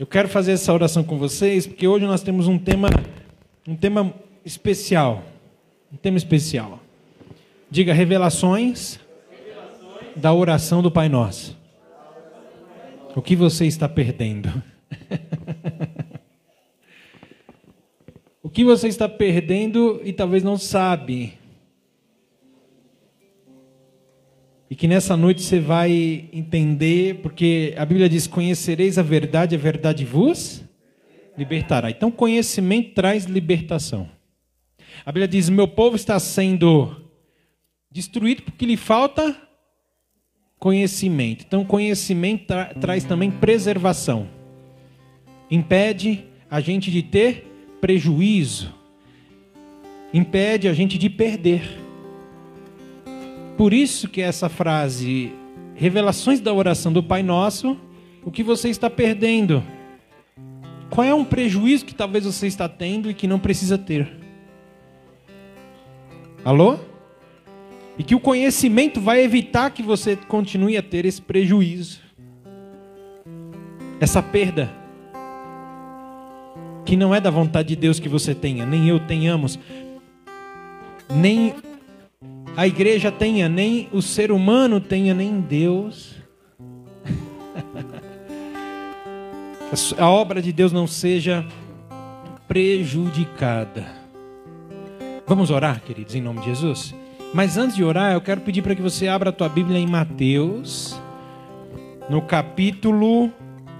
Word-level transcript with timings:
Eu 0.00 0.06
quero 0.06 0.30
fazer 0.30 0.52
essa 0.52 0.72
oração 0.72 1.04
com 1.04 1.18
vocês 1.18 1.66
porque 1.66 1.86
hoje 1.86 2.06
nós 2.06 2.22
temos 2.22 2.48
um 2.48 2.58
tema, 2.58 2.88
um 3.68 3.76
tema 3.76 4.14
especial, 4.42 5.22
um 5.92 5.96
tema 5.98 6.16
especial. 6.16 6.80
Diga 7.70 7.92
revelações, 7.92 8.98
revelações. 9.30 10.16
da 10.16 10.32
oração 10.32 10.80
do 10.80 10.90
Pai 10.90 11.10
Nosso. 11.10 11.54
O 13.14 13.20
que 13.20 13.36
você 13.36 13.66
está 13.66 13.86
perdendo? 13.90 14.50
o 18.42 18.48
que 18.48 18.64
você 18.64 18.88
está 18.88 19.06
perdendo 19.06 20.00
e 20.02 20.14
talvez 20.14 20.42
não 20.42 20.56
sabe? 20.56 21.38
E 24.70 24.76
que 24.76 24.86
nessa 24.86 25.16
noite 25.16 25.42
você 25.42 25.58
vai 25.58 26.28
entender, 26.32 27.16
porque 27.22 27.74
a 27.76 27.84
Bíblia 27.84 28.08
diz: 28.08 28.28
Conhecereis 28.28 28.98
a 28.98 29.02
verdade, 29.02 29.56
a 29.56 29.58
verdade 29.58 30.04
vos 30.04 30.62
libertará. 31.36 31.90
Então, 31.90 32.08
conhecimento 32.08 32.94
traz 32.94 33.24
libertação. 33.24 34.08
A 35.04 35.10
Bíblia 35.10 35.26
diz: 35.26 35.48
Meu 35.48 35.66
povo 35.66 35.96
está 35.96 36.20
sendo 36.20 37.04
destruído 37.90 38.42
porque 38.42 38.64
lhe 38.64 38.76
falta 38.76 39.36
conhecimento. 40.56 41.44
Então, 41.44 41.64
conhecimento 41.64 42.46
tra 42.46 42.66
traz 42.66 43.02
também 43.02 43.28
preservação. 43.28 44.28
Impede 45.50 46.24
a 46.48 46.60
gente 46.60 46.92
de 46.92 47.02
ter 47.02 47.44
prejuízo. 47.80 48.72
Impede 50.14 50.68
a 50.68 50.72
gente 50.72 50.96
de 50.96 51.10
perder. 51.10 51.89
Por 53.60 53.74
isso 53.74 54.08
que 54.08 54.22
essa 54.22 54.48
frase, 54.48 55.34
revelações 55.74 56.40
da 56.40 56.50
oração 56.50 56.90
do 56.90 57.02
Pai 57.02 57.22
Nosso, 57.22 57.76
o 58.24 58.30
que 58.30 58.42
você 58.42 58.70
está 58.70 58.88
perdendo? 58.88 59.62
Qual 60.88 61.06
é 61.06 61.12
um 61.12 61.26
prejuízo 61.26 61.84
que 61.84 61.94
talvez 61.94 62.24
você 62.24 62.46
está 62.46 62.66
tendo 62.70 63.10
e 63.10 63.12
que 63.12 63.26
não 63.26 63.38
precisa 63.38 63.76
ter? 63.76 64.10
Alô? 66.42 66.78
E 67.98 68.02
que 68.02 68.14
o 68.14 68.18
conhecimento 68.18 68.98
vai 68.98 69.22
evitar 69.22 69.68
que 69.72 69.82
você 69.82 70.16
continue 70.16 70.78
a 70.78 70.82
ter 70.82 71.04
esse 71.04 71.20
prejuízo, 71.20 72.00
essa 74.00 74.22
perda, 74.22 74.70
que 76.86 76.96
não 76.96 77.14
é 77.14 77.20
da 77.20 77.28
vontade 77.28 77.68
de 77.68 77.76
Deus 77.76 78.00
que 78.00 78.08
você 78.08 78.34
tenha, 78.34 78.64
nem 78.64 78.88
eu 78.88 78.98
tenhamos, 79.00 79.58
nem 81.14 81.54
a 82.60 82.66
igreja 82.66 83.10
tenha, 83.10 83.48
nem 83.48 83.88
o 83.90 84.02
ser 84.02 84.30
humano 84.30 84.82
tenha, 84.82 85.14
nem 85.14 85.40
Deus. 85.40 86.16
a 89.96 90.10
obra 90.10 90.42
de 90.42 90.52
Deus 90.52 90.70
não 90.70 90.86
seja 90.86 91.42
prejudicada. 92.46 93.86
Vamos 95.26 95.50
orar, 95.50 95.80
queridos, 95.80 96.14
em 96.14 96.20
nome 96.20 96.40
de 96.40 96.48
Jesus? 96.48 96.94
Mas 97.32 97.56
antes 97.56 97.74
de 97.74 97.82
orar, 97.82 98.12
eu 98.12 98.20
quero 98.20 98.42
pedir 98.42 98.60
para 98.60 98.74
que 98.74 98.82
você 98.82 99.08
abra 99.08 99.30
a 99.30 99.32
tua 99.32 99.48
Bíblia 99.48 99.78
em 99.78 99.86
Mateus, 99.86 101.00
no 102.10 102.20
capítulo 102.20 103.32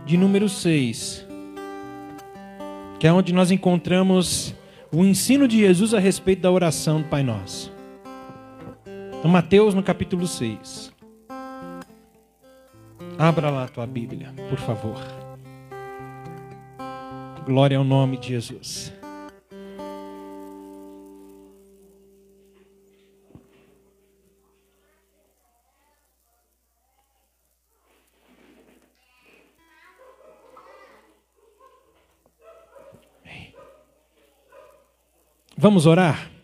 de 0.06 0.17
número 0.17 0.48
6, 0.48 1.27
que 2.98 3.06
é 3.06 3.12
onde 3.12 3.34
nós 3.34 3.51
encontramos 3.51 4.55
o 4.91 5.05
ensino 5.05 5.47
de 5.47 5.58
Jesus 5.58 5.92
a 5.92 5.98
respeito 5.98 6.41
da 6.41 6.51
oração 6.51 7.03
do 7.03 7.08
Pai 7.08 7.23
Nosso. 7.23 7.78
Então, 9.21 9.31
Mateus 9.31 9.75
no 9.75 9.83
capítulo 9.83 10.27
6. 10.27 10.91
Abra 13.19 13.51
lá 13.51 13.65
a 13.65 13.69
tua 13.69 13.87
Bíblia, 13.87 14.33
por 14.49 14.59
favor. 14.59 14.97
Glória 17.45 17.77
ao 17.77 17.85
nome 17.85 18.17
de 18.17 18.29
Jesus. 18.29 18.91
Vamos 35.59 35.85
orar? 35.85 36.39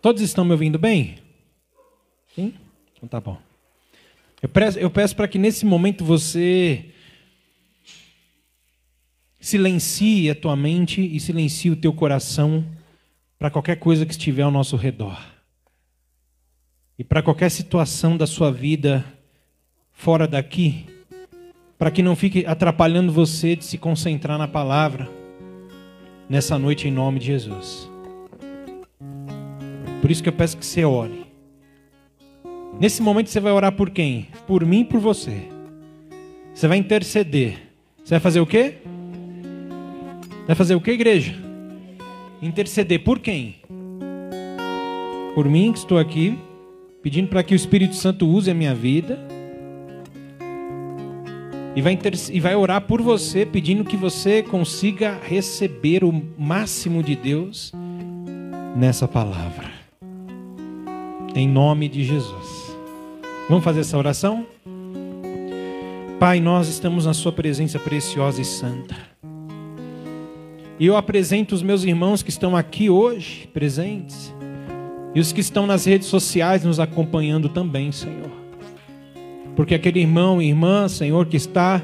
Todos 0.00 0.22
estão 0.22 0.44
me 0.44 0.52
ouvindo 0.52 0.78
bem? 0.78 1.18
Sim? 2.34 2.54
Então 2.96 3.08
tá 3.08 3.20
bom. 3.20 3.38
Eu 4.42 4.48
peço, 4.48 4.78
eu 4.78 4.90
peço 4.90 5.14
para 5.14 5.28
que 5.28 5.38
nesse 5.38 5.66
momento 5.66 6.04
você 6.04 6.86
silencie 9.38 10.30
a 10.30 10.34
tua 10.34 10.56
mente 10.56 11.00
e 11.00 11.20
silencie 11.20 11.70
o 11.70 11.76
teu 11.76 11.92
coração 11.92 12.64
para 13.38 13.50
qualquer 13.50 13.76
coisa 13.76 14.06
que 14.06 14.12
estiver 14.12 14.42
ao 14.42 14.50
nosso 14.50 14.76
redor. 14.76 15.18
E 16.98 17.04
para 17.04 17.22
qualquer 17.22 17.50
situação 17.50 18.16
da 18.16 18.26
sua 18.26 18.52
vida 18.52 19.04
fora 19.92 20.26
daqui, 20.26 20.86
para 21.78 21.90
que 21.90 22.02
não 22.02 22.14
fique 22.14 22.44
atrapalhando 22.46 23.12
você 23.12 23.56
de 23.56 23.64
se 23.64 23.78
concentrar 23.78 24.38
na 24.38 24.48
palavra 24.48 25.10
nessa 26.28 26.58
noite 26.58 26.88
em 26.88 26.90
nome 26.90 27.18
de 27.18 27.26
Jesus. 27.26 27.89
Por 30.00 30.10
isso 30.10 30.22
que 30.22 30.28
eu 30.28 30.32
peço 30.32 30.56
que 30.56 30.64
você 30.64 30.84
ore. 30.84 31.26
Nesse 32.80 33.02
momento 33.02 33.28
você 33.28 33.40
vai 33.40 33.52
orar 33.52 33.72
por 33.72 33.90
quem? 33.90 34.28
Por 34.46 34.64
mim 34.64 34.80
e 34.80 34.84
por 34.84 35.00
você. 35.00 35.48
Você 36.54 36.66
vai 36.66 36.78
interceder. 36.78 37.58
Você 38.02 38.14
vai 38.14 38.20
fazer 38.20 38.40
o 38.40 38.46
quê? 38.46 38.76
Vai 40.46 40.56
fazer 40.56 40.74
o 40.74 40.80
quê, 40.80 40.92
igreja? 40.92 41.34
Interceder 42.40 43.04
por 43.04 43.18
quem? 43.18 43.56
Por 45.34 45.48
mim 45.48 45.72
que 45.72 45.78
estou 45.78 45.98
aqui, 45.98 46.38
pedindo 47.02 47.28
para 47.28 47.42
que 47.42 47.54
o 47.54 47.56
Espírito 47.56 47.94
Santo 47.94 48.26
use 48.26 48.50
a 48.50 48.54
minha 48.54 48.74
vida. 48.74 49.18
E 51.76 51.82
vai, 51.82 51.98
e 52.32 52.40
vai 52.40 52.56
orar 52.56 52.80
por 52.80 53.02
você, 53.02 53.44
pedindo 53.44 53.84
que 53.84 53.96
você 53.96 54.42
consiga 54.42 55.20
receber 55.22 56.02
o 56.02 56.12
máximo 56.36 57.02
de 57.02 57.14
Deus 57.14 57.72
nessa 58.74 59.06
palavra 59.06 59.69
em 61.34 61.48
nome 61.48 61.88
de 61.88 62.04
Jesus. 62.04 62.76
Vamos 63.48 63.64
fazer 63.64 63.80
essa 63.80 63.96
oração? 63.96 64.46
Pai, 66.18 66.40
nós 66.40 66.68
estamos 66.68 67.06
na 67.06 67.14
Sua 67.14 67.32
presença 67.32 67.78
preciosa 67.78 68.40
e 68.40 68.44
santa. 68.44 68.96
E 70.78 70.86
eu 70.86 70.96
apresento 70.96 71.54
os 71.54 71.62
meus 71.62 71.84
irmãos 71.84 72.22
que 72.22 72.30
estão 72.30 72.56
aqui 72.56 72.88
hoje, 72.88 73.48
presentes, 73.52 74.34
e 75.14 75.20
os 75.20 75.32
que 75.32 75.40
estão 75.40 75.66
nas 75.66 75.84
redes 75.84 76.08
sociais 76.08 76.64
nos 76.64 76.80
acompanhando 76.80 77.48
também, 77.48 77.92
Senhor. 77.92 78.30
Porque 79.56 79.74
aquele 79.74 80.00
irmão 80.00 80.40
e 80.40 80.48
irmã, 80.48 80.88
Senhor, 80.88 81.26
que 81.26 81.36
está 81.36 81.82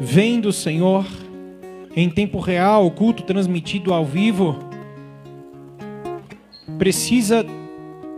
vendo, 0.00 0.52
Senhor, 0.52 1.04
em 1.94 2.08
tempo 2.08 2.38
real, 2.38 2.86
o 2.86 2.90
culto 2.90 3.22
transmitido 3.22 3.92
ao 3.92 4.04
vivo, 4.04 4.56
precisa 6.78 7.44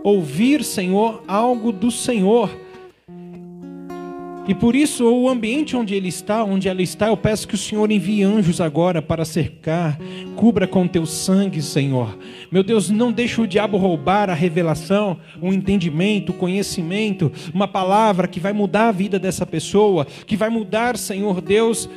ouvir, 0.03 0.63
Senhor, 0.63 1.23
algo 1.27 1.71
do 1.71 1.91
Senhor. 1.91 2.49
E 4.47 4.55
por 4.55 4.75
isso, 4.75 5.05
o 5.05 5.29
ambiente 5.29 5.77
onde 5.77 5.93
ele 5.93 6.09
está, 6.09 6.43
onde 6.43 6.67
ela 6.67 6.81
está, 6.81 7.07
eu 7.07 7.15
peço 7.15 7.47
que 7.47 7.53
o 7.53 7.57
Senhor 7.57 7.91
envie 7.91 8.23
anjos 8.23 8.59
agora 8.59 8.99
para 8.99 9.23
cercar, 9.23 9.99
cubra 10.35 10.67
com 10.67 10.87
teu 10.87 11.05
sangue, 11.05 11.61
Senhor. 11.61 12.17
Meu 12.51 12.63
Deus, 12.63 12.89
não 12.89 13.11
deixe 13.11 13.39
o 13.39 13.47
diabo 13.47 13.77
roubar 13.77 14.31
a 14.31 14.33
revelação, 14.33 15.19
o 15.39 15.53
entendimento, 15.53 16.31
o 16.31 16.35
conhecimento, 16.35 17.31
uma 17.53 17.67
palavra 17.67 18.27
que 18.27 18.39
vai 18.39 18.51
mudar 18.51 18.87
a 18.87 18.91
vida 18.91 19.19
dessa 19.19 19.45
pessoa, 19.45 20.05
que 20.25 20.35
vai 20.35 20.49
mudar, 20.49 20.97
Senhor 20.97 21.39
Deus, 21.39 21.87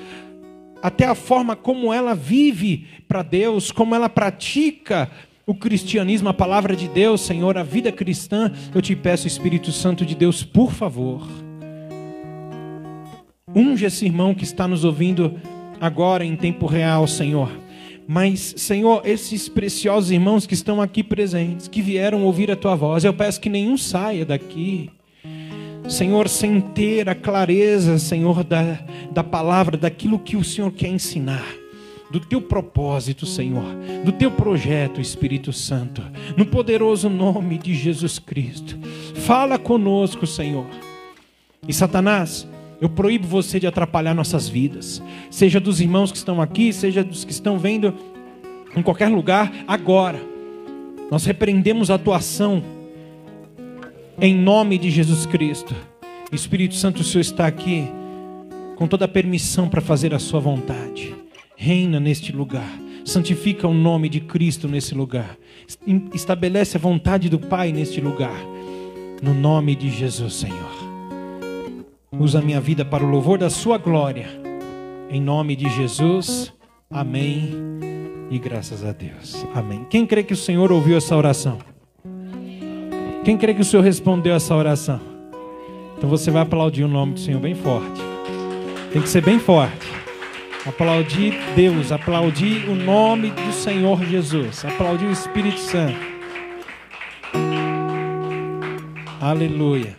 até 0.82 1.06
a 1.06 1.14
forma 1.14 1.56
como 1.56 1.94
ela 1.94 2.14
vive 2.14 2.86
para 3.08 3.22
Deus, 3.22 3.72
como 3.72 3.94
ela 3.94 4.10
pratica 4.10 5.10
o 5.46 5.54
cristianismo, 5.54 6.28
a 6.28 6.34
palavra 6.34 6.74
de 6.74 6.88
Deus, 6.88 7.20
Senhor, 7.20 7.58
a 7.58 7.62
vida 7.62 7.92
cristã, 7.92 8.50
eu 8.74 8.80
te 8.80 8.96
peço, 8.96 9.26
Espírito 9.26 9.72
Santo 9.72 10.04
de 10.04 10.14
Deus, 10.14 10.42
por 10.42 10.72
favor, 10.72 11.26
unge 13.54 13.84
esse 13.84 14.06
irmão 14.06 14.34
que 14.34 14.44
está 14.44 14.66
nos 14.66 14.84
ouvindo 14.84 15.38
agora 15.80 16.24
em 16.24 16.34
tempo 16.34 16.66
real, 16.66 17.06
Senhor. 17.06 17.50
Mas, 18.06 18.54
Senhor, 18.56 19.02
esses 19.04 19.48
preciosos 19.48 20.10
irmãos 20.10 20.46
que 20.46 20.54
estão 20.54 20.80
aqui 20.80 21.02
presentes, 21.02 21.68
que 21.68 21.80
vieram 21.80 22.24
ouvir 22.24 22.50
a 22.50 22.56
tua 22.56 22.74
voz, 22.74 23.04
eu 23.04 23.14
peço 23.14 23.40
que 23.40 23.48
nenhum 23.48 23.76
saia 23.76 24.24
daqui, 24.24 24.90
Senhor, 25.88 26.28
sem 26.28 26.60
ter 26.60 27.08
a 27.08 27.14
clareza, 27.14 27.98
Senhor, 27.98 28.42
da, 28.42 28.78
da 29.10 29.22
palavra, 29.22 29.76
daquilo 29.76 30.18
que 30.18 30.36
o 30.36 30.44
Senhor 30.44 30.72
quer 30.72 30.88
ensinar 30.88 31.63
do 32.14 32.20
teu 32.20 32.40
propósito, 32.40 33.26
Senhor, 33.26 33.74
do 34.04 34.12
teu 34.12 34.30
projeto, 34.30 35.00
Espírito 35.00 35.52
Santo, 35.52 36.00
no 36.36 36.46
poderoso 36.46 37.10
nome 37.10 37.58
de 37.58 37.74
Jesus 37.74 38.20
Cristo. 38.20 38.78
Fala 39.16 39.58
conosco, 39.58 40.24
Senhor. 40.24 40.66
E 41.66 41.72
Satanás, 41.72 42.46
Eu 42.80 42.88
proíbo 42.88 43.26
você 43.26 43.58
de 43.58 43.66
atrapalhar 43.66 44.14
nossas 44.14 44.48
vidas, 44.48 45.02
seja 45.30 45.58
dos 45.58 45.80
irmãos 45.80 46.10
que 46.10 46.18
estão 46.18 46.42
aqui, 46.42 46.72
seja 46.72 47.02
dos 47.02 47.24
que 47.24 47.32
estão 47.32 47.58
vendo 47.58 47.94
em 48.76 48.82
qualquer 48.82 49.08
lugar, 49.08 49.50
agora. 49.66 50.20
Nós 51.10 51.24
repreendemos 51.24 51.90
a 51.90 51.94
atuação 51.94 52.62
em 54.20 54.34
nome 54.34 54.76
de 54.76 54.90
Jesus 54.90 55.24
Cristo. 55.24 55.74
Espírito 56.32 56.74
Santo, 56.74 57.00
o 57.00 57.04
Senhor 57.04 57.22
está 57.22 57.46
aqui 57.46 57.88
com 58.76 58.86
toda 58.86 59.04
a 59.04 59.08
permissão 59.08 59.68
para 59.68 59.80
fazer 59.80 60.12
a 60.12 60.18
sua 60.18 60.40
vontade. 60.40 61.23
Reina 61.56 62.00
neste 62.00 62.32
lugar. 62.32 62.68
Santifica 63.04 63.68
o 63.68 63.74
nome 63.74 64.08
de 64.08 64.20
Cristo 64.20 64.66
nesse 64.66 64.94
lugar. 64.94 65.36
Estabelece 66.12 66.76
a 66.76 66.80
vontade 66.80 67.28
do 67.28 67.38
Pai 67.38 67.72
neste 67.72 68.00
lugar. 68.00 68.38
No 69.22 69.34
nome 69.34 69.74
de 69.74 69.90
Jesus, 69.90 70.34
Senhor. 70.34 70.84
Usa 72.12 72.38
a 72.38 72.42
minha 72.42 72.60
vida 72.60 72.84
para 72.84 73.04
o 73.04 73.08
louvor 73.08 73.38
da 73.38 73.50
Sua 73.50 73.78
glória. 73.78 74.28
Em 75.10 75.20
nome 75.20 75.54
de 75.54 75.68
Jesus. 75.68 76.52
Amém. 76.90 77.50
E 78.30 78.38
graças 78.38 78.84
a 78.84 78.92
Deus. 78.92 79.46
Amém. 79.54 79.86
Quem 79.90 80.06
crê 80.06 80.22
que 80.22 80.32
o 80.32 80.36
Senhor 80.36 80.72
ouviu 80.72 80.96
essa 80.96 81.16
oração? 81.16 81.58
Quem 83.24 83.36
crê 83.36 83.54
que 83.54 83.62
o 83.62 83.64
Senhor 83.64 83.82
respondeu 83.82 84.34
essa 84.34 84.54
oração? 84.54 85.00
Então 85.96 86.08
você 86.08 86.30
vai 86.30 86.42
aplaudir 86.42 86.84
o 86.84 86.88
nome 86.88 87.14
do 87.14 87.20
Senhor 87.20 87.40
bem 87.40 87.54
forte. 87.54 88.00
Tem 88.92 89.00
que 89.00 89.08
ser 89.08 89.22
bem 89.22 89.38
forte. 89.38 90.03
Aplaudir 90.66 91.34
Deus, 91.54 91.92
aplaudir 91.92 92.70
o 92.70 92.74
nome 92.74 93.30
do 93.30 93.52
Senhor 93.52 94.02
Jesus, 94.02 94.64
aplaudir 94.64 95.04
o 95.04 95.12
Espírito 95.12 95.60
Santo. 95.60 95.98
Aleluia. 99.20 99.94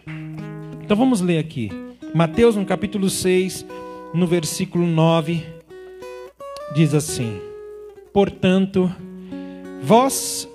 Então 0.82 0.98
vamos 0.98 1.22
ler 1.22 1.38
aqui. 1.38 1.70
Mateus, 2.16 2.56
no 2.56 2.66
capítulo 2.66 3.12
6, 3.12 3.64
no 4.12 4.26
versículo 4.26 4.88
9, 4.88 5.46
diz 6.74 6.96
assim: 6.96 7.40
Portanto, 8.12 8.92
vós 9.84 10.50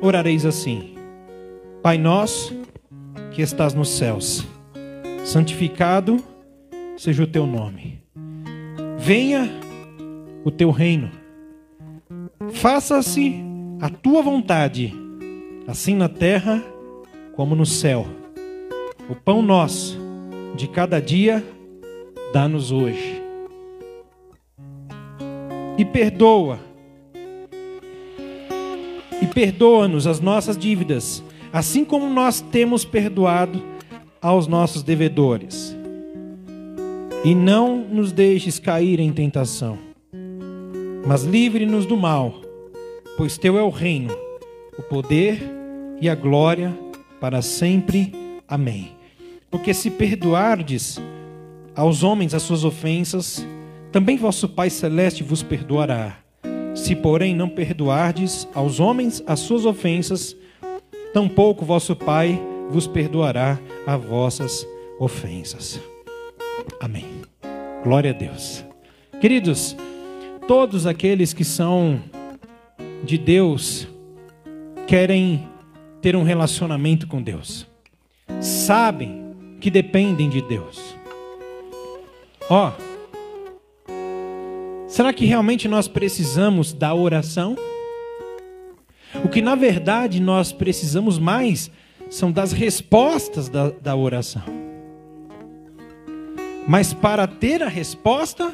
orareis 0.00 0.46
assim: 0.46 0.94
Pai 1.82 1.98
nosso 1.98 2.56
que 3.32 3.42
estás 3.42 3.74
nos 3.74 3.90
céus, 3.90 4.46
santificado 5.24 6.16
seja 6.96 7.22
o 7.22 7.26
teu 7.26 7.46
nome. 7.46 8.01
Venha 9.04 9.50
o 10.44 10.50
teu 10.52 10.70
reino. 10.70 11.10
Faça-se 12.52 13.34
a 13.80 13.88
tua 13.88 14.22
vontade, 14.22 14.94
assim 15.66 15.96
na 15.96 16.08
terra 16.08 16.62
como 17.34 17.56
no 17.56 17.66
céu. 17.66 18.06
O 19.10 19.16
pão 19.16 19.42
nosso 19.42 19.98
de 20.54 20.68
cada 20.68 21.00
dia, 21.00 21.44
dá-nos 22.32 22.70
hoje. 22.70 23.20
E 25.76 25.84
perdoa. 25.84 26.60
E 29.20 29.26
perdoa-nos 29.26 30.06
as 30.06 30.20
nossas 30.20 30.56
dívidas, 30.56 31.24
assim 31.52 31.84
como 31.84 32.08
nós 32.08 32.40
temos 32.40 32.84
perdoado 32.84 33.60
aos 34.20 34.46
nossos 34.46 34.84
devedores. 34.84 35.76
E 37.24 37.36
não 37.36 37.76
nos 37.76 38.10
deixes 38.10 38.58
cair 38.58 38.98
em 38.98 39.12
tentação, 39.12 39.78
mas 41.06 41.22
livre-nos 41.22 41.86
do 41.86 41.96
mal, 41.96 42.34
pois 43.16 43.38
teu 43.38 43.56
é 43.56 43.62
o 43.62 43.70
reino, 43.70 44.12
o 44.76 44.82
poder 44.82 45.40
e 46.00 46.08
a 46.08 46.16
glória 46.16 46.76
para 47.20 47.40
sempre. 47.40 48.12
Amém. 48.48 48.90
Porque 49.48 49.72
se 49.72 49.88
perdoardes 49.88 51.00
aos 51.76 52.02
homens 52.02 52.34
as 52.34 52.42
suas 52.42 52.64
ofensas, 52.64 53.46
também 53.92 54.16
vosso 54.16 54.48
Pai 54.48 54.68
celeste 54.68 55.22
vos 55.22 55.44
perdoará. 55.44 56.18
Se, 56.74 56.96
porém, 56.96 57.36
não 57.36 57.48
perdoardes 57.48 58.48
aos 58.52 58.80
homens 58.80 59.22
as 59.26 59.38
suas 59.38 59.64
ofensas, 59.64 60.36
tampouco 61.14 61.64
vosso 61.64 61.94
Pai 61.94 62.40
vos 62.68 62.88
perdoará 62.88 63.60
as 63.86 64.02
vossas 64.02 64.66
ofensas. 64.98 65.80
Amém. 66.80 67.11
Glória 67.82 68.10
a 68.10 68.14
Deus. 68.14 68.64
Queridos, 69.20 69.76
todos 70.46 70.86
aqueles 70.86 71.32
que 71.32 71.44
são 71.44 72.00
de 73.02 73.18
Deus 73.18 73.88
querem 74.86 75.48
ter 76.00 76.14
um 76.14 76.22
relacionamento 76.22 77.08
com 77.08 77.20
Deus. 77.20 77.66
Sabem 78.40 79.34
que 79.60 79.68
dependem 79.68 80.28
de 80.28 80.40
Deus. 80.42 80.96
Ó, 82.48 82.72
será 84.86 85.12
que 85.12 85.24
realmente 85.24 85.66
nós 85.66 85.88
precisamos 85.88 86.72
da 86.72 86.94
oração? 86.94 87.56
O 89.24 89.28
que 89.28 89.42
na 89.42 89.56
verdade 89.56 90.20
nós 90.20 90.52
precisamos 90.52 91.18
mais 91.18 91.68
são 92.08 92.30
das 92.30 92.52
respostas 92.52 93.48
da, 93.48 93.70
da 93.70 93.96
oração. 93.96 94.61
Mas 96.66 96.94
para 96.94 97.26
ter 97.26 97.62
a 97.62 97.68
resposta, 97.68 98.52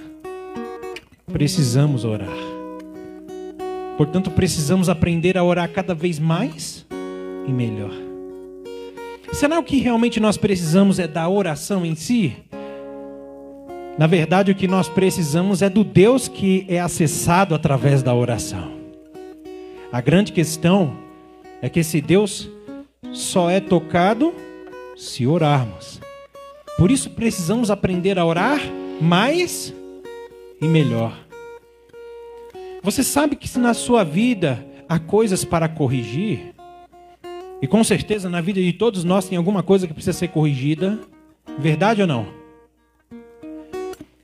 precisamos 1.30 2.04
orar. 2.04 2.36
Portanto, 3.96 4.30
precisamos 4.30 4.88
aprender 4.88 5.36
a 5.36 5.44
orar 5.44 5.70
cada 5.70 5.94
vez 5.94 6.18
mais 6.18 6.86
e 7.46 7.52
melhor. 7.52 7.92
Será 9.32 9.62
que 9.62 9.78
realmente 9.78 10.20
nós 10.20 10.36
precisamos 10.36 10.98
é 10.98 11.06
da 11.06 11.28
oração 11.28 11.84
em 11.84 11.94
si? 11.94 12.36
Na 13.98 14.06
verdade, 14.06 14.52
o 14.52 14.54
que 14.54 14.68
nós 14.68 14.88
precisamos 14.88 15.60
é 15.60 15.68
do 15.68 15.82
Deus 15.82 16.28
que 16.28 16.64
é 16.68 16.80
acessado 16.80 17.54
através 17.54 18.02
da 18.02 18.14
oração. 18.14 18.72
A 19.92 20.00
grande 20.00 20.32
questão 20.32 20.96
é 21.60 21.68
que 21.68 21.80
esse 21.80 22.00
Deus 22.00 22.48
só 23.12 23.50
é 23.50 23.58
tocado 23.58 24.32
se 24.96 25.26
orarmos. 25.26 26.00
Por 26.78 26.92
isso 26.92 27.10
precisamos 27.10 27.70
aprender 27.70 28.20
a 28.20 28.24
orar 28.24 28.60
mais 29.00 29.74
e 30.62 30.66
melhor. 30.66 31.12
Você 32.82 33.02
sabe 33.02 33.34
que 33.34 33.48
se 33.48 33.58
na 33.58 33.74
sua 33.74 34.04
vida 34.04 34.64
há 34.88 34.98
coisas 34.98 35.44
para 35.44 35.68
corrigir, 35.68 36.54
e 37.60 37.66
com 37.66 37.82
certeza 37.82 38.30
na 38.30 38.40
vida 38.40 38.60
de 38.60 38.72
todos 38.72 39.02
nós 39.02 39.28
tem 39.28 39.36
alguma 39.36 39.62
coisa 39.62 39.88
que 39.88 39.92
precisa 39.92 40.16
ser 40.16 40.28
corrigida. 40.28 40.98
Verdade 41.58 42.00
ou 42.00 42.06
não? 42.06 42.28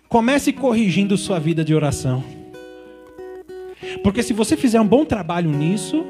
Comece 0.09 0.53
corrigindo 0.53 1.19
sua 1.19 1.41
vida 1.41 1.65
de 1.65 1.75
oração. 1.75 2.23
Porque 4.05 4.23
se 4.23 4.33
você 4.33 4.57
fizer 4.57 4.81
um 4.81 4.87
bom 4.87 5.05
trabalho 5.05 5.50
nisso, 5.50 6.05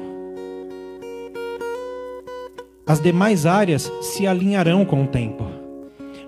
as 2.85 3.01
demais 3.01 3.47
áreas 3.47 3.91
se 4.01 4.27
alinharão 4.27 4.85
com 4.85 5.03
o 5.03 5.07
tempo. 5.07 5.54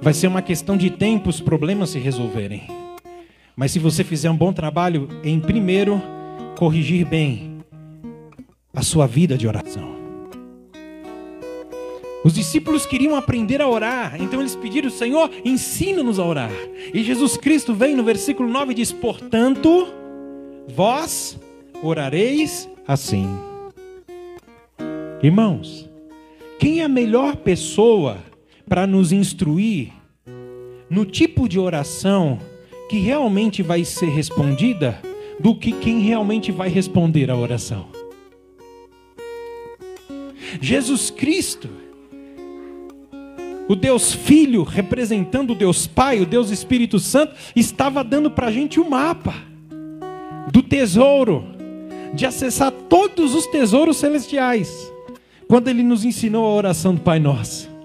Vai 0.01 0.13
ser 0.13 0.27
uma 0.27 0.41
questão 0.41 0.77
de 0.77 0.89
tempo 0.89 1.29
os 1.29 1.41
problemas 1.41 1.89
se 1.89 1.99
resolverem. 1.99 2.67
Mas 3.55 3.71
se 3.71 3.79
você 3.79 4.03
fizer 4.03 4.29
um 4.29 4.37
bom 4.37 4.53
trabalho 4.53 5.09
em 5.23 5.39
primeiro 5.39 6.01
corrigir 6.57 7.05
bem 7.05 7.57
a 8.73 8.81
sua 8.83 9.07
vida 9.07 9.37
de 9.37 9.47
oração. 9.47 9.97
Os 12.23 12.33
discípulos 12.33 12.85
queriam 12.85 13.15
aprender 13.15 13.61
a 13.61 13.67
orar, 13.67 14.21
então 14.21 14.39
eles 14.39 14.55
pediram: 14.55 14.89
Senhor, 14.89 15.31
ensina-nos 15.45 16.19
a 16.19 16.25
orar. 16.25 16.51
E 16.93 17.03
Jesus 17.03 17.37
Cristo 17.37 17.73
vem 17.73 17.95
no 17.95 18.03
versículo 18.03 18.49
9 18.49 18.71
e 18.71 18.75
diz: 18.75 18.91
Portanto, 18.91 19.87
vós 20.67 21.39
orareis 21.81 22.69
assim. 22.87 23.27
Irmãos, 25.23 25.89
quem 26.59 26.81
é 26.81 26.83
a 26.83 26.89
melhor 26.89 27.37
pessoa 27.37 28.17
para 28.67 28.87
nos 28.87 29.11
instruir 29.11 29.91
no 30.89 31.05
tipo 31.05 31.47
de 31.47 31.59
oração 31.59 32.39
que 32.89 32.97
realmente 32.97 33.61
vai 33.61 33.83
ser 33.83 34.07
respondida 34.07 35.01
do 35.39 35.55
que 35.55 35.71
quem 35.71 35.99
realmente 35.99 36.51
vai 36.51 36.69
responder 36.69 37.29
a 37.29 37.35
oração? 37.35 37.87
Jesus 40.61 41.09
Cristo 41.11 41.69
o 43.67 43.75
Deus 43.75 44.13
Filho, 44.13 44.63
representando 44.63 45.51
o 45.51 45.55
Deus 45.55 45.85
Pai, 45.85 46.21
o 46.21 46.25
Deus 46.25 46.49
Espírito 46.49 46.99
Santo, 46.99 47.35
estava 47.55 48.03
dando 48.03 48.31
para 48.31 48.47
a 48.47 48.51
gente 48.51 48.79
o 48.79 48.83
um 48.85 48.89
mapa 48.89 49.33
do 50.51 50.63
tesouro, 50.63 51.43
de 52.13 52.25
acessar 52.25 52.71
todos 52.71 53.35
os 53.35 53.45
tesouros 53.47 53.97
celestiais, 53.97 54.91
quando 55.47 55.67
ele 55.67 55.83
nos 55.83 56.05
ensinou 56.05 56.45
a 56.45 56.55
oração 56.55 56.95
do 56.95 57.01
Pai 57.01 57.19
Nosso. 57.19 57.76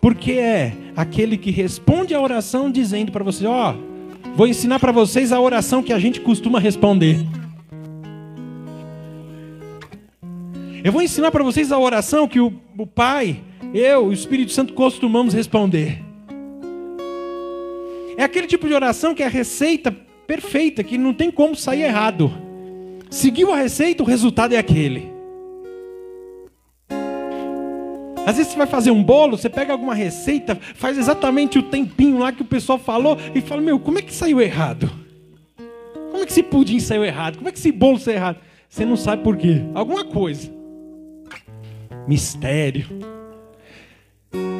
Porque 0.00 0.32
é 0.32 0.72
aquele 0.96 1.36
que 1.36 1.50
responde 1.50 2.14
a 2.14 2.20
oração 2.20 2.70
dizendo 2.70 3.10
para 3.10 3.24
você: 3.24 3.46
Ó, 3.46 3.72
oh, 3.72 4.34
vou 4.36 4.46
ensinar 4.46 4.78
para 4.78 4.92
vocês 4.92 5.32
a 5.32 5.40
oração 5.40 5.82
que 5.82 5.92
a 5.92 5.98
gente 5.98 6.20
costuma 6.20 6.60
responder. 6.60 7.18
Eu 10.84 10.92
vou 10.92 11.02
ensinar 11.02 11.30
para 11.30 11.42
vocês 11.42 11.72
a 11.72 11.78
oração 11.78 12.28
que 12.28 12.38
o, 12.38 12.52
o 12.76 12.86
Pai 12.86 13.40
eu 13.74 14.06
e 14.06 14.08
o 14.08 14.12
Espírito 14.12 14.52
Santo 14.52 14.72
costumamos 14.72 15.34
responder. 15.34 16.00
É 18.16 18.24
aquele 18.24 18.46
tipo 18.46 18.66
de 18.66 18.74
oração 18.74 19.14
que 19.14 19.22
é 19.22 19.26
a 19.26 19.30
receita 19.30 19.94
perfeita, 20.26 20.82
que 20.82 20.98
não 20.98 21.12
tem 21.12 21.30
como 21.30 21.54
sair 21.54 21.82
errado. 21.82 22.32
Seguiu 23.10 23.52
a 23.52 23.56
receita, 23.56 24.02
o 24.02 24.06
resultado 24.06 24.54
é 24.54 24.58
aquele. 24.58 25.17
Às 28.28 28.36
vezes 28.36 28.52
você 28.52 28.58
vai 28.58 28.66
fazer 28.66 28.90
um 28.90 29.02
bolo, 29.02 29.38
você 29.38 29.48
pega 29.48 29.72
alguma 29.72 29.94
receita, 29.94 30.54
faz 30.74 30.98
exatamente 30.98 31.58
o 31.58 31.62
tempinho 31.62 32.18
lá 32.18 32.30
que 32.30 32.42
o 32.42 32.44
pessoal 32.44 32.78
falou 32.78 33.16
e 33.34 33.40
fala: 33.40 33.62
Meu, 33.62 33.80
como 33.80 33.98
é 33.98 34.02
que 34.02 34.14
saiu 34.14 34.38
errado? 34.38 34.90
Como 36.10 36.22
é 36.22 36.26
que 36.26 36.32
esse 36.32 36.42
pudim 36.42 36.78
saiu 36.78 37.06
errado? 37.06 37.38
Como 37.38 37.48
é 37.48 37.52
que 37.52 37.56
esse 37.56 37.72
bolo 37.72 37.98
saiu 37.98 38.16
errado? 38.16 38.36
Você 38.68 38.84
não 38.84 38.96
sabe 38.96 39.22
por 39.22 39.34
quê. 39.38 39.62
Alguma 39.74 40.04
coisa. 40.04 40.52
Mistério. 42.06 42.84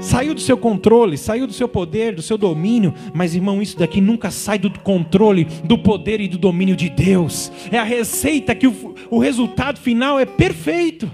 Saiu 0.00 0.32
do 0.32 0.40
seu 0.40 0.56
controle, 0.56 1.18
saiu 1.18 1.46
do 1.46 1.52
seu 1.52 1.68
poder, 1.68 2.14
do 2.14 2.22
seu 2.22 2.38
domínio, 2.38 2.94
mas 3.12 3.34
irmão, 3.34 3.60
isso 3.60 3.78
daqui 3.78 4.00
nunca 4.00 4.30
sai 4.30 4.58
do 4.58 4.70
controle, 4.80 5.44
do 5.62 5.76
poder 5.76 6.22
e 6.22 6.28
do 6.28 6.38
domínio 6.38 6.74
de 6.74 6.88
Deus. 6.88 7.52
É 7.70 7.78
a 7.78 7.84
receita 7.84 8.54
que 8.54 8.66
o, 8.66 8.94
o 9.10 9.18
resultado 9.18 9.78
final 9.78 10.18
é 10.18 10.24
perfeito. 10.24 11.10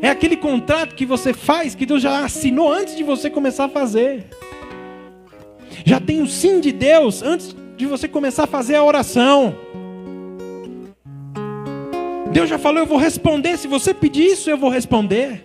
É 0.00 0.08
aquele 0.08 0.36
contrato 0.36 0.94
que 0.94 1.06
você 1.06 1.32
faz 1.32 1.74
que 1.74 1.86
Deus 1.86 2.02
já 2.02 2.24
assinou 2.24 2.72
antes 2.72 2.96
de 2.96 3.02
você 3.02 3.30
começar 3.30 3.64
a 3.64 3.68
fazer. 3.68 4.26
Já 5.84 6.00
tem 6.00 6.22
o 6.22 6.26
sim 6.26 6.60
de 6.60 6.72
Deus 6.72 7.22
antes 7.22 7.54
de 7.76 7.86
você 7.86 8.08
começar 8.08 8.44
a 8.44 8.46
fazer 8.46 8.74
a 8.74 8.84
oração. 8.84 9.54
Deus 12.32 12.48
já 12.48 12.58
falou, 12.58 12.80
eu 12.80 12.86
vou 12.86 12.98
responder. 12.98 13.56
Se 13.56 13.66
você 13.66 13.94
pedir 13.94 14.26
isso, 14.26 14.50
eu 14.50 14.58
vou 14.58 14.68
responder. 14.68 15.44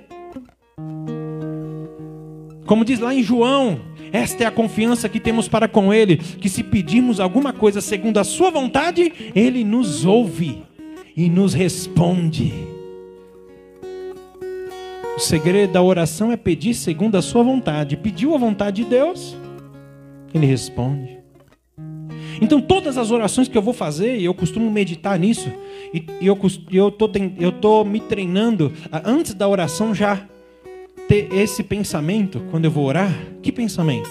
Como 2.65 2.85
diz 2.85 2.99
lá 2.99 3.13
em 3.13 3.23
João, 3.23 3.79
esta 4.11 4.43
é 4.43 4.47
a 4.47 4.51
confiança 4.51 5.07
que 5.07 5.19
temos 5.19 5.47
para 5.47 5.67
com 5.67 5.93
Ele, 5.93 6.17
que 6.17 6.49
se 6.49 6.63
pedirmos 6.63 7.19
alguma 7.19 7.53
coisa 7.53 7.79
segundo 7.79 8.17
a 8.17 8.23
Sua 8.23 8.49
vontade, 8.49 9.31
Ele 9.35 9.63
nos 9.63 10.05
ouve 10.05 10.63
e 11.15 11.29
nos 11.29 11.53
responde. 11.53 12.70
O 15.15 15.19
segredo 15.19 15.73
da 15.73 15.81
oração 15.81 16.31
é 16.31 16.37
pedir 16.37 16.73
segundo 16.73 17.15
a 17.15 17.21
Sua 17.21 17.43
vontade. 17.43 17.97
Pediu 17.97 18.33
a 18.33 18.37
vontade 18.37 18.83
de 18.83 18.89
Deus, 18.89 19.37
Ele 20.33 20.45
responde. 20.45 21.19
Então, 22.41 22.59
todas 22.59 22.97
as 22.97 23.11
orações 23.11 23.47
que 23.47 23.57
eu 23.57 23.61
vou 23.61 23.73
fazer, 23.73 24.17
e 24.17 24.25
eu 24.25 24.33
costumo 24.33 24.71
meditar 24.71 25.19
nisso, 25.19 25.51
e 25.93 26.25
eu 26.25 26.33
estou 26.87 27.11
eu 27.39 27.51
tô 27.51 27.83
me 27.83 27.99
treinando, 27.99 28.73
antes 29.05 29.33
da 29.33 29.47
oração 29.47 29.93
já 29.93 30.25
ter 31.07 31.31
esse 31.33 31.61
pensamento, 31.61 32.41
quando 32.49 32.65
eu 32.65 32.71
vou 32.71 32.85
orar. 32.85 33.13
Que 33.43 33.51
pensamento? 33.51 34.09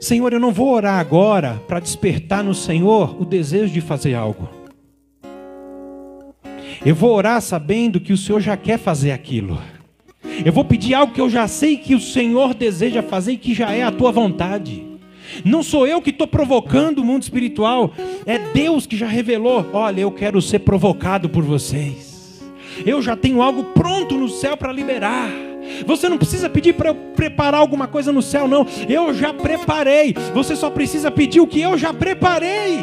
Senhor, 0.00 0.32
eu 0.32 0.40
não 0.40 0.52
vou 0.52 0.74
orar 0.74 0.98
agora 0.98 1.62
para 1.66 1.78
despertar 1.78 2.42
no 2.42 2.54
Senhor 2.54 3.16
o 3.22 3.24
desejo 3.24 3.72
de 3.72 3.80
fazer 3.80 4.14
algo. 4.14 4.61
Eu 6.84 6.96
vou 6.96 7.14
orar 7.14 7.40
sabendo 7.40 8.00
que 8.00 8.12
o 8.12 8.16
Senhor 8.16 8.40
já 8.40 8.56
quer 8.56 8.76
fazer 8.76 9.12
aquilo. 9.12 9.56
Eu 10.44 10.52
vou 10.52 10.64
pedir 10.64 10.94
algo 10.94 11.12
que 11.12 11.20
eu 11.20 11.30
já 11.30 11.46
sei 11.46 11.76
que 11.76 11.94
o 11.94 12.00
Senhor 12.00 12.54
deseja 12.54 13.02
fazer 13.02 13.32
e 13.32 13.36
que 13.36 13.54
já 13.54 13.70
é 13.70 13.84
a 13.84 13.92
tua 13.92 14.10
vontade. 14.10 14.84
Não 15.44 15.62
sou 15.62 15.86
eu 15.86 16.02
que 16.02 16.10
estou 16.10 16.26
provocando 16.26 16.98
o 16.98 17.04
mundo 17.04 17.22
espiritual, 17.22 17.92
é 18.26 18.36
Deus 18.36 18.84
que 18.84 18.96
já 18.96 19.06
revelou: 19.06 19.64
olha, 19.72 20.00
eu 20.00 20.10
quero 20.10 20.42
ser 20.42 20.58
provocado 20.60 21.28
por 21.28 21.44
vocês. 21.44 22.42
Eu 22.84 23.00
já 23.00 23.14
tenho 23.14 23.40
algo 23.40 23.64
pronto 23.72 24.16
no 24.16 24.28
céu 24.28 24.56
para 24.56 24.72
liberar. 24.72 25.30
Você 25.86 26.08
não 26.08 26.18
precisa 26.18 26.50
pedir 26.50 26.74
para 26.74 26.90
eu 26.90 26.94
preparar 26.94 27.60
alguma 27.60 27.86
coisa 27.86 28.10
no 28.10 28.22
céu, 28.22 28.48
não. 28.48 28.66
Eu 28.88 29.14
já 29.14 29.32
preparei. 29.32 30.14
Você 30.34 30.56
só 30.56 30.68
precisa 30.68 31.10
pedir 31.10 31.40
o 31.40 31.46
que 31.46 31.60
eu 31.60 31.78
já 31.78 31.94
preparei. 31.94 32.80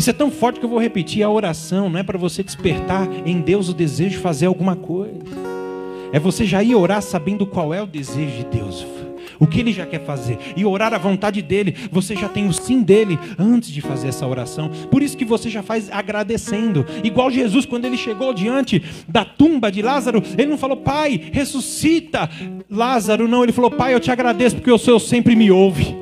Isso 0.00 0.08
é 0.08 0.14
tão 0.14 0.30
forte 0.30 0.58
que 0.58 0.64
eu 0.64 0.70
vou 0.70 0.80
repetir: 0.80 1.22
a 1.22 1.28
oração 1.28 1.90
não 1.90 2.00
é 2.00 2.02
para 2.02 2.16
você 2.16 2.42
despertar 2.42 3.06
em 3.26 3.38
Deus 3.38 3.68
o 3.68 3.74
desejo 3.74 4.12
de 4.12 4.16
fazer 4.16 4.46
alguma 4.46 4.74
coisa. 4.74 5.20
É 6.10 6.18
você 6.18 6.46
já 6.46 6.62
ir 6.62 6.74
orar 6.74 7.02
sabendo 7.02 7.44
qual 7.44 7.74
é 7.74 7.82
o 7.82 7.86
desejo 7.86 8.34
de 8.34 8.44
Deus, 8.46 8.86
o 9.38 9.46
que 9.46 9.60
Ele 9.60 9.74
já 9.74 9.84
quer 9.84 10.02
fazer, 10.06 10.38
e 10.56 10.64
orar 10.64 10.94
a 10.94 10.98
vontade 10.98 11.42
dEle. 11.42 11.76
Você 11.92 12.16
já 12.16 12.30
tem 12.30 12.48
o 12.48 12.52
sim 12.54 12.82
dEle 12.82 13.18
antes 13.38 13.70
de 13.70 13.82
fazer 13.82 14.08
essa 14.08 14.26
oração. 14.26 14.70
Por 14.90 15.02
isso 15.02 15.18
que 15.18 15.24
você 15.26 15.50
já 15.50 15.62
faz 15.62 15.90
agradecendo. 15.92 16.86
Igual 17.04 17.30
Jesus, 17.30 17.66
quando 17.66 17.84
ele 17.84 17.98
chegou 17.98 18.32
diante 18.32 18.82
da 19.06 19.22
tumba 19.22 19.70
de 19.70 19.82
Lázaro, 19.82 20.22
ele 20.38 20.48
não 20.48 20.56
falou, 20.56 20.78
Pai, 20.78 21.28
ressuscita 21.30 22.30
Lázaro, 22.70 23.28
não. 23.28 23.42
Ele 23.42 23.52
falou, 23.52 23.70
Pai, 23.70 23.92
eu 23.92 24.00
te 24.00 24.10
agradeço 24.10 24.56
porque 24.56 24.72
o 24.72 24.78
Senhor 24.78 24.98
sempre 24.98 25.36
me 25.36 25.50
ouve. 25.50 25.94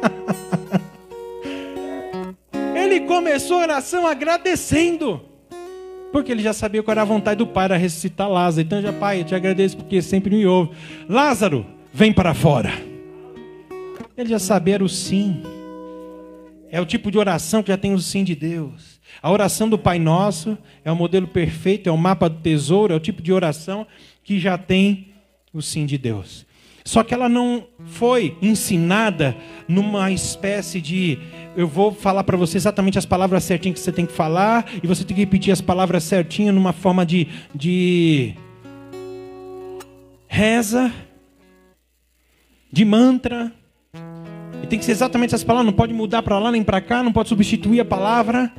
começou 3.10 3.58
a 3.58 3.62
oração 3.62 4.06
agradecendo. 4.06 5.20
Porque 6.12 6.30
ele 6.30 6.44
já 6.44 6.52
sabia 6.52 6.80
qual 6.80 6.92
era 6.92 7.02
a 7.02 7.04
vontade 7.04 7.38
do 7.38 7.46
pai, 7.46 7.64
era 7.64 7.76
ressuscitar 7.76 8.30
Lázaro. 8.30 8.64
Então, 8.64 8.80
já, 8.80 8.92
pai, 8.92 9.20
eu 9.20 9.24
te 9.24 9.34
agradeço 9.34 9.76
porque 9.76 10.00
sempre 10.00 10.36
me 10.36 10.46
ouve. 10.46 10.70
Lázaro, 11.08 11.66
vem 11.92 12.12
para 12.12 12.34
fora. 12.34 12.72
Ele 14.16 14.28
já 14.28 14.38
sabia 14.38 14.76
era 14.76 14.84
o 14.84 14.88
sim. 14.88 15.42
É 16.70 16.80
o 16.80 16.86
tipo 16.86 17.10
de 17.10 17.18
oração 17.18 17.64
que 17.64 17.72
já 17.72 17.76
tem 17.76 17.92
o 17.92 17.98
sim 17.98 18.22
de 18.22 18.36
Deus. 18.36 19.00
A 19.20 19.28
oração 19.28 19.68
do 19.68 19.76
Pai 19.76 19.98
Nosso 19.98 20.56
é 20.84 20.92
o 20.92 20.94
modelo 20.94 21.26
perfeito, 21.26 21.88
é 21.88 21.92
o 21.92 21.98
mapa 21.98 22.28
do 22.28 22.40
tesouro, 22.40 22.92
é 22.92 22.96
o 22.96 23.00
tipo 23.00 23.20
de 23.20 23.32
oração 23.32 23.88
que 24.22 24.38
já 24.38 24.56
tem 24.56 25.08
o 25.52 25.60
sim 25.60 25.84
de 25.84 25.98
Deus. 25.98 26.46
Só 26.90 27.04
que 27.04 27.14
ela 27.14 27.28
não 27.28 27.68
foi 27.84 28.36
ensinada 28.42 29.36
numa 29.68 30.10
espécie 30.10 30.80
de 30.80 31.20
eu 31.56 31.68
vou 31.68 31.94
falar 31.94 32.24
para 32.24 32.36
você 32.36 32.56
exatamente 32.56 32.98
as 32.98 33.06
palavras 33.06 33.44
certinhas 33.44 33.78
que 33.78 33.84
você 33.84 33.92
tem 33.92 34.04
que 34.04 34.12
falar 34.12 34.66
e 34.82 34.88
você 34.88 35.04
tem 35.04 35.14
que 35.14 35.22
repetir 35.22 35.52
as 35.52 35.60
palavras 35.60 36.02
certinhas 36.02 36.52
numa 36.52 36.72
forma 36.72 37.06
de, 37.06 37.28
de 37.54 38.34
reza, 40.26 40.92
de 42.72 42.84
mantra. 42.84 43.52
E 44.60 44.66
tem 44.66 44.76
que 44.76 44.84
ser 44.84 44.90
exatamente 44.90 45.32
essas 45.32 45.44
palavras, 45.44 45.66
não 45.70 45.76
pode 45.76 45.94
mudar 45.94 46.24
para 46.24 46.40
lá 46.40 46.50
nem 46.50 46.64
para 46.64 46.80
cá, 46.80 47.04
não 47.04 47.12
pode 47.12 47.28
substituir 47.28 47.78
a 47.78 47.84
palavra. 47.84 48.52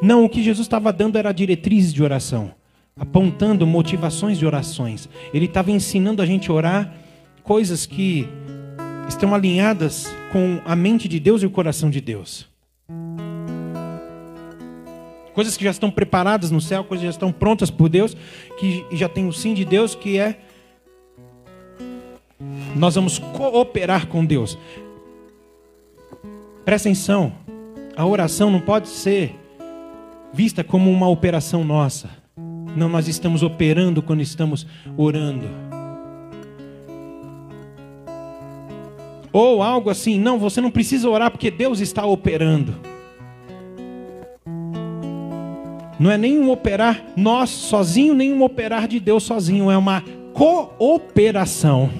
Não, 0.00 0.24
o 0.24 0.28
que 0.28 0.40
Jesus 0.40 0.64
estava 0.64 0.92
dando 0.92 1.18
era 1.18 1.32
diretrizes 1.32 1.92
de 1.92 2.04
oração 2.04 2.61
apontando 2.96 3.66
motivações 3.66 4.38
de 4.38 4.46
orações. 4.46 5.08
Ele 5.32 5.46
estava 5.46 5.70
ensinando 5.70 6.22
a 6.22 6.26
gente 6.26 6.50
a 6.50 6.54
orar 6.54 6.94
coisas 7.42 7.86
que 7.86 8.28
estão 9.08 9.34
alinhadas 9.34 10.06
com 10.32 10.60
a 10.64 10.76
mente 10.76 11.08
de 11.08 11.18
Deus 11.18 11.42
e 11.42 11.46
o 11.46 11.50
coração 11.50 11.90
de 11.90 12.00
Deus. 12.00 12.48
Coisas 15.34 15.56
que 15.56 15.64
já 15.64 15.70
estão 15.70 15.90
preparadas 15.90 16.50
no 16.50 16.60
céu, 16.60 16.84
coisas 16.84 17.02
que 17.02 17.06
já 17.06 17.10
estão 17.10 17.32
prontas 17.32 17.70
por 17.70 17.88
Deus, 17.88 18.16
que 18.58 18.84
já 18.92 19.08
tem 19.08 19.26
o 19.26 19.32
sim 19.32 19.54
de 19.54 19.64
Deus, 19.64 19.94
que 19.94 20.18
é 20.18 20.38
nós 22.76 22.94
vamos 22.94 23.18
cooperar 23.18 24.06
com 24.08 24.24
Deus. 24.24 24.58
Presta 26.64 26.88
atenção, 26.88 27.32
a 27.96 28.04
oração 28.06 28.50
não 28.50 28.60
pode 28.60 28.88
ser 28.88 29.34
vista 30.32 30.62
como 30.62 30.90
uma 30.90 31.08
operação 31.08 31.64
nossa. 31.64 32.21
Não, 32.76 32.88
nós 32.88 33.08
estamos 33.08 33.42
operando 33.42 34.02
quando 34.02 34.20
estamos 34.20 34.66
orando. 34.96 35.46
Ou 39.32 39.62
algo 39.62 39.88
assim, 39.88 40.18
não, 40.18 40.38
você 40.38 40.60
não 40.60 40.70
precisa 40.70 41.08
orar 41.08 41.30
porque 41.30 41.50
Deus 41.50 41.80
está 41.80 42.04
operando. 42.04 42.74
Não 45.98 46.10
é 46.10 46.18
nenhum 46.18 46.50
operar 46.50 47.02
nós 47.16 47.48
sozinho, 47.48 48.12
nem 48.14 48.32
um 48.32 48.42
operar 48.42 48.88
de 48.88 48.98
Deus 48.98 49.22
sozinho, 49.22 49.70
é 49.70 49.78
uma 49.78 50.02
cooperação. 50.34 51.90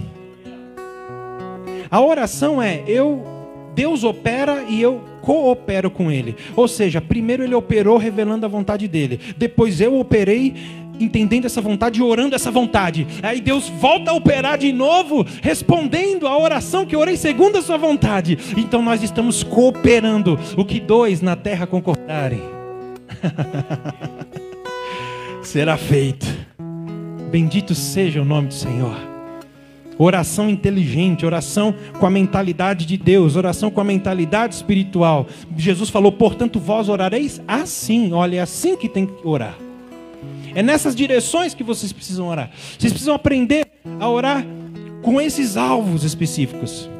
A 1.90 2.00
oração 2.00 2.60
é 2.60 2.82
eu 2.86 3.31
Deus 3.74 4.04
opera 4.04 4.64
e 4.68 4.80
eu 4.80 5.02
coopero 5.20 5.90
com 5.90 6.10
ele. 6.10 6.36
Ou 6.54 6.68
seja, 6.68 7.00
primeiro 7.00 7.42
ele 7.42 7.54
operou 7.54 7.96
revelando 7.96 8.44
a 8.44 8.48
vontade 8.48 8.86
dele. 8.88 9.20
Depois 9.36 9.80
eu 9.80 9.98
operei 9.98 10.54
entendendo 11.00 11.46
essa 11.46 11.60
vontade 11.60 12.00
e 12.00 12.02
orando 12.02 12.34
essa 12.34 12.50
vontade. 12.50 13.06
Aí 13.22 13.40
Deus 13.40 13.68
volta 13.68 14.10
a 14.10 14.14
operar 14.14 14.58
de 14.58 14.72
novo, 14.72 15.26
respondendo 15.40 16.26
a 16.26 16.38
oração 16.38 16.86
que 16.86 16.96
orei 16.96 17.16
segundo 17.16 17.58
a 17.58 17.62
sua 17.62 17.78
vontade. 17.78 18.38
Então 18.56 18.82
nós 18.82 19.02
estamos 19.02 19.42
cooperando. 19.42 20.38
O 20.56 20.64
que 20.64 20.80
dois 20.80 21.20
na 21.20 21.36
terra 21.36 21.66
concordarem 21.66 22.40
será 25.42 25.76
feito. 25.76 26.26
Bendito 27.30 27.74
seja 27.74 28.20
o 28.20 28.24
nome 28.24 28.48
do 28.48 28.54
Senhor. 28.54 29.11
Oração 30.04 30.50
inteligente, 30.50 31.24
oração 31.24 31.72
com 32.00 32.04
a 32.04 32.10
mentalidade 32.10 32.84
de 32.84 32.96
Deus, 32.96 33.36
oração 33.36 33.70
com 33.70 33.80
a 33.80 33.84
mentalidade 33.84 34.56
espiritual. 34.56 35.28
Jesus 35.56 35.90
falou: 35.90 36.10
portanto, 36.10 36.58
vós 36.58 36.88
orareis 36.88 37.40
assim. 37.46 38.12
Olha, 38.12 38.38
é 38.38 38.40
assim 38.40 38.76
que 38.76 38.88
tem 38.88 39.06
que 39.06 39.14
orar. 39.22 39.56
É 40.56 40.60
nessas 40.60 40.96
direções 40.96 41.54
que 41.54 41.62
vocês 41.62 41.92
precisam 41.92 42.26
orar. 42.26 42.50
Vocês 42.76 42.92
precisam 42.92 43.14
aprender 43.14 43.64
a 44.00 44.08
orar 44.08 44.44
com 45.02 45.20
esses 45.20 45.56
alvos 45.56 46.02
específicos. 46.02 46.90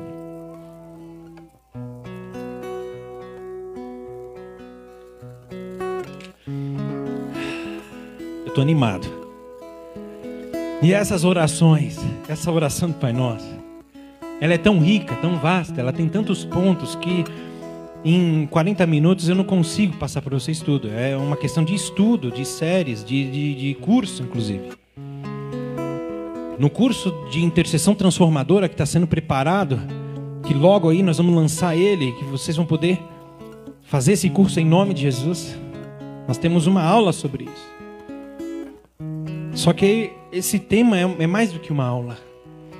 Eu 8.44 8.48
estou 8.48 8.62
animado. 8.62 9.21
E 10.82 10.92
essas 10.92 11.22
orações, 11.22 11.96
essa 12.28 12.50
oração 12.50 12.90
do 12.90 12.96
Pai 12.96 13.12
Nosso, 13.12 13.46
ela 14.40 14.54
é 14.54 14.58
tão 14.58 14.80
rica, 14.80 15.14
tão 15.14 15.38
vasta, 15.38 15.80
ela 15.80 15.92
tem 15.92 16.08
tantos 16.08 16.44
pontos 16.44 16.96
que 16.96 17.24
em 18.04 18.46
40 18.46 18.84
minutos 18.84 19.28
eu 19.28 19.36
não 19.36 19.44
consigo 19.44 19.96
passar 19.96 20.20
para 20.20 20.36
vocês 20.36 20.58
tudo. 20.60 20.90
É 20.90 21.16
uma 21.16 21.36
questão 21.36 21.62
de 21.62 21.72
estudo, 21.72 22.32
de 22.32 22.44
séries, 22.44 23.04
de, 23.04 23.30
de, 23.30 23.54
de 23.54 23.74
curso, 23.74 24.24
inclusive. 24.24 24.70
No 26.58 26.68
curso 26.68 27.14
de 27.30 27.44
intercessão 27.44 27.94
transformadora 27.94 28.68
que 28.68 28.74
está 28.74 28.84
sendo 28.84 29.06
preparado, 29.06 29.80
que 30.44 30.52
logo 30.52 30.88
aí 30.88 31.00
nós 31.00 31.18
vamos 31.18 31.32
lançar 31.32 31.76
ele, 31.76 32.10
que 32.10 32.24
vocês 32.24 32.56
vão 32.56 32.66
poder 32.66 33.00
fazer 33.82 34.14
esse 34.14 34.28
curso 34.28 34.58
em 34.58 34.64
nome 34.64 34.94
de 34.94 35.02
Jesus. 35.02 35.56
Nós 36.26 36.38
temos 36.38 36.66
uma 36.66 36.82
aula 36.82 37.12
sobre 37.12 37.44
isso. 37.44 37.71
Só 39.54 39.72
que 39.72 40.12
esse 40.30 40.58
tema 40.58 40.98
é, 40.98 41.02
é 41.20 41.26
mais 41.26 41.52
do 41.52 41.60
que 41.60 41.72
uma 41.72 41.84
aula. 41.84 42.16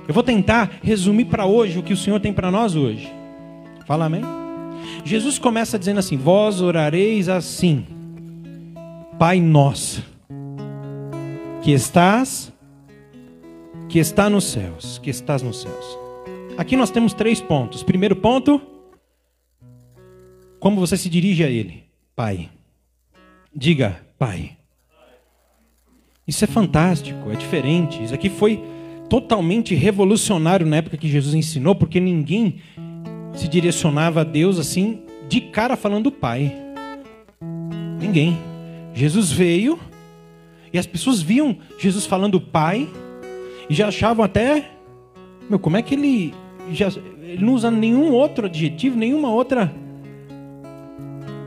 Eu 0.07 0.13
vou 0.13 0.23
tentar 0.23 0.79
resumir 0.81 1.25
para 1.25 1.45
hoje 1.45 1.79
o 1.79 1.83
que 1.83 1.93
o 1.93 1.97
Senhor 1.97 2.19
tem 2.19 2.33
para 2.33 2.51
nós 2.51 2.75
hoje. 2.75 3.11
Fala 3.85 4.05
amém? 4.05 4.23
Jesus 5.05 5.39
começa 5.39 5.79
dizendo 5.79 5.99
assim: 5.99 6.17
Vós 6.17 6.61
orareis 6.61 7.29
assim, 7.29 7.85
Pai 9.17 9.39
nosso, 9.39 10.03
que 11.61 11.71
estás, 11.71 12.51
que 13.87 13.99
está 13.99 14.29
nos 14.29 14.45
céus, 14.45 14.99
que 14.99 15.09
estás 15.09 15.41
nos 15.41 15.61
céus. 15.61 15.97
Aqui 16.57 16.75
nós 16.75 16.89
temos 16.89 17.13
três 17.13 17.39
pontos. 17.39 17.83
Primeiro 17.83 18.15
ponto, 18.15 18.61
como 20.59 20.79
você 20.79 20.97
se 20.97 21.09
dirige 21.09 21.43
a 21.43 21.49
Ele, 21.49 21.83
Pai. 22.15 22.49
Diga, 23.55 24.01
Pai. 24.17 24.57
Isso 26.27 26.43
é 26.43 26.47
fantástico, 26.47 27.31
é 27.31 27.35
diferente. 27.35 28.01
Isso 28.03 28.13
aqui 28.13 28.29
foi 28.29 28.63
totalmente 29.09 29.75
revolucionário 29.75 30.65
na 30.65 30.77
época 30.77 30.97
que 30.97 31.07
Jesus 31.07 31.33
ensinou, 31.35 31.75
porque 31.75 31.99
ninguém 31.99 32.55
se 33.33 33.47
direcionava 33.47 34.21
a 34.21 34.23
Deus 34.23 34.57
assim, 34.57 35.01
de 35.27 35.41
cara 35.41 35.75
falando 35.75 36.11
Pai. 36.11 36.55
Ninguém. 37.99 38.37
Jesus 38.93 39.31
veio 39.31 39.79
e 40.71 40.77
as 40.77 40.85
pessoas 40.85 41.21
viam 41.21 41.57
Jesus 41.77 42.05
falando 42.05 42.39
Pai 42.39 42.87
e 43.69 43.73
já 43.73 43.87
achavam 43.87 44.23
até, 44.23 44.71
meu, 45.49 45.59
como 45.59 45.77
é 45.77 45.81
que 45.81 45.95
ele 45.95 46.33
já 46.71 46.87
ele 47.33 47.43
não 47.43 47.53
usa 47.53 47.71
nenhum 47.71 48.11
outro 48.11 48.45
adjetivo, 48.45 48.97
nenhuma 48.97 49.29
outra 49.29 49.73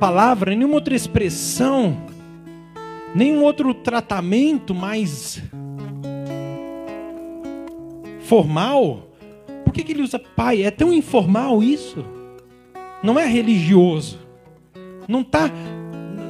palavra, 0.00 0.54
nenhuma 0.54 0.74
outra 0.74 0.94
expressão, 0.94 1.96
nenhum 3.16 3.42
outro 3.42 3.74
tratamento 3.74 4.74
mais 4.74 5.42
formal 8.20 9.06
por 9.66 9.72
que, 9.72 9.82
que 9.82 9.92
ele 9.92 10.02
usa 10.02 10.18
pai? 10.18 10.62
É 10.62 10.70
tão 10.70 10.92
informal 10.92 11.60
isso. 11.60 12.04
Não 13.02 13.18
é 13.18 13.26
religioso. 13.26 14.18
Não 15.08 15.22
está 15.22 15.50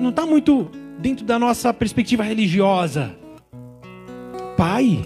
não 0.00 0.11
tá 0.11 0.25
muito 0.25 0.71
dentro 0.99 1.25
da 1.25 1.38
nossa 1.38 1.73
perspectiva 1.73 2.23
religiosa. 2.23 3.14
Pai. 4.57 5.05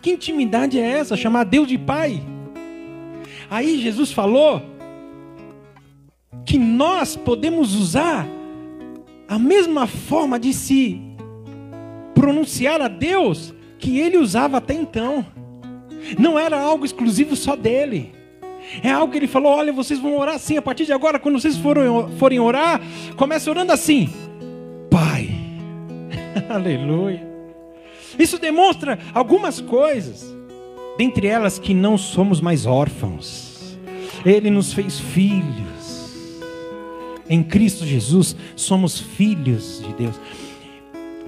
Que 0.00 0.12
intimidade 0.12 0.78
é 0.78 0.82
essa? 0.82 1.16
Chamar 1.16 1.44
Deus 1.44 1.66
de 1.66 1.76
pai. 1.76 2.22
Aí 3.50 3.80
Jesus 3.80 4.12
falou 4.12 4.62
que 6.46 6.58
nós 6.58 7.16
podemos 7.16 7.74
usar 7.74 8.26
a 9.30 9.38
mesma 9.38 9.86
forma 9.86 10.40
de 10.40 10.52
se 10.52 11.00
pronunciar 12.16 12.82
a 12.82 12.88
Deus 12.88 13.54
que 13.78 14.00
ele 14.00 14.18
usava 14.18 14.56
até 14.56 14.74
então. 14.74 15.24
Não 16.18 16.36
era 16.36 16.60
algo 16.60 16.84
exclusivo 16.84 17.36
só 17.36 17.54
dele. 17.54 18.12
É 18.82 18.90
algo 18.90 19.12
que 19.12 19.18
ele 19.18 19.28
falou: 19.28 19.52
olha, 19.52 19.72
vocês 19.72 20.00
vão 20.00 20.18
orar 20.18 20.34
assim. 20.34 20.56
A 20.56 20.62
partir 20.62 20.84
de 20.84 20.92
agora, 20.92 21.16
quando 21.16 21.40
vocês 21.40 21.56
forem, 21.56 22.40
orar, 22.40 22.80
comece 23.16 23.48
orando 23.48 23.72
assim: 23.72 24.12
Pai. 24.90 25.30
Aleluia. 26.50 27.24
Isso 28.18 28.36
demonstra 28.36 28.98
algumas 29.14 29.60
coisas. 29.60 30.26
Dentre 30.98 31.28
elas, 31.28 31.56
que 31.56 31.72
não 31.72 31.96
somos 31.96 32.40
mais 32.40 32.66
órfãos. 32.66 33.78
Ele 34.26 34.50
nos 34.50 34.72
fez 34.72 34.98
filhos. 34.98 35.69
Em 37.30 37.44
Cristo 37.44 37.86
Jesus, 37.86 38.34
somos 38.56 38.98
filhos 38.98 39.80
de 39.86 39.94
Deus. 39.94 40.20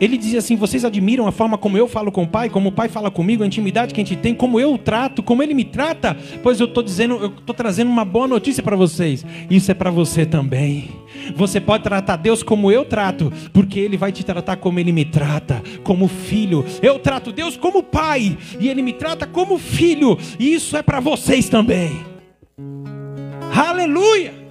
Ele 0.00 0.18
dizia 0.18 0.40
assim: 0.40 0.56
Vocês 0.56 0.84
admiram 0.84 1.28
a 1.28 1.32
forma 1.32 1.56
como 1.56 1.78
eu 1.78 1.86
falo 1.86 2.10
com 2.10 2.24
o 2.24 2.26
Pai, 2.26 2.50
como 2.50 2.70
o 2.70 2.72
Pai 2.72 2.88
fala 2.88 3.08
comigo, 3.08 3.44
a 3.44 3.46
intimidade 3.46 3.94
que 3.94 4.00
a 4.00 4.04
gente 4.04 4.20
tem, 4.20 4.34
como 4.34 4.58
eu 4.58 4.74
o 4.74 4.78
trato, 4.78 5.22
como 5.22 5.44
ele 5.44 5.54
me 5.54 5.64
trata? 5.64 6.16
Pois 6.42 6.58
eu 6.58 6.66
estou 6.66 6.82
dizendo, 6.82 7.14
eu 7.18 7.28
estou 7.28 7.54
trazendo 7.54 7.88
uma 7.88 8.04
boa 8.04 8.26
notícia 8.26 8.64
para 8.64 8.74
vocês. 8.74 9.24
Isso 9.48 9.70
é 9.70 9.74
para 9.74 9.92
você 9.92 10.26
também. 10.26 10.90
Você 11.36 11.60
pode 11.60 11.84
tratar 11.84 12.16
Deus 12.16 12.42
como 12.42 12.72
eu 12.72 12.84
trato, 12.84 13.32
porque 13.52 13.78
Ele 13.78 13.96
vai 13.96 14.10
te 14.10 14.24
tratar 14.24 14.56
como 14.56 14.80
Ele 14.80 14.90
me 14.90 15.04
trata, 15.04 15.62
como 15.84 16.08
filho. 16.08 16.64
Eu 16.82 16.98
trato 16.98 17.30
Deus 17.30 17.56
como 17.56 17.80
pai, 17.80 18.36
e 18.58 18.68
Ele 18.68 18.82
me 18.82 18.92
trata 18.92 19.24
como 19.24 19.56
filho, 19.56 20.18
e 20.36 20.52
isso 20.52 20.76
é 20.76 20.82
para 20.82 20.98
vocês 20.98 21.48
também. 21.48 22.00
Aleluia! 23.54 24.41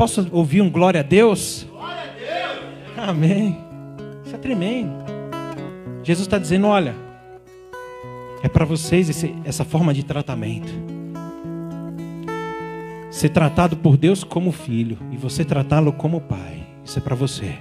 Posso 0.00 0.26
ouvir 0.32 0.62
um 0.62 0.70
glória 0.70 1.00
a 1.00 1.02
Deus? 1.02 1.66
Glória 1.70 2.04
a 2.04 2.54
Deus! 2.54 3.08
Amém. 3.10 3.58
Isso 4.24 4.34
é 4.34 4.38
tremendo. 4.38 4.90
Jesus 6.02 6.26
está 6.26 6.38
dizendo: 6.38 6.68
olha, 6.68 6.94
é 8.42 8.48
para 8.48 8.64
vocês 8.64 9.10
esse, 9.10 9.36
essa 9.44 9.62
forma 9.62 9.92
de 9.92 10.02
tratamento. 10.02 10.72
Ser 13.10 13.28
tratado 13.28 13.76
por 13.76 13.98
Deus 13.98 14.24
como 14.24 14.52
filho 14.52 14.96
e 15.12 15.18
você 15.18 15.44
tratá-lo 15.44 15.92
como 15.92 16.18
pai. 16.18 16.66
Isso 16.82 16.98
é 16.98 17.02
para 17.02 17.14
você. 17.14 17.58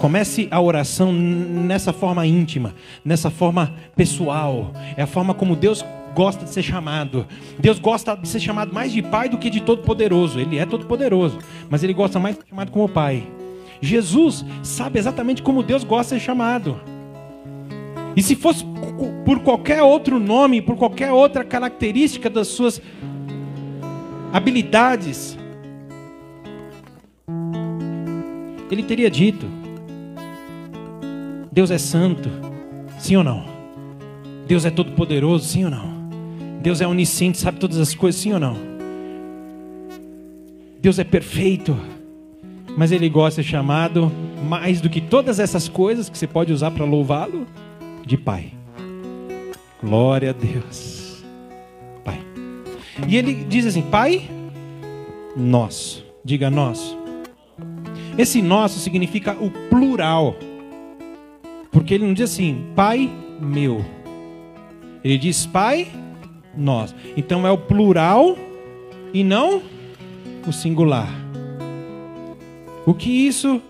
Comece 0.00 0.48
a 0.50 0.60
oração 0.60 1.12
nessa 1.12 1.92
forma 1.92 2.26
íntima, 2.26 2.74
nessa 3.04 3.30
forma 3.30 3.72
pessoal. 3.94 4.72
É 4.96 5.02
a 5.02 5.06
forma 5.06 5.32
como 5.32 5.54
Deus 5.54 5.84
gosta 6.14 6.44
de 6.44 6.50
ser 6.50 6.62
chamado. 6.62 7.26
Deus 7.58 7.78
gosta 7.78 8.16
de 8.16 8.28
ser 8.28 8.40
chamado 8.40 8.72
mais 8.72 8.92
de 8.92 9.02
pai 9.02 9.28
do 9.28 9.36
que 9.36 9.50
de 9.50 9.60
todo-poderoso. 9.60 10.38
Ele 10.38 10.58
é 10.58 10.64
todo-poderoso, 10.64 11.38
mas 11.68 11.82
ele 11.82 11.92
gosta 11.92 12.18
mais 12.18 12.36
de 12.36 12.42
ser 12.42 12.48
chamado 12.48 12.70
como 12.70 12.88
pai. 12.88 13.26
Jesus 13.80 14.44
sabe 14.62 14.98
exatamente 14.98 15.42
como 15.42 15.62
Deus 15.62 15.84
gosta 15.84 16.14
de 16.14 16.20
ser 16.20 16.26
chamado. 16.26 16.80
E 18.16 18.22
se 18.22 18.36
fosse 18.36 18.64
por 19.24 19.40
qualquer 19.40 19.82
outro 19.82 20.20
nome, 20.20 20.62
por 20.62 20.76
qualquer 20.76 21.12
outra 21.12 21.44
característica 21.44 22.30
das 22.30 22.48
suas 22.48 22.80
habilidades, 24.32 25.36
ele 28.70 28.82
teria 28.84 29.10
dito: 29.10 29.46
Deus 31.50 31.70
é 31.70 31.78
santo, 31.78 32.30
sim 32.98 33.16
ou 33.16 33.24
não? 33.24 33.44
Deus 34.46 34.64
é 34.64 34.70
todo-poderoso, 34.70 35.46
sim 35.46 35.64
ou 35.64 35.70
não? 35.70 35.93
Deus 36.64 36.80
é 36.80 36.86
onisciente, 36.88 37.38
sabe 37.38 37.60
todas 37.60 37.78
as 37.78 37.94
coisas, 37.94 38.20
sim 38.20 38.32
ou 38.32 38.40
não? 38.40 38.56
Deus 40.80 40.98
é 40.98 41.04
perfeito 41.04 41.78
mas 42.76 42.90
ele 42.90 43.08
gosta 43.08 43.40
de 43.40 43.46
ser 43.46 43.52
chamado, 43.52 44.10
mais 44.48 44.80
do 44.80 44.90
que 44.90 45.00
todas 45.00 45.38
essas 45.38 45.68
coisas 45.68 46.08
que 46.08 46.18
você 46.18 46.26
pode 46.26 46.52
usar 46.52 46.70
para 46.70 46.84
louvá-lo, 46.84 47.46
de 48.04 48.16
Pai. 48.16 48.52
Glória 49.82 50.30
a 50.30 50.32
Deus. 50.32 51.24
Pai. 52.04 52.20
E 53.06 53.16
ele 53.16 53.44
diz 53.44 53.66
assim: 53.66 53.82
Pai 53.82 54.28
nosso. 55.36 56.04
Diga 56.24 56.50
nosso. 56.50 56.98
Esse 58.16 58.40
nosso 58.40 58.78
significa 58.78 59.32
o 59.32 59.50
plural. 59.68 60.36
Porque 61.70 61.94
ele 61.94 62.06
não 62.06 62.14
diz 62.14 62.30
assim, 62.30 62.66
Pai 62.74 63.10
meu. 63.40 63.84
Ele 65.02 65.18
diz 65.18 65.44
Pai 65.44 65.88
nós. 66.56 66.94
Então 67.16 67.46
é 67.46 67.50
o 67.50 67.58
plural 67.58 68.36
e 69.12 69.22
não 69.22 69.62
o 70.46 70.52
singular. 70.52 71.08
O 72.86 72.92
que 72.92 73.10
isso 73.10 73.62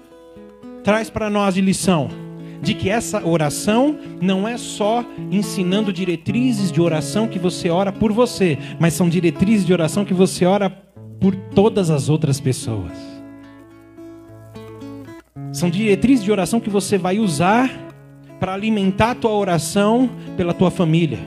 traz 0.82 1.08
para 1.08 1.30
nós 1.30 1.54
de 1.54 1.60
lição? 1.60 2.08
De 2.60 2.74
que 2.74 2.88
essa 2.88 3.26
oração 3.26 3.98
não 4.20 4.48
é 4.48 4.56
só 4.56 5.04
ensinando 5.30 5.92
diretrizes 5.92 6.72
de 6.72 6.80
oração 6.80 7.28
que 7.28 7.38
você 7.38 7.68
ora 7.68 7.92
por 7.92 8.12
você, 8.12 8.58
mas 8.78 8.94
são 8.94 9.08
diretrizes 9.08 9.66
de 9.66 9.72
oração 9.72 10.04
que 10.04 10.14
você 10.14 10.46
ora 10.46 10.70
por 11.20 11.34
todas 11.54 11.90
as 11.90 12.08
outras 12.08 12.40
pessoas. 12.40 12.92
São 15.52 15.70
diretrizes 15.70 16.24
de 16.24 16.32
oração 16.32 16.58
que 16.58 16.70
você 16.70 16.98
vai 16.98 17.18
usar 17.18 17.70
para 18.40 18.54
alimentar 18.54 19.12
a 19.12 19.14
tua 19.14 19.30
oração 19.30 20.10
pela 20.36 20.52
tua 20.52 20.70
família. 20.70 21.20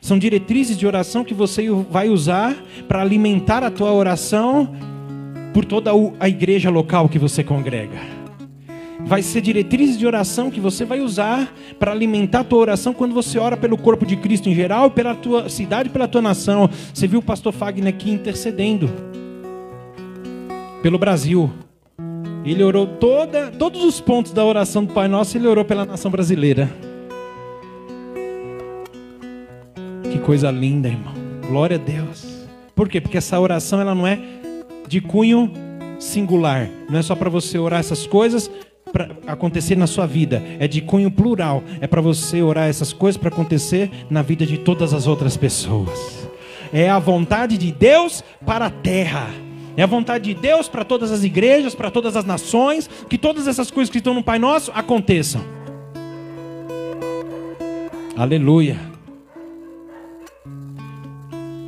São 0.00 0.18
diretrizes 0.18 0.76
de 0.76 0.86
oração 0.86 1.24
que 1.24 1.34
você 1.34 1.68
vai 1.90 2.08
usar 2.08 2.56
para 2.88 3.00
alimentar 3.00 3.62
a 3.62 3.70
tua 3.70 3.92
oração 3.92 4.74
por 5.52 5.64
toda 5.64 5.90
a 6.18 6.28
igreja 6.28 6.70
local 6.70 7.08
que 7.08 7.18
você 7.18 7.42
congrega 7.42 8.20
vai 9.04 9.22
ser 9.22 9.40
diretrizes 9.40 9.98
de 9.98 10.06
oração 10.06 10.50
que 10.50 10.60
você 10.60 10.84
vai 10.84 11.00
usar 11.00 11.52
para 11.78 11.92
alimentar 11.92 12.40
a 12.40 12.44
tua 12.44 12.58
oração 12.58 12.92
quando 12.92 13.14
você 13.14 13.38
ora 13.38 13.56
pelo 13.56 13.78
corpo 13.78 14.04
de 14.04 14.16
Cristo 14.16 14.48
em 14.48 14.54
geral, 14.54 14.90
pela 14.90 15.14
tua 15.14 15.48
cidade, 15.48 15.88
pela 15.88 16.08
tua 16.08 16.22
nação. 16.22 16.68
Você 16.92 17.06
viu 17.06 17.20
o 17.20 17.22
pastor 17.22 17.52
Fagner 17.52 17.88
aqui 17.88 18.10
intercedendo 18.10 18.90
pelo 20.82 20.98
Brasil. 20.98 21.50
Ele 22.44 22.62
orou 22.62 22.86
toda, 22.86 23.50
todos 23.50 23.84
os 23.84 24.00
pontos 24.00 24.32
da 24.32 24.44
oração 24.44 24.84
do 24.84 24.94
Pai 24.94 25.08
Nosso, 25.08 25.36
ele 25.36 25.46
orou 25.46 25.64
pela 25.64 25.84
nação 25.84 26.10
brasileira. 26.10 26.89
Coisa 30.30 30.48
linda, 30.48 30.86
irmão. 30.86 31.12
Glória 31.48 31.74
a 31.74 31.80
Deus. 31.80 32.46
Por 32.76 32.88
quê? 32.88 33.00
Porque 33.00 33.18
essa 33.18 33.40
oração 33.40 33.80
ela 33.80 33.96
não 33.96 34.06
é 34.06 34.16
de 34.86 35.00
cunho 35.00 35.50
singular. 35.98 36.70
Não 36.88 37.00
é 37.00 37.02
só 37.02 37.16
para 37.16 37.28
você 37.28 37.58
orar 37.58 37.80
essas 37.80 38.06
coisas 38.06 38.48
para 38.92 39.10
acontecer 39.26 39.76
na 39.76 39.88
sua 39.88 40.06
vida, 40.06 40.40
é 40.60 40.68
de 40.68 40.82
cunho 40.82 41.10
plural. 41.10 41.64
É 41.80 41.88
para 41.88 42.00
você 42.00 42.40
orar 42.42 42.68
essas 42.68 42.92
coisas 42.92 43.20
para 43.20 43.28
acontecer 43.28 43.90
na 44.08 44.22
vida 44.22 44.46
de 44.46 44.56
todas 44.56 44.94
as 44.94 45.08
outras 45.08 45.36
pessoas. 45.36 46.28
É 46.72 46.88
a 46.88 47.00
vontade 47.00 47.58
de 47.58 47.72
Deus 47.72 48.22
para 48.46 48.66
a 48.66 48.70
terra. 48.70 49.30
É 49.76 49.82
a 49.82 49.86
vontade 49.86 50.32
de 50.32 50.40
Deus 50.40 50.68
para 50.68 50.84
todas 50.84 51.10
as 51.10 51.24
igrejas, 51.24 51.74
para 51.74 51.90
todas 51.90 52.16
as 52.16 52.24
nações, 52.24 52.88
que 53.08 53.18
todas 53.18 53.48
essas 53.48 53.68
coisas 53.68 53.90
que 53.90 53.98
estão 53.98 54.14
no 54.14 54.22
Pai 54.22 54.38
Nosso 54.38 54.70
aconteçam. 54.72 55.42
Aleluia. 58.16 58.89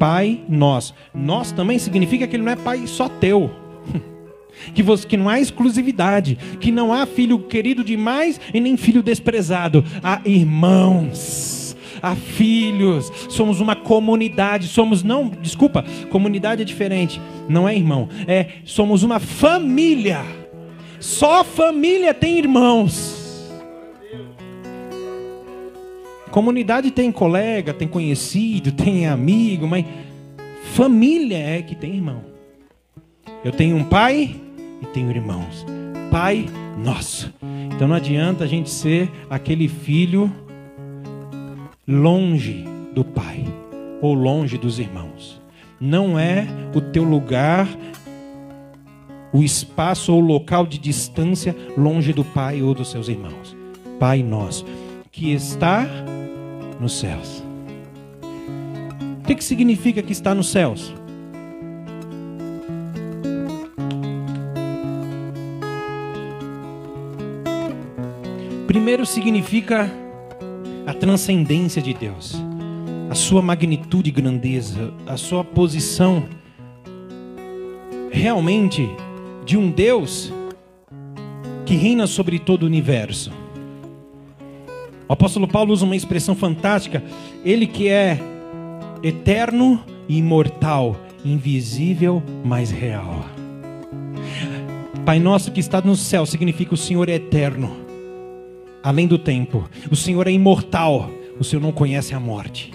Pai 0.02 0.40
nosso. 0.48 0.92
Nós 1.14 1.52
também 1.52 1.78
significa 1.78 2.26
que 2.26 2.34
ele 2.34 2.42
não 2.42 2.50
é 2.50 2.56
pai 2.56 2.88
só 2.88 3.08
teu 3.08 3.48
que, 4.74 4.82
você, 4.82 5.06
que 5.06 5.16
não 5.16 5.28
há 5.28 5.38
exclusividade, 5.38 6.36
que 6.58 6.72
não 6.72 6.92
há 6.92 7.06
filho 7.06 7.38
querido 7.38 7.84
demais 7.84 8.40
e 8.52 8.58
nem 8.58 8.76
filho 8.76 9.00
desprezado. 9.00 9.84
Há 10.02 10.20
irmãos, 10.24 11.76
há 12.02 12.16
filhos, 12.16 13.12
somos 13.28 13.60
uma 13.60 13.76
comunidade, 13.76 14.66
somos 14.66 15.04
não, 15.04 15.28
desculpa, 15.28 15.84
comunidade 16.10 16.62
é 16.62 16.64
diferente, 16.64 17.20
não 17.48 17.68
é 17.68 17.76
irmão, 17.76 18.08
é 18.26 18.46
somos 18.64 19.04
uma 19.04 19.20
família. 19.20 20.24
Só 20.98 21.44
família 21.44 22.12
tem 22.12 22.40
irmãos. 22.40 23.21
Comunidade 26.32 26.90
tem 26.90 27.12
colega, 27.12 27.74
tem 27.74 27.86
conhecido, 27.86 28.72
tem 28.72 29.06
amigo, 29.06 29.68
mas 29.68 29.84
família 30.72 31.36
é 31.36 31.62
que 31.62 31.76
tem 31.76 31.94
irmão. 31.94 32.24
Eu 33.44 33.52
tenho 33.52 33.76
um 33.76 33.84
pai 33.84 34.34
e 34.80 34.86
tenho 34.86 35.10
irmãos. 35.10 35.66
Pai 36.10 36.46
nosso. 36.82 37.32
Então 37.74 37.86
não 37.86 37.96
adianta 37.96 38.44
a 38.44 38.46
gente 38.46 38.70
ser 38.70 39.10
aquele 39.28 39.68
filho 39.68 40.32
longe 41.86 42.64
do 42.94 43.04
pai 43.04 43.44
ou 44.00 44.14
longe 44.14 44.56
dos 44.56 44.78
irmãos. 44.78 45.40
Não 45.78 46.18
é 46.18 46.46
o 46.74 46.80
teu 46.80 47.04
lugar, 47.04 47.68
o 49.34 49.42
espaço 49.42 50.14
ou 50.14 50.20
local 50.20 50.66
de 50.66 50.78
distância 50.78 51.54
longe 51.76 52.12
do 52.12 52.24
pai 52.24 52.62
ou 52.62 52.72
dos 52.72 52.90
seus 52.90 53.08
irmãos. 53.08 53.54
Pai 53.98 54.22
nosso, 54.22 54.64
que 55.10 55.32
está 55.32 55.86
nos 56.82 56.98
céus. 56.98 57.42
O 59.20 59.24
que, 59.24 59.36
que 59.36 59.44
significa 59.44 60.02
que 60.02 60.12
está 60.12 60.34
nos 60.34 60.50
céus? 60.50 60.92
Primeiro 68.66 69.06
significa 69.06 69.88
a 70.86 70.92
transcendência 70.92 71.80
de 71.80 71.94
Deus, 71.94 72.34
a 73.08 73.14
sua 73.14 73.40
magnitude 73.40 74.08
e 74.08 74.12
grandeza, 74.12 74.92
a 75.06 75.16
sua 75.16 75.44
posição 75.44 76.24
realmente 78.10 78.88
de 79.44 79.56
um 79.56 79.70
Deus 79.70 80.32
que 81.64 81.74
reina 81.74 82.06
sobre 82.06 82.38
todo 82.38 82.64
o 82.64 82.66
universo. 82.66 83.41
O 85.12 85.14
apóstolo 85.14 85.46
Paulo 85.46 85.74
usa 85.74 85.84
uma 85.84 85.94
expressão 85.94 86.34
fantástica, 86.34 87.04
ele 87.44 87.66
que 87.66 87.86
é 87.86 88.18
eterno 89.02 89.84
e 90.08 90.16
imortal, 90.16 90.96
invisível, 91.22 92.22
mas 92.42 92.70
real. 92.70 93.26
Pai 95.04 95.20
nosso 95.20 95.52
que 95.52 95.60
está 95.60 95.82
no 95.82 95.96
céu 95.96 96.24
significa 96.24 96.72
o 96.72 96.78
Senhor 96.78 97.10
é 97.10 97.16
eterno 97.16 97.76
além 98.82 99.06
do 99.06 99.18
tempo. 99.18 99.68
O 99.90 99.96
Senhor 99.96 100.26
é 100.26 100.32
imortal. 100.32 101.10
O 101.38 101.44
Senhor 101.44 101.60
não 101.60 101.72
conhece 101.72 102.14
a 102.14 102.18
morte. 102.18 102.72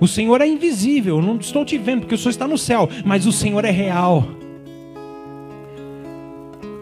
O 0.00 0.08
Senhor 0.08 0.40
é 0.40 0.46
invisível. 0.48 1.18
Eu 1.18 1.22
não 1.22 1.36
estou 1.36 1.64
te 1.64 1.78
vendo 1.78 2.00
porque 2.00 2.16
o 2.16 2.18
Senhor 2.18 2.30
está 2.30 2.48
no 2.48 2.58
céu. 2.58 2.88
Mas 3.04 3.26
o 3.26 3.32
Senhor 3.32 3.64
é 3.64 3.70
real. 3.70 4.26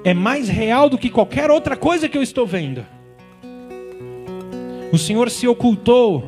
É 0.02 0.14
mais 0.14 0.48
real 0.48 0.88
do 0.88 0.96
que 0.96 1.10
qualquer 1.10 1.50
outra 1.50 1.76
coisa 1.76 2.08
que 2.08 2.16
eu 2.16 2.22
estou 2.22 2.46
vendo. 2.46 2.86
O 4.92 4.98
Senhor 4.98 5.30
se 5.30 5.46
ocultou 5.46 6.24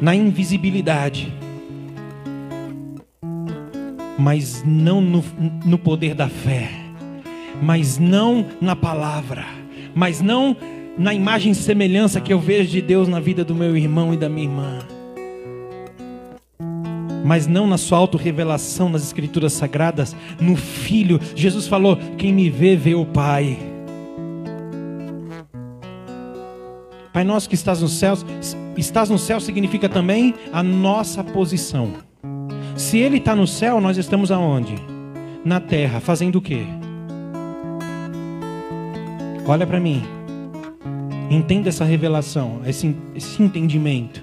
na 0.00 0.14
invisibilidade, 0.14 1.32
mas 4.18 4.62
não 4.64 5.00
no, 5.00 5.24
no 5.64 5.78
poder 5.78 6.14
da 6.14 6.28
fé, 6.28 6.70
mas 7.62 7.98
não 7.98 8.46
na 8.60 8.74
palavra 8.74 9.58
mas 9.98 10.20
não 10.20 10.56
na 10.96 11.12
imagem 11.12 11.52
e 11.52 11.54
semelhança 11.54 12.20
que 12.20 12.32
eu 12.32 12.38
vejo 12.38 12.70
de 12.70 12.80
Deus 12.80 13.08
na 13.08 13.18
vida 13.18 13.44
do 13.44 13.54
meu 13.54 13.76
irmão 13.76 14.14
e 14.14 14.16
da 14.16 14.28
minha 14.28 14.46
irmã. 14.46 14.78
Mas 17.24 17.48
não 17.48 17.66
na 17.66 17.76
sua 17.76 17.98
autorrevelação 17.98 18.88
nas 18.88 19.02
escrituras 19.02 19.52
sagradas, 19.52 20.14
no 20.40 20.56
filho. 20.56 21.20
Jesus 21.34 21.66
falou: 21.66 21.98
"Quem 22.16 22.32
me 22.32 22.48
vê 22.48 22.76
vê 22.76 22.94
o 22.94 23.04
Pai". 23.04 23.58
Pai 27.12 27.24
nosso 27.24 27.48
que 27.48 27.54
estás 27.54 27.80
nos 27.80 27.98
céus, 27.98 28.24
estás 28.76 29.08
no 29.10 29.18
céu 29.18 29.40
significa 29.40 29.88
também 29.88 30.34
a 30.52 30.62
nossa 30.62 31.24
posição. 31.24 31.92
Se 32.76 32.98
ele 32.98 33.18
está 33.18 33.34
no 33.34 33.46
céu, 33.46 33.80
nós 33.80 33.96
estamos 33.96 34.30
aonde? 34.30 34.74
Na 35.44 35.60
terra, 35.60 36.00
fazendo 36.00 36.36
o 36.36 36.42
quê? 36.42 36.64
Olha 39.46 39.66
para 39.66 39.80
mim. 39.80 40.02
Entenda 41.30 41.68
essa 41.68 41.84
revelação, 41.84 42.60
esse, 42.66 42.94
esse 43.14 43.42
entendimento. 43.42 44.22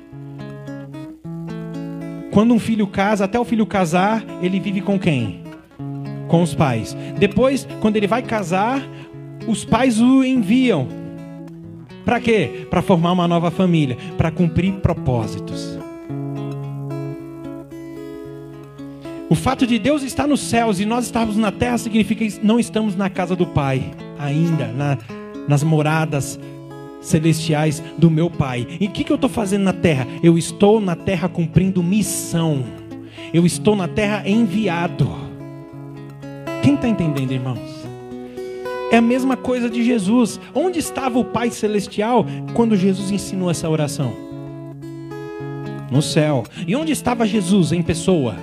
Quando 2.32 2.54
um 2.54 2.60
filho 2.60 2.86
casa, 2.88 3.26
até 3.26 3.40
o 3.40 3.46
filho 3.46 3.66
casar, 3.66 4.24
ele 4.42 4.60
vive 4.60 4.82
com 4.82 5.00
quem? 5.00 5.44
Com 6.28 6.44
os 6.44 6.54
pais. 6.54 6.96
Depois, 7.18 7.68
quando 7.80 7.96
ele 7.96 8.08
vai 8.08 8.22
casar, 8.22 8.82
os 9.48 9.64
pais 9.64 10.02
o 10.02 10.24
enviam. 10.24 11.05
Para 12.06 12.20
quê? 12.20 12.68
Para 12.70 12.84
formar 12.84 13.12
uma 13.12 13.28
nova 13.28 13.50
família, 13.50 13.98
para 14.16 14.30
cumprir 14.30 14.74
propósitos. 14.76 15.78
O 19.28 19.34
fato 19.34 19.66
de 19.66 19.80
Deus 19.80 20.04
estar 20.04 20.28
nos 20.28 20.40
céus 20.40 20.80
e 20.80 20.86
nós 20.86 21.06
estarmos 21.06 21.36
na 21.36 21.52
terra 21.52 21.80
significa 21.80 22.24
que 22.24 22.40
não 22.46 22.60
estamos 22.60 22.96
na 22.96 23.10
casa 23.10 23.36
do 23.36 23.48
Pai 23.48 23.92
ainda, 24.20 24.68
na, 24.68 25.00
nas 25.48 25.64
moradas 25.64 26.40
celestiais 27.02 27.82
do 27.98 28.12
meu 28.12 28.30
Pai. 28.30 28.68
E 28.80 28.86
o 28.86 28.92
que, 28.92 29.04
que 29.04 29.12
eu 29.12 29.16
estou 29.16 29.30
fazendo 29.30 29.64
na 29.64 29.74
terra? 29.74 30.08
Eu 30.22 30.38
estou 30.38 30.80
na 30.80 30.96
terra 30.96 31.28
cumprindo 31.28 31.82
missão. 31.82 32.64
Eu 33.34 33.48
estou 33.48 33.76
na 33.76 33.88
terra 33.88 34.24
enviado. 34.30 35.10
Quem 36.62 36.76
está 36.76 36.88
entendendo, 36.88 37.32
irmãos? 37.32 37.75
É 38.92 38.98
a 38.98 39.02
mesma 39.02 39.36
coisa 39.36 39.70
de 39.70 39.84
Jesus. 39.84 40.40
Onde 40.54 40.80
estava 40.80 41.20
o 41.20 41.26
Pai 41.26 41.50
Celestial 41.50 42.26
quando 42.54 42.76
Jesus 42.76 43.12
ensinou 43.12 43.50
essa 43.50 43.70
oração? 43.70 44.14
No 45.92 46.02
céu. 46.02 46.44
E 46.68 46.76
onde 46.76 46.92
estava 46.92 47.26
Jesus 47.26 47.72
em 47.72 47.82
pessoa? 47.82 48.36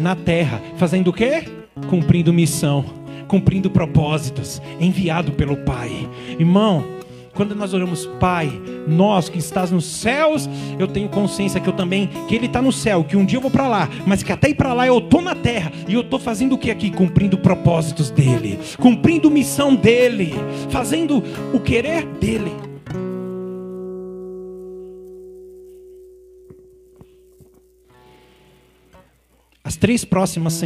Na 0.00 0.14
terra. 0.14 0.60
Fazendo 0.76 1.08
o 1.08 1.12
quê? 1.12 1.44
Cumprindo 1.88 2.32
missão 2.32 2.84
cumprindo 3.24 3.70
propósitos, 3.70 4.60
enviado 4.80 5.32
pelo 5.32 5.56
Pai. 5.56 6.08
Irmão, 6.38 6.84
Quando 7.34 7.54
nós 7.54 7.74
oramos, 7.74 8.06
Pai, 8.20 8.62
nós 8.86 9.28
que 9.28 9.38
estás 9.38 9.72
nos 9.72 9.84
céus, 9.84 10.48
eu 10.78 10.86
tenho 10.86 11.08
consciência 11.08 11.60
que 11.60 11.68
eu 11.68 11.72
também, 11.72 12.08
que 12.28 12.34
Ele 12.34 12.46
está 12.46 12.62
no 12.62 12.72
céu, 12.72 13.02
que 13.02 13.16
um 13.16 13.24
dia 13.24 13.38
eu 13.38 13.42
vou 13.42 13.50
para 13.50 13.66
lá, 13.66 13.88
mas 14.06 14.22
que 14.22 14.32
até 14.32 14.50
ir 14.50 14.54
para 14.54 14.72
lá 14.72 14.86
eu 14.86 14.98
estou 14.98 15.20
na 15.20 15.34
terra, 15.34 15.72
e 15.88 15.94
eu 15.94 16.02
estou 16.02 16.20
fazendo 16.20 16.54
o 16.54 16.58
que 16.58 16.70
aqui? 16.70 16.90
Cumprindo 16.90 17.36
propósitos 17.36 18.08
dEle, 18.08 18.60
cumprindo 18.78 19.30
missão 19.30 19.74
dEle, 19.74 20.34
fazendo 20.70 21.24
o 21.52 21.58
querer 21.58 22.06
dEle. 22.20 22.52
As 29.64 29.76
três 29.76 30.04
próximas 30.04 30.62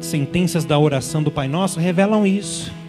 sentenças 0.00 0.64
da 0.64 0.76
oração 0.76 1.22
do 1.22 1.30
Pai 1.30 1.46
Nosso 1.46 1.78
revelam 1.78 2.26
isso. 2.26 2.79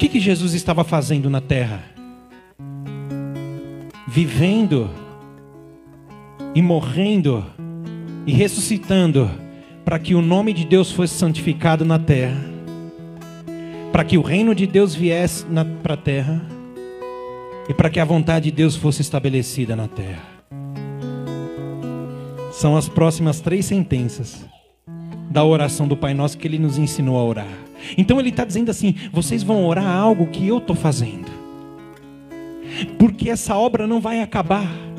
Que, 0.00 0.08
que 0.08 0.18
Jesus 0.18 0.54
estava 0.54 0.82
fazendo 0.82 1.28
na 1.28 1.42
terra? 1.42 1.84
Vivendo 4.08 4.88
e 6.54 6.62
morrendo 6.62 7.44
e 8.26 8.32
ressuscitando 8.32 9.30
para 9.84 9.98
que 9.98 10.14
o 10.14 10.22
nome 10.22 10.54
de 10.54 10.64
Deus 10.64 10.90
fosse 10.90 11.12
santificado 11.12 11.84
na 11.84 11.98
terra, 11.98 12.40
para 13.92 14.02
que 14.02 14.16
o 14.16 14.22
reino 14.22 14.54
de 14.54 14.66
Deus 14.66 14.94
viesse 14.94 15.44
para 15.82 15.92
a 15.92 15.98
terra 15.98 16.40
e 17.68 17.74
para 17.74 17.90
que 17.90 18.00
a 18.00 18.04
vontade 18.06 18.46
de 18.46 18.56
Deus 18.56 18.74
fosse 18.74 19.02
estabelecida 19.02 19.76
na 19.76 19.86
terra 19.86 20.22
são 22.52 22.74
as 22.74 22.88
próximas 22.88 23.40
três 23.42 23.66
sentenças 23.66 24.46
da 25.30 25.44
oração 25.44 25.86
do 25.86 25.96
Pai 25.96 26.14
Nosso 26.14 26.38
que 26.38 26.48
ele 26.48 26.58
nos 26.58 26.78
ensinou 26.78 27.18
a 27.18 27.24
orar. 27.24 27.69
Então 27.96 28.18
ele 28.18 28.30
está 28.30 28.44
dizendo 28.44 28.70
assim: 28.70 28.94
vocês 29.12 29.42
vão 29.42 29.66
orar 29.66 29.86
algo 29.86 30.26
que 30.26 30.46
eu 30.46 30.58
estou 30.58 30.76
fazendo, 30.76 31.30
porque 32.98 33.30
essa 33.30 33.56
obra 33.56 33.86
não 33.86 34.00
vai 34.00 34.20
acabar 34.20 34.89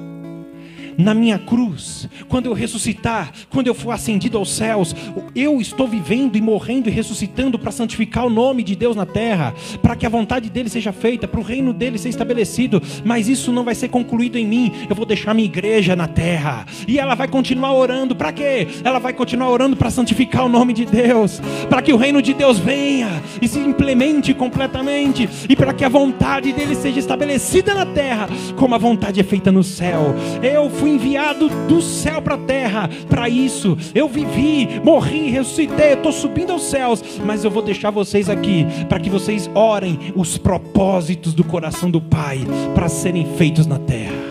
na 0.97 1.13
minha 1.13 1.37
cruz, 1.39 2.07
quando 2.27 2.45
eu 2.45 2.53
ressuscitar, 2.53 3.31
quando 3.49 3.67
eu 3.67 3.73
for 3.73 3.91
ascendido 3.91 4.37
aos 4.37 4.51
céus, 4.51 4.95
eu 5.35 5.59
estou 5.59 5.87
vivendo 5.87 6.35
e 6.35 6.41
morrendo 6.41 6.89
e 6.89 6.91
ressuscitando 6.91 7.57
para 7.57 7.71
santificar 7.71 8.25
o 8.25 8.29
nome 8.29 8.63
de 8.63 8.75
Deus 8.75 8.95
na 8.95 9.05
terra, 9.05 9.53
para 9.81 9.95
que 9.95 10.05
a 10.05 10.09
vontade 10.09 10.49
dele 10.49 10.69
seja 10.69 10.91
feita, 10.91 11.27
para 11.27 11.39
o 11.39 11.43
reino 11.43 11.73
dele 11.73 11.97
ser 11.97 12.09
estabelecido. 12.09 12.81
Mas 13.03 13.27
isso 13.27 13.51
não 13.51 13.63
vai 13.63 13.75
ser 13.75 13.89
concluído 13.89 14.37
em 14.37 14.45
mim. 14.45 14.71
Eu 14.89 14.95
vou 14.95 15.05
deixar 15.05 15.33
minha 15.33 15.45
igreja 15.45 15.95
na 15.95 16.07
terra 16.07 16.65
e 16.87 16.99
ela 16.99 17.15
vai 17.15 17.27
continuar 17.27 17.73
orando. 17.73 18.15
Para 18.15 18.31
quê? 18.31 18.67
Ela 18.83 18.99
vai 18.99 19.13
continuar 19.13 19.49
orando 19.49 19.75
para 19.75 19.89
santificar 19.89 20.45
o 20.45 20.49
nome 20.49 20.73
de 20.73 20.85
Deus, 20.85 21.41
para 21.69 21.81
que 21.81 21.93
o 21.93 21.97
reino 21.97 22.21
de 22.21 22.33
Deus 22.33 22.59
venha 22.59 23.21
e 23.41 23.47
se 23.47 23.59
implemente 23.59 24.33
completamente 24.33 25.29
e 25.49 25.55
para 25.55 25.73
que 25.73 25.83
a 25.83 25.89
vontade 25.89 26.51
dele 26.53 26.75
seja 26.75 26.99
estabelecida 26.99 27.73
na 27.73 27.85
terra, 27.85 28.29
como 28.55 28.75
a 28.75 28.77
vontade 28.77 29.19
é 29.19 29.23
feita 29.23 29.51
no 29.51 29.63
céu. 29.63 30.15
Eu 30.41 30.69
fui 30.69 30.90
enviado 30.91 31.49
do 31.67 31.81
céu 31.81 32.21
para 32.21 32.35
a 32.35 32.39
terra 32.39 32.89
para 33.09 33.29
isso. 33.29 33.77
Eu 33.95 34.07
vivi, 34.07 34.67
morri, 34.83 35.29
ressuscitei, 35.29 35.93
estou 35.93 36.11
subindo 36.11 36.51
aos 36.51 36.63
céus, 36.63 37.03
mas 37.25 37.43
eu 37.43 37.51
vou 37.51 37.63
deixar 37.63 37.89
vocês 37.89 38.29
aqui 38.29 38.65
para 38.87 38.99
que 38.99 39.09
vocês 39.09 39.49
orem 39.55 40.13
os 40.15 40.37
propósitos 40.37 41.33
do 41.33 41.43
coração 41.43 41.89
do 41.89 42.01
Pai 42.01 42.39
para 42.75 42.89
serem 42.89 43.25
feitos 43.35 43.65
na 43.65 43.79
terra. 43.79 44.21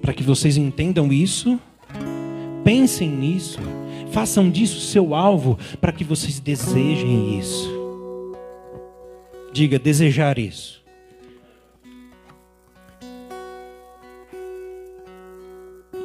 Para 0.00 0.12
que 0.12 0.22
vocês 0.22 0.56
entendam 0.56 1.10
isso, 1.12 1.58
pensem 2.62 3.08
nisso, 3.08 3.58
façam 4.10 4.50
disso 4.50 4.80
seu 4.80 5.14
alvo, 5.14 5.58
para 5.80 5.92
que 5.92 6.04
vocês 6.04 6.38
desejem 6.38 7.38
isso. 7.38 7.72
Diga, 9.52 9.78
desejar 9.78 10.38
isso. 10.38 10.83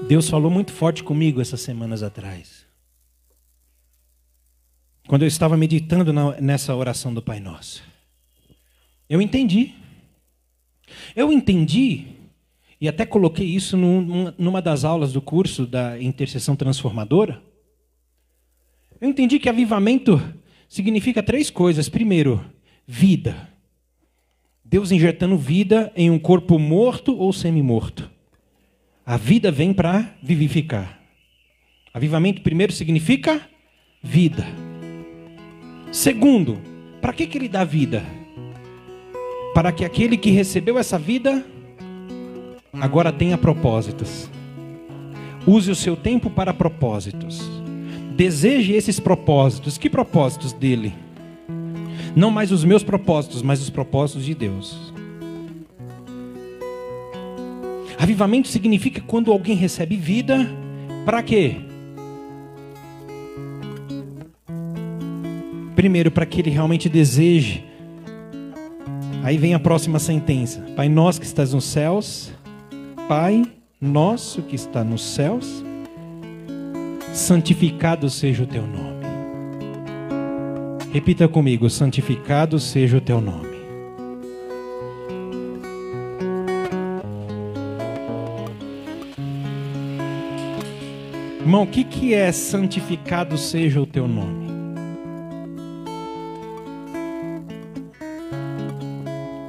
Deus 0.09 0.27
falou 0.27 0.49
muito 0.49 0.73
forte 0.73 1.03
comigo 1.03 1.39
essas 1.39 1.61
semanas 1.61 2.01
atrás. 2.01 2.65
Quando 5.07 5.21
eu 5.21 5.27
estava 5.27 5.55
meditando 5.55 6.11
nessa 6.41 6.75
oração 6.75 7.13
do 7.13 7.21
Pai 7.21 7.39
Nosso. 7.39 7.83
Eu 9.07 9.21
entendi. 9.21 9.75
Eu 11.15 11.31
entendi, 11.31 12.07
e 12.81 12.87
até 12.87 13.05
coloquei 13.05 13.45
isso 13.45 13.77
numa 13.77 14.63
das 14.63 14.83
aulas 14.83 15.13
do 15.13 15.21
curso 15.21 15.67
da 15.67 16.01
intercessão 16.01 16.55
transformadora. 16.55 17.39
Eu 18.99 19.09
entendi 19.09 19.37
que 19.37 19.47
avivamento 19.47 20.19
significa 20.67 21.21
três 21.21 21.51
coisas. 21.51 21.87
Primeiro, 21.87 22.43
vida. 22.87 23.47
Deus 24.65 24.91
injetando 24.91 25.37
vida 25.37 25.93
em 25.95 26.09
um 26.09 26.17
corpo 26.17 26.57
morto 26.57 27.15
ou 27.15 27.31
semi-morto. 27.31 28.09
A 29.09 29.17
vida 29.17 29.51
vem 29.51 29.73
para 29.73 30.05
vivificar. 30.21 30.99
Avivamento, 31.91 32.43
primeiro, 32.43 32.71
significa 32.71 33.41
vida. 34.03 34.45
Segundo, 35.91 36.59
para 37.01 37.11
que, 37.11 37.25
que 37.25 37.35
ele 37.35 37.49
dá 37.49 37.63
vida? 37.63 38.03
Para 39.55 39.71
que 39.71 39.83
aquele 39.83 40.15
que 40.15 40.29
recebeu 40.29 40.77
essa 40.77 40.99
vida 40.99 41.43
agora 42.71 43.11
tenha 43.11 43.35
propósitos. 43.35 44.29
Use 45.47 45.71
o 45.71 45.75
seu 45.75 45.97
tempo 45.97 46.29
para 46.29 46.53
propósitos. 46.53 47.49
Deseje 48.15 48.73
esses 48.73 48.99
propósitos. 48.99 49.75
Que 49.75 49.89
propósitos 49.89 50.53
dele? 50.53 50.93
Não 52.15 52.29
mais 52.29 52.51
os 52.51 52.63
meus 52.63 52.83
propósitos, 52.83 53.41
mas 53.41 53.59
os 53.59 53.71
propósitos 53.71 54.23
de 54.23 54.35
Deus. 54.35 54.93
Avivamento 57.99 58.47
significa 58.47 59.01
quando 59.01 59.29
alguém 59.29 59.57
recebe 59.57 59.97
vida, 59.97 60.49
para 61.03 61.21
quê? 61.21 61.57
Primeiro, 65.75 66.09
para 66.09 66.25
que 66.25 66.39
ele 66.39 66.49
realmente 66.49 66.87
deseje. 66.87 67.65
Aí 69.21 69.37
vem 69.37 69.53
a 69.53 69.59
próxima 69.59 69.99
sentença: 69.99 70.61
Pai 70.77 70.87
nosso 70.87 71.19
que 71.19 71.25
estás 71.25 71.53
nos 71.53 71.65
céus, 71.65 72.31
Pai 73.09 73.43
nosso 73.81 74.43
que 74.43 74.55
está 74.55 74.81
nos 74.81 75.03
céus, 75.03 75.61
santificado 77.13 78.09
seja 78.09 78.43
o 78.43 78.47
teu 78.47 78.65
nome. 78.65 79.05
Repita 80.93 81.27
comigo: 81.27 81.69
santificado 81.69 82.59
seja 82.59 82.95
o 82.95 83.01
teu 83.01 83.19
nome. 83.19 83.48
Irmão, 91.49 91.63
o 91.63 91.67
que, 91.67 91.83
que 91.83 92.13
é 92.13 92.31
santificado 92.31 93.35
seja 93.35 93.81
o 93.81 93.85
teu 93.87 94.07
nome? 94.07 94.51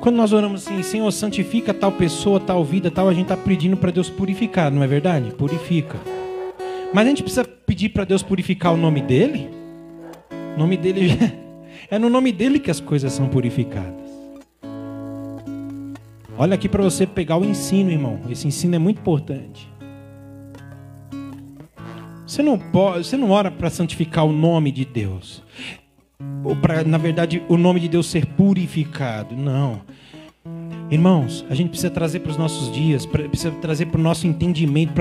Quando 0.01 0.17
nós 0.17 0.33
oramos 0.33 0.67
assim, 0.67 0.83
Senhor, 0.83 1.11
santifica 1.11 1.75
tal 1.75 1.93
pessoa, 1.93 2.41
tal 2.41 2.65
vida, 2.65 2.91
tal, 2.91 3.07
a 3.07 3.13
gente 3.13 3.25
está 3.25 3.37
pedindo 3.37 3.77
para 3.77 3.91
Deus 3.91 4.09
purificar, 4.09 4.73
não 4.73 4.83
é 4.83 4.87
verdade? 4.87 5.31
Purifica. 5.33 5.99
Mas 6.91 7.05
a 7.05 7.09
gente 7.11 7.23
precisa 7.23 7.45
pedir 7.45 7.91
para 7.91 8.05
Deus 8.05 8.23
purificar 8.23 8.73
o 8.73 8.79
nome 8.79 9.03
dele? 9.03 9.51
O 10.57 10.59
nome 10.59 10.79
dele 10.79 11.19
é 11.91 11.99
no 11.99 12.09
nome 12.09 12.33
dele 12.33 12.59
que 12.59 12.71
as 12.71 12.81
coisas 12.81 13.13
são 13.13 13.29
purificadas. 13.29 14.09
Olha 16.39 16.55
aqui 16.55 16.67
para 16.67 16.83
você 16.83 17.07
pegar 17.07 17.37
o 17.37 17.45
ensino, 17.45 17.91
irmão. 17.91 18.21
Esse 18.31 18.49
ensino 18.49 18.75
é 18.75 18.79
muito 18.79 19.01
importante. 19.01 19.69
Você 22.31 22.45
não 22.45 22.57
pode, 22.57 23.09
você 23.09 23.17
não 23.17 23.33
ora 23.33 23.51
para 23.51 23.69
santificar 23.69 24.25
o 24.25 24.33
nome 24.33 24.71
de 24.71 24.85
Deus. 24.85 25.43
Ou 26.45 26.55
para, 26.55 26.85
na 26.85 26.97
verdade, 26.97 27.43
o 27.49 27.57
nome 27.57 27.81
de 27.81 27.89
Deus 27.89 28.09
ser 28.09 28.25
purificado. 28.25 29.35
Não. 29.35 29.81
Irmãos, 30.89 31.45
a 31.51 31.57
gente 31.57 31.71
precisa 31.71 31.91
trazer 31.91 32.21
para 32.21 32.31
os 32.31 32.37
nossos 32.37 32.71
dias, 32.71 33.05
precisa 33.05 33.51
trazer 33.61 33.87
para 33.87 33.99
o 33.99 34.03
nosso 34.03 34.29
entendimento, 34.29 34.93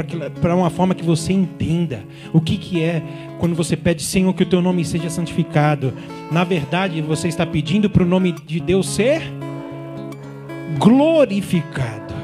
para 0.41 0.55
uma 0.55 0.71
forma 0.71 0.95
que 0.95 1.03
você 1.03 1.31
entenda 1.31 2.03
o 2.33 2.41
que, 2.41 2.57
que 2.57 2.81
é 2.81 3.03
quando 3.37 3.53
você 3.53 3.77
pede, 3.77 4.01
Senhor, 4.01 4.33
que 4.33 4.41
o 4.41 4.49
teu 4.49 4.59
nome 4.59 4.83
seja 4.83 5.11
santificado. 5.11 5.93
Na 6.31 6.43
verdade, 6.43 6.99
você 6.99 7.27
está 7.27 7.45
pedindo 7.45 7.91
para 7.91 8.01
o 8.01 8.07
nome 8.07 8.31
de 8.31 8.59
Deus 8.59 8.89
ser 8.89 9.21
glorificado. 10.79 12.15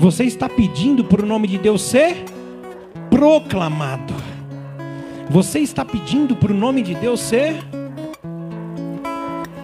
Você 0.00 0.24
está 0.24 0.48
pedindo 0.48 1.04
para 1.04 1.22
o 1.22 1.26
nome 1.26 1.46
de 1.46 1.58
Deus 1.58 1.80
ser 1.82 2.24
proclamado. 3.10 4.14
Você 5.28 5.58
está 5.58 5.84
pedindo 5.84 6.34
para 6.34 6.52
o 6.52 6.56
nome 6.56 6.82
de 6.82 6.94
Deus 6.94 7.20
ser 7.20 7.56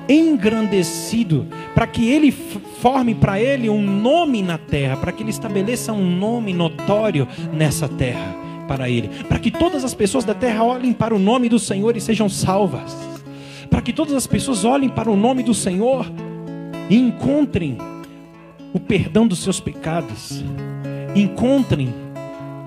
engrandecido, 0.09 1.46
para 1.74 1.87
que 1.87 2.09
ele 2.09 2.30
forme 2.30 3.14
para 3.14 3.40
ele 3.40 3.68
um 3.68 3.82
nome 3.82 4.42
na 4.42 4.59
terra, 4.59 4.96
para 4.96 5.11
que 5.11 5.22
ele 5.22 5.30
estabeleça 5.30 5.92
um 5.92 6.16
nome 6.16 6.52
notório 6.52 7.26
nessa 7.52 7.88
terra. 7.88 8.44
para 8.66 8.90
Ele, 8.90 9.09
para 9.28 9.38
que 9.38 9.48
todas 9.48 9.85
as 9.85 9.94
pessoas 9.94 10.24
da 10.24 10.35
terra 10.35 10.64
olhem 10.64 10.92
para 10.92 11.14
o 11.14 11.20
nome 11.20 11.48
do 11.48 11.56
Senhor 11.56 11.96
e 11.96 12.00
sejam 12.00 12.28
salvas, 12.28 12.96
para 13.70 13.80
que 13.80 13.92
todas 13.92 14.12
as 14.12 14.26
pessoas 14.26 14.64
olhem 14.64 14.88
para 14.88 15.09
o 15.09 15.16
nome 15.16 15.44
do 15.44 15.54
Senhor 15.54 16.04
e 16.90 16.96
encontrem 16.96 17.78
o 18.72 18.80
perdão 18.80 19.24
dos 19.24 19.38
seus 19.38 19.61
pecados, 19.61 20.44
encontrem 21.14 21.94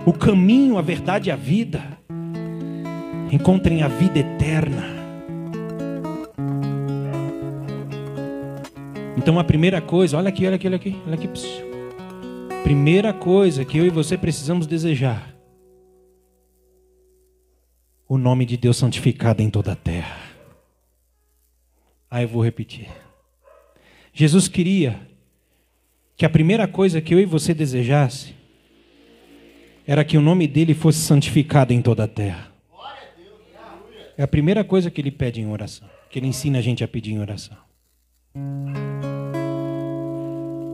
o 0.09 0.13
caminho, 0.13 0.79
a 0.79 0.81
verdade 0.81 1.29
e 1.29 1.31
a 1.31 1.35
vida, 1.35 1.83
encontrem 3.31 3.83
a 3.83 3.87
vida 3.87 4.17
eterna. 4.17 4.83
Então 9.15 9.37
a 9.37 9.43
primeira 9.43 9.79
coisa, 9.79 10.17
olha 10.17 10.29
aqui, 10.29 10.47
olha 10.47 10.55
aqui, 10.55 10.65
olha 10.65 10.75
aqui, 10.77 10.95
olha 11.05 11.13
aqui. 11.13 11.29
Primeira 12.63 13.13
coisa 13.13 13.63
que 13.63 13.77
eu 13.77 13.85
e 13.85 13.91
você 13.91 14.17
precisamos 14.17 14.65
desejar. 14.65 15.31
O 18.07 18.17
nome 18.17 18.47
de 18.47 18.57
Deus 18.57 18.77
santificado 18.77 19.43
em 19.43 19.49
toda 19.51 19.73
a 19.73 19.75
terra. 19.75 20.17
Aí 22.09 22.23
eu 22.23 22.29
vou 22.29 22.43
repetir. 22.43 22.89
Jesus 24.11 24.47
queria 24.47 24.99
que 26.17 26.25
a 26.25 26.29
primeira 26.31 26.67
coisa 26.67 26.99
que 26.99 27.13
eu 27.13 27.19
e 27.19 27.25
você 27.25 27.53
desejasse 27.53 28.38
era 29.89 30.05
que 30.05 30.15
o 30.15 30.21
nome 30.21 30.47
dele 30.47 30.75
fosse 30.75 30.99
santificado 30.99 31.73
em 31.73 31.81
toda 31.81 32.03
a 32.03 32.07
terra. 32.07 32.51
É 34.15 34.21
a 34.21 34.27
primeira 34.27 34.63
coisa 34.63 34.91
que 34.91 35.01
ele 35.01 35.09
pede 35.09 35.41
em 35.41 35.47
oração, 35.47 35.89
que 36.11 36.19
ele 36.19 36.27
ensina 36.27 36.59
a 36.59 36.61
gente 36.61 36.83
a 36.83 36.87
pedir 36.87 37.13
em 37.13 37.19
oração. 37.19 37.57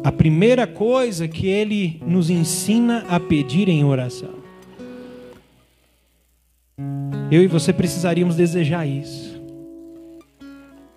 A 0.03 0.11
primeira 0.11 0.67
coisa 0.67 1.29
que 1.29 1.47
ele 1.47 1.97
nos 2.05 2.29
ensina 2.29 3.05
a 3.07 3.17
pedir 3.17 3.69
em 3.69 3.85
oração. 3.85 4.35
Eu 7.31 7.41
e 7.41 7.47
você 7.47 7.71
precisaríamos 7.71 8.35
desejar 8.35 8.85
isso. 8.85 9.41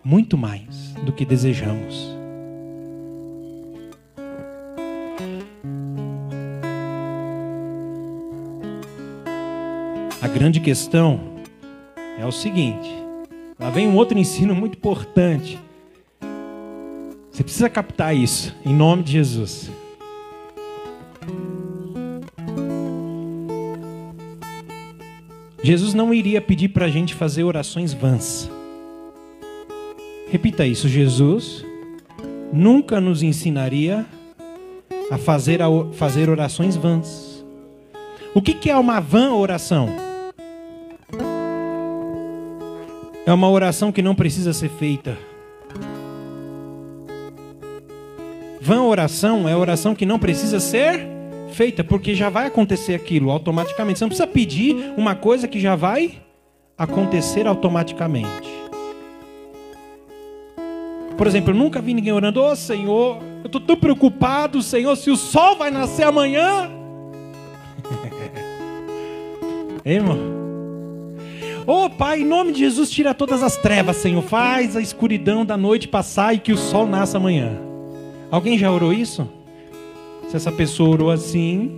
Muito 0.02 0.37
mais 0.37 0.92
do 1.04 1.12
que 1.12 1.24
desejamos. 1.24 2.17
A 10.20 10.28
grande 10.28 10.61
questão 10.61 11.20
é 12.18 12.24
o 12.26 12.33
seguinte: 12.33 12.90
lá 13.59 13.70
vem 13.70 13.88
um 13.88 13.96
outro 13.96 14.18
ensino 14.18 14.54
muito 14.54 14.76
importante 14.76 15.59
você 17.38 17.44
precisa 17.44 17.70
captar 17.70 18.16
isso, 18.16 18.52
em 18.66 18.74
nome 18.74 19.04
de 19.04 19.12
Jesus. 19.12 19.70
Jesus 25.62 25.94
não 25.94 26.12
iria 26.12 26.40
pedir 26.40 26.70
para 26.70 26.87
a 26.87 26.88
gente 26.88 27.14
fazer 27.14 27.44
orações 27.44 27.94
vãs. 27.94 28.50
Repita 30.33 30.66
isso: 30.66 30.88
Jesus 30.88 31.64
nunca 32.52 33.00
nos 33.00 33.22
ensinaria 33.22 34.04
a 35.09 35.16
fazer, 35.16 35.62
a 35.62 35.68
fazer 35.92 36.28
orações 36.28 36.74
vãs. 36.74 37.44
O 38.35 38.42
que, 38.42 38.52
que 38.52 38.68
é 38.68 38.76
uma 38.76 38.98
vã 38.98 39.31
oração? 39.31 40.07
É 43.28 43.32
uma 43.34 43.50
oração 43.50 43.92
que 43.92 44.00
não 44.00 44.14
precisa 44.14 44.54
ser 44.54 44.70
feita. 44.70 45.18
Vã 48.58 48.80
oração 48.84 49.46
é 49.46 49.54
oração 49.54 49.94
que 49.94 50.06
não 50.06 50.18
precisa 50.18 50.58
ser 50.58 51.06
feita, 51.52 51.84
porque 51.84 52.14
já 52.14 52.30
vai 52.30 52.46
acontecer 52.46 52.94
aquilo 52.94 53.30
automaticamente. 53.30 53.98
Você 53.98 54.04
não 54.06 54.08
precisa 54.08 54.26
pedir 54.26 54.94
uma 54.96 55.14
coisa 55.14 55.46
que 55.46 55.60
já 55.60 55.76
vai 55.76 56.22
acontecer 56.78 57.46
automaticamente. 57.46 58.48
Por 61.14 61.26
exemplo, 61.26 61.50
eu 61.52 61.58
nunca 61.58 61.82
vi 61.82 61.92
ninguém 61.92 62.14
orando, 62.14 62.40
ô 62.40 62.52
oh, 62.52 62.56
Senhor, 62.56 63.18
eu 63.42 63.46
estou 63.48 63.60
tão 63.60 63.76
preocupado, 63.76 64.62
Senhor, 64.62 64.96
se 64.96 65.10
o 65.10 65.18
sol 65.18 65.54
vai 65.54 65.70
nascer 65.70 66.04
amanhã. 66.04 66.70
Ei, 69.84 69.96
irmão? 69.96 70.38
Oh, 71.70 71.90
Pai, 71.90 72.22
em 72.22 72.24
nome 72.24 72.52
de 72.52 72.61
Jesus, 72.61 72.90
tira 72.90 73.12
todas 73.12 73.42
as 73.42 73.59
trevas, 73.59 73.98
Senhor. 73.98 74.22
Faz 74.22 74.74
a 74.74 74.81
escuridão 74.81 75.44
da 75.44 75.54
noite 75.54 75.87
passar 75.87 76.33
e 76.33 76.38
que 76.38 76.50
o 76.50 76.57
sol 76.57 76.87
nasça 76.87 77.18
amanhã. 77.18 77.59
Alguém 78.31 78.57
já 78.57 78.72
orou 78.72 78.90
isso? 78.90 79.28
Se 80.31 80.37
essa 80.37 80.50
pessoa 80.50 80.88
orou 80.88 81.11
assim, 81.11 81.70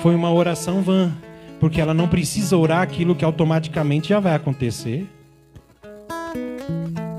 foi 0.00 0.14
uma 0.14 0.32
oração 0.32 0.80
vã, 0.80 1.12
porque 1.60 1.78
ela 1.78 1.92
não 1.92 2.08
precisa 2.08 2.56
orar 2.56 2.80
aquilo 2.80 3.14
que 3.14 3.22
automaticamente 3.22 4.08
já 4.08 4.18
vai 4.18 4.34
acontecer. 4.34 5.06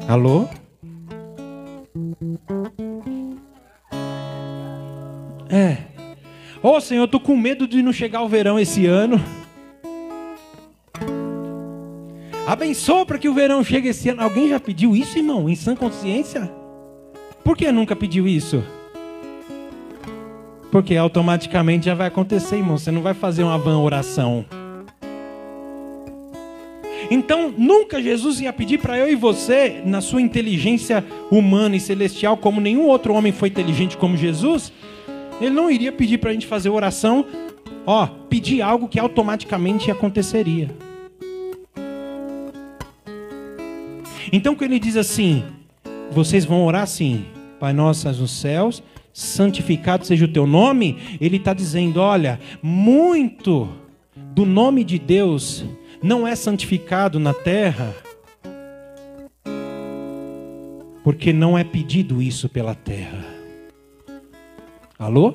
Alô? 0.08 0.48
É. 5.48 5.78
Ô 6.64 6.70
oh, 6.70 6.82
Senhor, 6.82 7.04
eu 7.04 7.08
tô 7.08 7.20
com 7.20 7.38
medo 7.38 7.68
de 7.68 7.84
não 7.84 7.94
chegar 7.94 8.24
o 8.24 8.28
verão 8.28 8.60
esse 8.60 8.88
ano. 8.88 9.24
Abençoa 12.52 13.06
para 13.06 13.18
que 13.18 13.30
o 13.30 13.34
verão 13.34 13.64
chegue 13.64 13.88
esse 13.88 14.10
ano. 14.10 14.22
Alguém 14.22 14.50
já 14.50 14.60
pediu 14.60 14.94
isso, 14.94 15.18
irmão? 15.18 15.50
Em 15.50 15.56
sã 15.56 15.74
consciência? 15.74 16.52
Por 17.46 17.56
que 17.56 17.72
nunca 17.72 17.96
pediu 17.96 18.28
isso? 18.28 18.62
Porque 20.70 20.98
automaticamente 20.98 21.86
já 21.86 21.96
vai 21.96 22.08
acontecer, 22.08 22.58
irmão. 22.58 22.78
Você 22.78 22.92
não 22.92 23.02
vai 23.02 23.14
fazer 23.14 23.44
uma 23.44 23.58
vã 23.58 23.78
oração. 23.78 24.44
Então, 27.10 27.54
nunca 27.58 28.02
Jesus 28.02 28.42
ia 28.42 28.52
pedir 28.52 28.80
para 28.80 28.98
eu 28.98 29.10
e 29.10 29.16
você, 29.16 29.82
na 29.86 30.02
sua 30.02 30.22
inteligência 30.22 31.06
humana 31.32 31.78
e 31.78 31.80
celestial, 31.80 32.36
como 32.36 32.60
nenhum 32.60 32.86
outro 32.86 33.14
homem 33.14 33.32
foi 33.32 33.48
inteligente 33.48 33.96
como 33.96 34.18
Jesus, 34.18 34.74
ele 35.40 35.52
não 35.52 35.72
iria 35.72 35.94
pedir 35.94 36.18
para 36.18 36.32
a 36.32 36.34
gente 36.34 36.48
fazer 36.48 36.68
oração, 36.68 37.26
ó, 37.86 38.08
pedir 38.30 38.62
algo 38.62 38.90
que 38.90 39.00
automaticamente 39.00 39.90
aconteceria. 39.90 40.91
Então, 44.32 44.56
quando 44.56 44.72
ele 44.72 44.80
diz 44.80 44.96
assim, 44.96 45.44
vocês 46.12 46.46
vão 46.46 46.66
orar 46.66 46.84
assim: 46.84 47.26
Pai 47.60 47.74
nosso 47.74 48.08
nos 48.12 48.32
céus, 48.32 48.82
santificado 49.14 50.06
seja 50.06 50.26
o 50.26 50.32
teu 50.32 50.48
nome. 50.48 50.98
Ele 51.20 51.38
está 51.38 51.54
dizendo: 51.54 52.00
olha, 52.00 52.40
muito 52.62 53.70
do 54.16 54.46
nome 54.46 54.84
de 54.84 54.98
Deus 54.98 55.66
não 56.02 56.28
é 56.28 56.36
santificado 56.36 57.20
na 57.20 57.34
terra, 57.34 57.94
porque 61.04 61.32
não 61.32 61.58
é 61.58 61.64
pedido 61.64 62.22
isso 62.22 62.50
pela 62.50 62.74
terra. 62.74 63.26
Alô? 64.98 65.34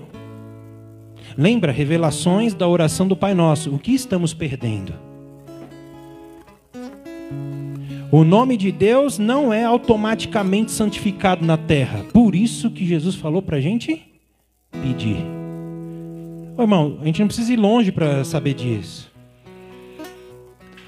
Lembra 1.36 1.70
revelações 1.70 2.54
da 2.54 2.66
oração 2.66 3.06
do 3.06 3.16
Pai 3.16 3.34
Nosso? 3.34 3.74
O 3.74 3.78
que 3.78 3.92
estamos 3.92 4.32
perdendo? 4.32 5.05
O 8.16 8.24
nome 8.24 8.56
de 8.56 8.72
Deus 8.72 9.18
não 9.18 9.52
é 9.52 9.62
automaticamente 9.62 10.72
santificado 10.72 11.44
na 11.44 11.58
terra. 11.58 12.02
Por 12.14 12.34
isso 12.34 12.70
que 12.70 12.86
Jesus 12.86 13.14
falou 13.14 13.42
para 13.42 13.58
a 13.58 13.60
gente 13.60 14.10
pedir. 14.70 15.18
Ô, 16.56 16.62
irmão, 16.62 16.96
a 17.02 17.04
gente 17.04 17.20
não 17.20 17.26
precisa 17.26 17.52
ir 17.52 17.58
longe 17.58 17.92
para 17.92 18.24
saber 18.24 18.54
disso. 18.54 19.12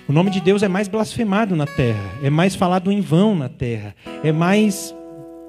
O 0.09 0.13
nome 0.15 0.31
de 0.31 0.41
Deus 0.41 0.63
é 0.63 0.69
mais 0.69 0.89
blasfemado 0.89 1.55
na 1.55 1.67
terra, 1.67 2.03
é 2.23 2.31
mais 2.31 2.55
falado 2.55 2.91
em 2.91 3.03
vão 3.03 3.35
na 3.35 3.51
terra, 3.51 3.95
é 4.25 4.33
mais 4.33 4.97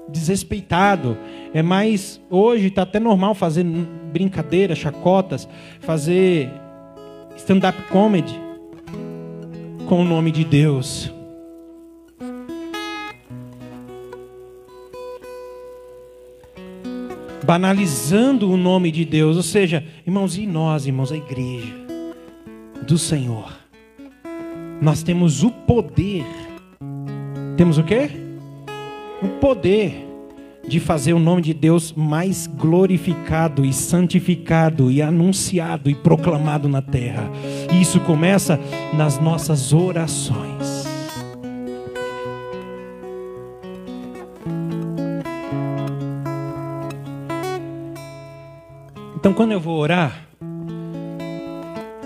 desrespeitado, 0.06 1.16
é 1.54 1.62
mais. 1.62 2.20
Hoje 2.28 2.66
está 2.66 2.82
até 2.82 3.00
normal 3.00 3.34
fazer 3.34 3.64
brincadeiras, 4.12 4.76
chacotas, 4.76 5.48
fazer 5.80 6.50
stand-up 7.36 7.80
comedy 7.84 8.38
com 9.88 10.02
o 10.02 10.04
nome 10.04 10.30
de 10.30 10.44
Deus. 10.44 11.10
Banalizando 17.44 18.50
o 18.50 18.56
nome 18.56 18.90
de 18.90 19.04
Deus. 19.04 19.36
Ou 19.36 19.42
seja, 19.42 19.84
irmãos, 20.06 20.36
e 20.36 20.46
nós, 20.46 20.86
irmãos, 20.86 21.12
a 21.12 21.16
igreja 21.16 21.74
do 22.86 22.98
Senhor, 22.98 23.52
nós 24.80 25.02
temos 25.02 25.42
o 25.42 25.50
poder. 25.50 26.24
Temos 27.56 27.78
o 27.78 27.84
quê? 27.84 28.10
O 29.22 29.28
poder 29.40 30.06
de 30.66 30.78
fazer 30.78 31.12
o 31.12 31.18
nome 31.18 31.42
de 31.42 31.54
Deus 31.54 31.92
mais 31.92 32.46
glorificado 32.46 33.64
e 33.64 33.72
santificado 33.72 34.90
e 34.90 35.02
anunciado 35.02 35.90
e 35.90 35.94
proclamado 35.94 36.68
na 36.68 36.80
terra. 36.80 37.30
E 37.72 37.80
isso 37.80 38.00
começa 38.00 38.58
nas 38.94 39.18
nossas 39.18 39.72
orações. 39.72 40.49
Então, 49.20 49.34
quando 49.34 49.52
eu 49.52 49.60
vou 49.60 49.78
orar, 49.78 50.26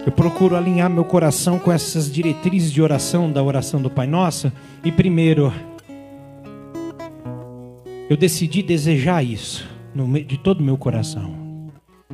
eu 0.05 0.11
procuro 0.11 0.57
alinhar 0.57 0.91
meu 0.91 1.05
coração 1.05 1.61
com 1.61 1.71
essas 1.71 2.13
diretrizes 2.13 2.73
de 2.73 2.83
oração 2.83 3.31
da 3.31 3.41
oração 3.41 3.81
do 3.81 3.89
Pai 3.89 4.09
Nosso. 4.09 4.51
E 4.85 4.91
primeiro, 4.91 5.53
eu 8.11 8.17
decidi 8.17 8.65
desejar 8.65 9.23
isso 9.23 9.65
de 10.27 10.37
todo 10.37 10.59
o 10.59 10.65
meu 10.65 10.77
coração. 10.77 11.71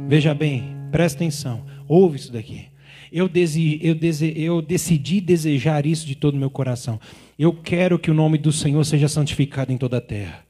Veja 0.06 0.34
bem, 0.34 0.76
presta 0.92 1.16
atenção, 1.16 1.64
ouve 1.88 2.18
isso 2.18 2.30
daqui. 2.30 2.66
Eu, 3.10 3.26
dese, 3.26 3.80
eu, 3.82 3.94
dese, 3.94 4.34
eu 4.36 4.60
decidi 4.60 5.18
desejar 5.18 5.86
isso 5.86 6.06
de 6.06 6.14
todo 6.14 6.34
o 6.34 6.38
meu 6.38 6.50
coração. 6.50 7.00
Eu 7.38 7.54
quero 7.54 7.98
que 7.98 8.10
o 8.10 8.14
nome 8.14 8.36
do 8.36 8.52
Senhor 8.52 8.84
seja 8.84 9.08
santificado 9.08 9.72
em 9.72 9.78
toda 9.78 9.96
a 9.96 10.00
terra. 10.02 10.49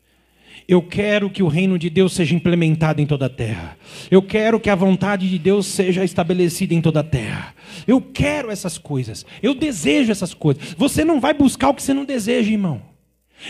Eu 0.71 0.81
quero 0.81 1.29
que 1.29 1.43
o 1.43 1.49
reino 1.49 1.77
de 1.77 1.91
Deus 1.91 2.13
seja 2.13 2.33
implementado 2.33 3.03
em 3.03 3.07
toda 3.07 3.27
a 3.27 3.29
terra. 3.29 3.77
Eu 4.09 4.23
quero 4.23 4.61
que 4.61 4.71
a 4.71 4.75
vontade 4.77 5.29
de 5.29 5.37
Deus 5.37 5.67
seja 5.67 6.05
estabelecida 6.05 6.73
em 6.73 6.81
toda 6.81 7.01
a 7.01 7.03
terra. 7.03 7.57
Eu 7.89 8.01
quero 8.01 8.53
essas 8.53 8.79
coisas. 8.79 9.27
Eu 9.43 9.53
desejo 9.53 10.13
essas 10.13 10.33
coisas. 10.33 10.73
Você 10.79 11.05
não 11.05 11.19
vai 11.19 11.35
buscar 11.35 11.71
o 11.71 11.75
que 11.75 11.83
você 11.83 11.93
não 11.93 12.05
deseja, 12.05 12.53
irmão. 12.53 12.81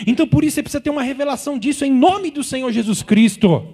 Então 0.07 0.27
por 0.27 0.43
isso 0.43 0.55
você 0.55 0.63
precisa 0.63 0.81
ter 0.81 0.89
uma 0.89 1.03
revelação 1.03 1.59
disso 1.59 1.85
em 1.85 1.91
nome 1.91 2.31
do 2.31 2.43
Senhor 2.43 2.71
Jesus 2.71 3.03
Cristo. 3.03 3.67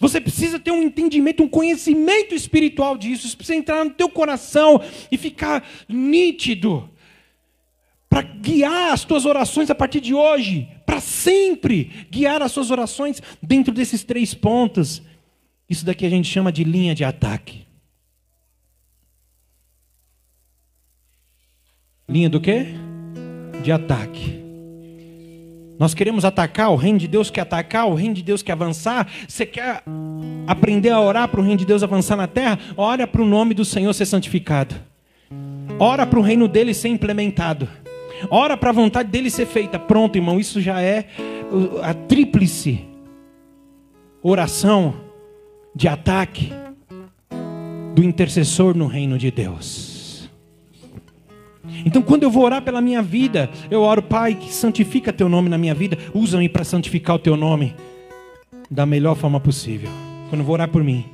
Você 0.00 0.20
precisa 0.20 0.58
ter 0.58 0.72
um 0.72 0.82
entendimento, 0.82 1.44
um 1.44 1.48
conhecimento 1.48 2.34
espiritual 2.34 2.98
disso. 2.98 3.24
Isso 3.24 3.36
precisa 3.36 3.56
entrar 3.56 3.84
no 3.84 3.92
teu 3.92 4.08
coração 4.08 4.80
e 5.12 5.16
ficar 5.16 5.64
nítido 5.88 6.90
para 8.08 8.22
guiar 8.22 8.92
as 8.92 9.04
tuas 9.04 9.24
orações 9.24 9.70
a 9.70 9.74
partir 9.76 10.00
de 10.00 10.12
hoje, 10.12 10.68
para 10.94 11.00
sempre 11.00 12.06
guiar 12.08 12.40
as 12.40 12.52
suas 12.52 12.70
orações 12.70 13.20
dentro 13.42 13.74
desses 13.74 14.04
três 14.04 14.32
pontos. 14.32 15.02
Isso 15.68 15.84
daqui 15.84 16.06
a 16.06 16.10
gente 16.10 16.28
chama 16.28 16.52
de 16.52 16.62
linha 16.62 16.94
de 16.94 17.02
ataque. 17.02 17.66
Linha 22.08 22.30
do 22.30 22.40
quê? 22.40 22.66
De 23.62 23.72
ataque. 23.72 24.40
Nós 25.80 25.94
queremos 25.94 26.24
atacar, 26.24 26.70
o 26.70 26.76
reino 26.76 27.00
de 27.00 27.08
Deus 27.08 27.28
quer 27.28 27.40
atacar, 27.40 27.88
o 27.88 27.94
reino 27.94 28.14
de 28.14 28.22
Deus 28.22 28.40
quer 28.40 28.52
avançar. 28.52 29.10
Você 29.26 29.44
quer 29.44 29.82
aprender 30.46 30.90
a 30.90 31.00
orar 31.00 31.26
para 31.26 31.40
o 31.40 31.42
reino 31.42 31.58
de 31.58 31.66
Deus 31.66 31.82
avançar 31.82 32.16
na 32.16 32.28
terra? 32.28 32.56
Ora 32.76 33.04
para 33.04 33.20
o 33.20 33.26
nome 33.26 33.52
do 33.52 33.64
Senhor 33.64 33.92
ser 33.94 34.06
santificado. 34.06 34.76
Ora 35.76 36.06
para 36.06 36.20
o 36.20 36.22
reino 36.22 36.46
dele 36.46 36.72
ser 36.72 36.88
implementado. 36.88 37.68
Ora 38.30 38.56
para 38.56 38.70
a 38.70 38.72
vontade 38.72 39.10
dele 39.10 39.30
ser 39.30 39.46
feita. 39.46 39.78
Pronto, 39.78 40.16
irmão, 40.16 40.38
isso 40.38 40.60
já 40.60 40.80
é 40.80 41.06
a 41.82 41.94
tríplice 41.94 42.84
oração 44.22 44.94
de 45.74 45.86
ataque 45.86 46.52
do 47.94 48.02
intercessor 48.02 48.76
no 48.76 48.86
reino 48.86 49.18
de 49.18 49.30
Deus. 49.30 50.30
Então, 51.84 52.00
quando 52.00 52.22
eu 52.22 52.30
vou 52.30 52.44
orar 52.44 52.62
pela 52.62 52.80
minha 52.80 53.02
vida, 53.02 53.50
eu 53.70 53.82
oro, 53.82 54.02
Pai, 54.02 54.34
que 54.34 54.52
santifica 54.52 55.12
teu 55.12 55.28
nome 55.28 55.48
na 55.48 55.58
minha 55.58 55.74
vida, 55.74 55.98
usa-me 56.14 56.48
para 56.48 56.64
santificar 56.64 57.16
o 57.16 57.18
teu 57.18 57.36
nome 57.36 57.74
da 58.70 58.86
melhor 58.86 59.14
forma 59.14 59.38
possível. 59.40 59.90
Quando 60.28 60.40
eu 60.40 60.46
vou 60.46 60.54
orar 60.54 60.68
por 60.68 60.82
mim, 60.82 61.04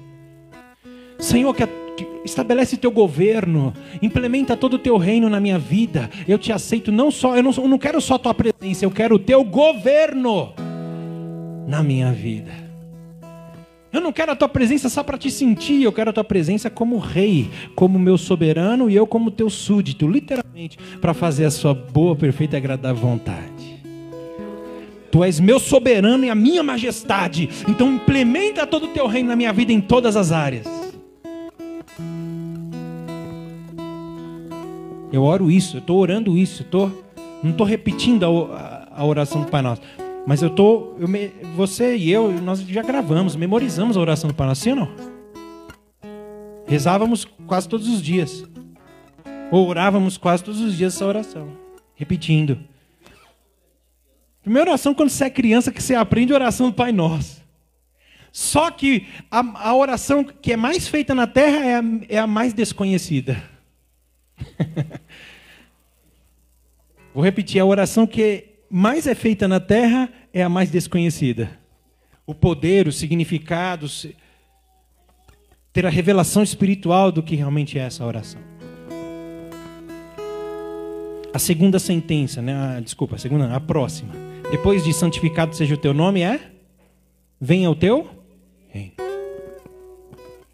Senhor, 1.19 1.55
que, 1.55 1.67
que 1.67 1.80
estabelece 2.25 2.77
teu 2.77 2.91
governo, 2.91 3.73
implementa 4.03 4.57
todo 4.57 4.75
o 4.75 4.79
teu 4.79 4.97
reino 4.97 5.29
na 5.29 5.41
minha 5.41 5.59
vida. 5.59 6.11
Eu 6.27 6.39
te 6.39 6.53
aceito 6.53 6.93
não 6.93 7.11
só, 7.11 7.37
eu 7.37 7.43
não, 7.43 7.53
eu 7.53 7.69
não 7.69 7.79
quero 7.79 8.01
só 8.01 8.19
tua 8.19 8.35
presença, 8.35 8.85
eu 8.85 8.91
quero 8.91 9.17
o 9.17 9.19
teu 9.19 9.43
governo 9.45 10.53
na 11.67 11.83
minha 11.83 12.13
vida. 12.13 12.71
Eu 13.93 14.01
não 14.01 14.13
quero 14.13 14.31
a 14.31 14.37
tua 14.37 14.49
presença 14.49 14.89
só 14.89 15.03
para 15.03 15.19
te 15.19 15.31
sentir, 15.31 15.83
eu 15.83 15.93
quero 15.93 16.11
a 16.11 16.13
tua 16.13 16.23
presença 16.23 16.71
como 16.71 16.99
rei, 16.99 17.51
como 17.75 17.99
meu 17.99 18.17
soberano 18.17 18.89
e 18.89 18.95
eu 18.95 19.05
como 19.05 19.33
teu 19.33 19.51
súdito, 19.51 20.07
literalmente, 20.07 20.79
para 21.01 21.13
fazer 21.13 21.45
a 21.45 21.51
sua 21.51 21.75
boa, 21.75 22.15
perfeita 22.15 22.57
e 22.57 22.59
agradável 22.59 23.03
vontade. 23.03 23.81
Tu 25.11 25.25
és 25.25 25.41
meu 25.41 25.59
soberano 25.59 26.25
e 26.25 26.31
a 26.31 26.37
minha 26.37 26.63
majestade, 26.63 27.49
então 27.69 27.93
implementa 27.93 28.65
todo 28.65 28.85
o 28.85 28.89
teu 28.89 29.09
reino 29.09 29.31
na 29.31 29.35
minha 29.37 29.53
vida 29.53 29.73
em 29.73 29.81
todas 29.81 30.17
as 30.17 30.31
áreas. 30.31 30.90
Eu 35.13 35.25
oro 35.25 35.51
isso, 35.51 35.77
eu 35.77 35.81
estou 35.81 35.99
orando 35.99 36.39
isso, 36.39 36.63
eu 36.63 36.67
tô, 36.67 36.91
não 37.43 37.51
estou 37.51 37.67
repetindo 37.67 38.25
a, 38.25 38.89
a, 38.95 39.01
a 39.01 39.05
oração 39.05 39.43
do 39.43 39.51
Pai 39.51 39.61
Nosso. 39.61 39.83
Mas 40.27 40.43
eu 40.43 40.51
me, 41.09 41.29
você 41.57 41.97
e 41.97 42.11
eu, 42.11 42.31
nós 42.41 42.61
já 42.61 42.83
gravamos, 42.83 43.35
memorizamos 43.35 43.97
a 43.97 44.01
oração 44.01 44.29
do 44.29 44.35
Pai 44.35 44.47
Nosso, 44.47 44.63
sim 44.63 44.71
ou 44.71 44.77
não? 44.77 44.89
Rezávamos 46.67 47.25
quase 47.47 47.69
todos 47.69 47.89
os 47.89 48.01
dias. 48.01 48.45
Ou 49.51 49.67
orávamos 49.67 50.17
quase 50.17 50.45
todos 50.45 50.61
os 50.61 50.77
dias 50.77 50.95
essa 50.95 51.05
oração, 51.05 51.49
repetindo. 51.97 52.59
Primeira 54.43 54.71
oração 54.71 54.95
quando 54.95 55.11
você 55.11 55.25
é 55.25 55.31
criança 55.31 55.73
que 55.73 55.83
você 55.83 55.95
aprende 55.95 56.33
a 56.33 56.37
oração 56.37 56.71
do 56.71 56.75
Pai 56.77 56.93
Nosso. 56.93 57.41
Só 58.31 58.71
que 58.71 59.09
a, 59.29 59.69
a 59.69 59.75
oração 59.75 60.23
que 60.23 60.53
é 60.53 60.57
mais 60.57 60.87
feita 60.87 61.15
na 61.15 61.27
terra 61.27 61.65
é 61.65 61.75
a, 61.75 61.83
é 62.09 62.19
a 62.19 62.27
mais 62.29 62.55
desconhecida. 62.55 63.43
Vou 67.15 67.25
repetir, 67.25 67.61
a 67.61 67.65
oração 67.65 68.07
que 68.07 68.45
mais 68.71 69.07
é 69.07 69.15
feita 69.15 69.49
na 69.49 69.59
terra 69.59 70.09
é 70.33 70.43
a 70.43 70.49
mais 70.49 70.71
desconhecida. 70.71 71.51
O 72.27 72.35
poder, 72.35 72.87
o 72.87 72.93
significado, 72.93 73.87
ter 75.73 75.85
a 75.87 75.91
revelação 75.91 76.43
espiritual 76.43 77.11
do 77.11 77.23
que 77.23 77.35
realmente 77.35 77.79
é 77.79 77.83
essa 77.83 78.05
oração. 78.05 78.41
A 81.33 81.39
segunda 81.39 81.79
sentença, 81.79 82.43
né? 82.43 82.55
Ah, 82.55 82.81
desculpa, 82.81 83.17
a 83.17 83.19
segunda, 83.19 83.55
a 83.55 83.61
próxima. 83.61 84.13
Depois 84.51 84.85
de 84.85 84.93
santificado 84.93 85.55
seja 85.55 85.75
o 85.75 85.79
teu 85.79 85.95
nome, 85.95 86.23
é? 86.23 86.41
Venha 87.41 87.71
o 87.71 87.75
teu 87.75 88.09
reino. 88.69 88.93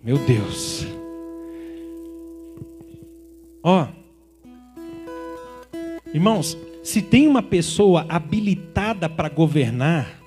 Meu 0.03 0.19
Deus. 0.19 1.06
Ó. 3.67 3.89
Irmãos, 6.15 6.57
se 6.85 7.03
tem 7.03 7.27
uma 7.27 7.43
pessoa 7.43 8.07
habilitada 8.09 9.09
para 9.09 9.29
governar, 9.29 10.23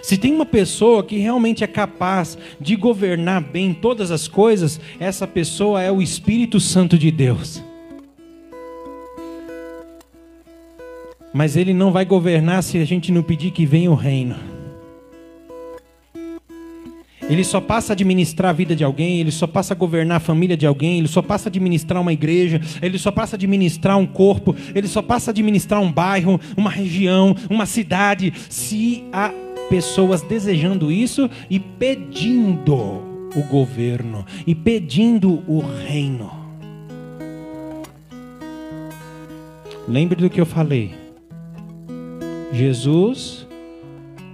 se 0.00 0.16
tem 0.16 0.32
uma 0.32 0.46
pessoa 0.46 1.04
que 1.04 1.18
realmente 1.18 1.62
é 1.62 1.66
capaz 1.66 2.38
de 2.58 2.74
governar 2.74 3.42
bem 3.42 3.74
todas 3.74 4.10
as 4.10 4.26
coisas, 4.28 4.80
essa 4.98 5.26
pessoa 5.26 5.82
é 5.82 5.92
o 5.92 6.00
Espírito 6.00 6.58
Santo 6.58 6.96
de 6.96 7.10
Deus. 7.10 7.62
Mas 11.34 11.54
ele 11.54 11.74
não 11.74 11.92
vai 11.92 12.06
governar 12.06 12.62
se 12.62 12.78
a 12.78 12.84
gente 12.86 13.12
não 13.12 13.22
pedir 13.22 13.50
que 13.50 13.66
venha 13.66 13.90
o 13.90 13.94
reino. 13.94 14.51
Ele 17.32 17.44
só 17.44 17.62
passa 17.62 17.92
a 17.92 17.94
administrar 17.94 18.50
a 18.50 18.52
vida 18.52 18.76
de 18.76 18.84
alguém, 18.84 19.18
ele 19.18 19.30
só 19.30 19.46
passa 19.46 19.72
a 19.72 19.76
governar 19.76 20.18
a 20.18 20.20
família 20.20 20.54
de 20.54 20.66
alguém, 20.66 20.98
ele 20.98 21.08
só 21.08 21.22
passa 21.22 21.48
a 21.48 21.50
administrar 21.50 22.02
uma 22.02 22.12
igreja, 22.12 22.60
ele 22.82 22.98
só 22.98 23.10
passa 23.10 23.36
a 23.36 23.38
administrar 23.38 23.96
um 23.96 24.04
corpo, 24.04 24.54
ele 24.74 24.86
só 24.86 25.00
passa 25.00 25.30
a 25.30 25.32
administrar 25.32 25.80
um 25.80 25.90
bairro, 25.90 26.38
uma 26.54 26.68
região, 26.68 27.34
uma 27.48 27.64
cidade, 27.64 28.34
se 28.50 29.04
há 29.10 29.32
pessoas 29.70 30.20
desejando 30.20 30.92
isso 30.92 31.30
e 31.48 31.58
pedindo 31.58 32.74
o 32.74 33.42
governo 33.48 34.26
e 34.46 34.54
pedindo 34.54 35.42
o 35.48 35.60
reino. 35.60 36.30
Lembre 39.88 40.20
do 40.20 40.28
que 40.28 40.38
eu 40.38 40.44
falei. 40.44 40.94
Jesus 42.52 43.48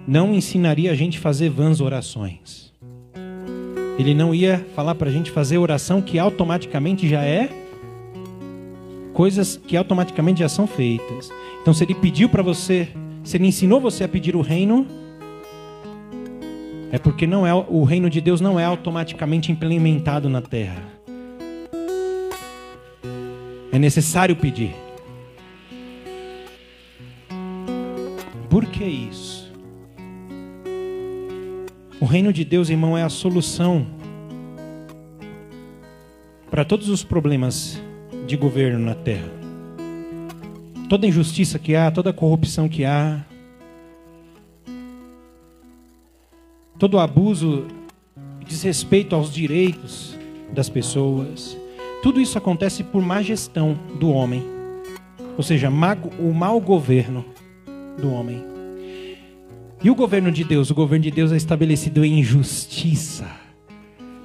não 0.05 0.35
ensinaria 0.35 0.91
a 0.91 0.97
gente 0.97 1.19
a 1.19 1.21
fazer 1.21 1.49
vãs 1.49 1.81
orações. 1.81 2.58
Ele 3.99 4.15
não 4.15 4.35
ia 4.35 4.65
falar 4.77 4.95
para 4.95 5.09
a 5.09 5.13
gente 5.13 5.31
fazer 5.31 5.59
oração 5.59 6.01
que 6.01 6.19
automaticamente 6.19 7.09
já 7.09 7.25
é 7.25 7.51
coisas 9.13 9.57
que 9.57 9.77
automaticamente 9.77 10.39
já 10.39 10.49
são 10.49 10.69
feitas. 10.69 11.29
Então, 11.61 11.75
se 11.75 11.83
ele 11.83 11.95
pediu 11.97 12.29
para 12.29 12.41
você, 12.41 12.89
se 13.25 13.37
ele 13.37 13.49
ensinou 13.49 13.81
você 13.81 14.05
a 14.05 14.09
pedir 14.09 14.37
o 14.37 14.41
reino, 14.41 14.87
é 16.93 16.99
porque 16.99 17.27
não 17.27 17.45
é 17.45 17.53
o 17.53 17.83
reino 17.83 18.09
de 18.09 18.21
Deus 18.21 18.41
não 18.41 18.59
é 18.59 18.65
automaticamente 18.65 19.51
implementado 19.51 20.29
na 20.29 20.41
terra. 20.41 20.83
É 23.73 23.79
necessário 23.79 24.37
pedir. 24.37 24.75
Por 28.49 28.65
que 28.67 28.85
isso? 28.85 29.28
O 32.01 32.05
reino 32.05 32.33
de 32.33 32.45
Deus, 32.45 32.71
irmão, 32.71 32.97
é 32.97 33.03
a 33.03 33.09
solução 33.09 33.87
para 36.51 36.65
todos 36.65 36.89
os 36.89 37.03
problemas 37.03 37.81
de 38.27 38.37
governo 38.37 38.79
na 38.79 38.95
terra. 38.95 39.29
Toda 40.89 41.07
injustiça 41.07 41.59
que 41.59 41.75
há, 41.75 41.91
toda 41.91 42.13
corrupção 42.13 42.69
que 42.69 42.85
há, 42.85 43.21
todo 46.79 46.99
abuso 46.99 47.67
e 48.41 48.45
desrespeito 48.45 49.15
aos 49.17 49.33
direitos 49.33 50.17
das 50.53 50.69
pessoas, 50.69 51.59
Tudo 52.03 52.21
isso 52.21 52.39
acontece 52.39 52.85
por 52.85 53.03
má 53.03 53.23
gestão 53.23 53.77
do 53.99 54.11
homem, 54.11 54.45
ou 55.37 55.43
seja, 55.43 55.69
o 55.69 56.33
mau 56.33 56.61
governo 56.61 57.25
do 58.01 58.13
homem. 58.13 58.58
E 59.83 59.91
o 59.91 59.95
governo 59.95 60.33
de 60.33 60.43
Deus? 60.43 60.71
O 60.71 60.75
governo 60.75 61.05
de 61.05 61.11
Deus 61.11 61.31
é 61.31 61.37
estabelecido 61.37 62.05
em 62.05 62.23
justiça 62.23 63.31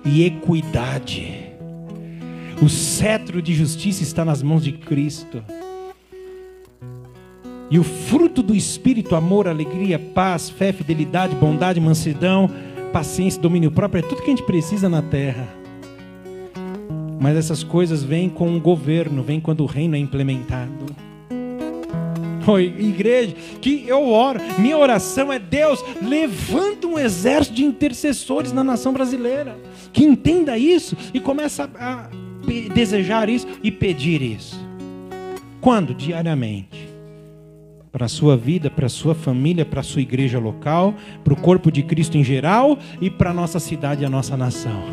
e 0.04 0.26
equidade. 0.26 1.54
O 2.62 2.68
cetro 2.68 3.42
de 3.42 3.54
justiça 3.54 4.02
está 4.02 4.26
nas 4.26 4.42
mãos 4.42 4.64
de 4.64 4.72
Cristo. 4.72 5.44
E 7.70 7.78
o 7.78 7.84
fruto 7.84 8.42
do 8.42 8.56
Espírito, 8.56 9.16
amor, 9.16 9.48
alegria, 9.48 10.00
paz, 10.00 10.50
fé, 10.50 10.74
fidelidade, 10.74 11.36
bondade, 11.36 11.80
mansidão, 11.80 12.50
paciência, 12.92 13.42
domínio 13.42 13.72
próprio, 13.72 14.00
é 14.00 14.08
tudo 14.08 14.22
que 14.22 14.28
a 14.32 14.36
gente 14.36 14.44
precisa 14.44 14.90
na 14.90 15.02
terra. 15.02 15.48
Mas 17.20 17.38
essas 17.38 17.64
coisas 17.64 18.04
vêm 18.04 18.28
com 18.28 18.56
o 18.56 18.60
governo, 18.60 19.22
vêm 19.22 19.40
quando 19.40 19.62
o 19.62 19.68
reino 19.68 19.96
é 19.96 20.00
implementado. 20.00 20.63
Igreja, 22.60 23.36
que 23.62 23.86
eu 23.88 24.10
oro, 24.10 24.40
minha 24.60 24.78
oração 24.78 25.32
é 25.32 25.40
Deus, 25.40 25.84
levanta 26.02 26.88
um 26.88 27.00
exército 27.00 27.56
de 27.56 27.64
intercessores 27.64 28.52
na 28.52 28.64
nação 28.64 28.94
brasileira, 28.94 29.58
que 29.92 30.04
entenda 30.04 30.58
isso 30.58 30.96
e 31.14 31.20
começa 31.20 31.70
a 31.80 32.10
desejar 32.74 33.30
isso 33.30 33.48
e 33.64 33.72
pedir 33.72 34.22
isso. 34.22 34.60
Quando? 35.62 35.94
Diariamente. 35.94 36.90
Para 37.92 38.06
a 38.06 38.10
sua 38.10 38.36
vida, 38.36 38.70
para 38.72 38.88
a 38.88 38.90
sua 38.90 39.14
família, 39.14 39.64
para 39.64 39.80
a 39.80 39.84
sua 39.84 40.02
igreja 40.02 40.40
local, 40.40 40.96
para 41.24 41.34
o 41.34 41.38
corpo 41.38 41.72
de 41.72 41.84
Cristo 41.84 42.18
em 42.18 42.24
geral 42.24 42.78
e 43.00 43.10
para 43.10 43.30
a 43.30 43.34
nossa 43.34 43.60
cidade 43.60 44.02
e 44.02 44.06
a 44.06 44.10
nossa 44.10 44.36
nação. 44.36 44.84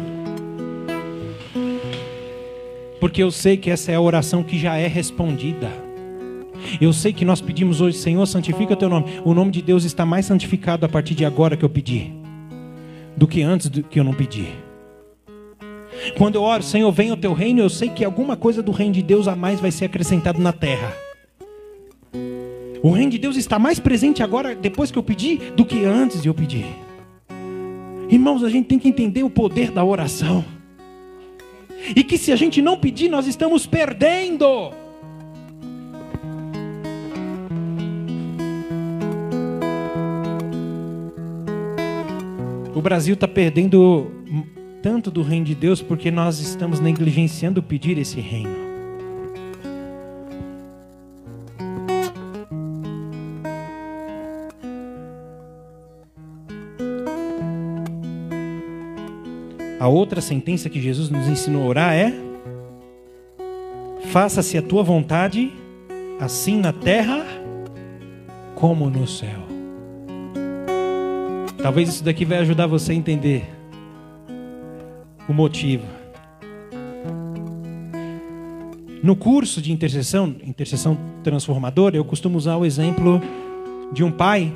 Porque 3.01 3.23
eu 3.23 3.31
sei 3.31 3.57
que 3.57 3.71
essa 3.71 3.91
é 3.91 3.95
a 3.95 4.01
oração 4.01 4.43
que 4.43 4.59
já 4.59 4.77
é 4.77 4.87
respondida. 4.87 5.90
Eu 6.81 6.93
sei 6.93 7.13
que 7.13 7.25
nós 7.25 7.41
pedimos 7.41 7.81
hoje, 7.81 7.99
Senhor, 7.99 8.25
santifica 8.27 8.75
o 8.75 8.77
teu 8.77 8.89
nome. 8.89 9.21
O 9.25 9.35
nome 9.35 9.51
de 9.51 9.63
Deus 9.63 9.85
está 9.85 10.05
mais 10.05 10.27
santificado 10.27 10.85
a 10.85 10.89
partir 10.89 11.15
de 11.15 11.25
agora 11.25 11.57
que 11.57 11.65
eu 11.65 11.69
pedi, 11.69 12.13
do 13.17 13.27
que 13.27 13.43
antes 13.43 13.69
do 13.69 13.83
que 13.83 13.99
eu 13.99 14.05
não 14.05 14.15
pedi. 14.15 14.49
Quando 16.17 16.37
eu 16.37 16.43
oro, 16.43 16.63
Senhor, 16.63 16.91
venha 16.93 17.15
o 17.15 17.17
teu 17.17 17.33
reino, 17.33 17.61
eu 17.61 17.69
sei 17.69 17.89
que 17.89 18.05
alguma 18.05 18.37
coisa 18.37 18.63
do 18.63 18.73
reino 18.73 18.95
de 18.95 19.03
Deus 19.03 19.29
a 19.29 19.37
mais 19.37 19.61
vai 19.61 19.71
ser 19.71 19.87
acrescentado 19.87 20.41
na 20.41 20.53
terra. 20.53 20.95
O 22.83 22.91
reino 22.91 23.11
de 23.11 23.19
Deus 23.19 23.37
está 23.37 23.59
mais 23.59 23.79
presente 23.79 24.23
agora, 24.23 24.55
depois 24.55 24.91
que 24.91 24.99
eu 24.99 25.03
pedi, 25.03 25.37
do 25.55 25.65
que 25.65 25.85
antes 25.85 26.23
de 26.23 26.29
eu 26.29 26.35
pedir. 26.35 26.65
Irmãos, 28.09 28.43
a 28.43 28.49
gente 28.49 28.67
tem 28.67 28.79
que 28.79 28.89
entender 28.89 29.23
o 29.23 29.31
poder 29.31 29.71
da 29.71 29.85
oração. 29.85 30.45
E 31.95 32.03
que 32.03 32.19
se 32.19 32.33
a 32.33 32.37
gente 32.37 32.61
não 32.63 32.77
pedir, 32.77 33.09
nós 33.09 33.27
estamos 33.27 33.67
perdendo. 33.67 34.73
O 42.81 42.83
Brasil 42.83 43.13
está 43.13 43.29
perdendo 43.29 44.11
tanto 44.83 45.11
do 45.11 45.21
reino 45.21 45.45
de 45.45 45.55
Deus 45.55 45.83
porque 45.83 46.11
nós 46.11 46.41
estamos 46.41 46.81
negligenciando 46.81 47.63
pedir 47.63 47.99
esse 47.99 48.19
reino. 48.23 48.57
A 59.79 59.87
outra 59.87 60.23
sentença 60.23 60.71
que 60.71 60.81
Jesus 60.81 61.11
nos 61.11 61.29
ensinou 61.29 61.65
a 61.65 61.67
orar 61.67 61.93
é: 61.93 62.15
Faça-se 64.07 64.57
a 64.57 64.63
tua 64.63 64.83
vontade, 64.83 65.53
assim 66.19 66.59
na 66.59 66.73
terra 66.73 67.27
como 68.55 68.89
no 68.89 69.07
céu. 69.07 69.40
Talvez 71.63 71.91
isso 71.91 72.03
daqui 72.03 72.25
vai 72.25 72.39
ajudar 72.39 72.67
você 72.67 72.93
a 72.93 72.95
entender 72.95 73.45
o 75.29 75.33
motivo. 75.33 75.85
No 79.03 79.15
curso 79.15 79.61
de 79.61 79.73
intercessão, 79.73 80.35
intercessão 80.43 80.97
transformadora, 81.23 81.97
eu 81.97 82.05
costumo 82.05 82.37
usar 82.37 82.57
o 82.57 82.65
exemplo 82.65 83.21
de 83.93 84.03
um 84.03 84.11
pai 84.11 84.53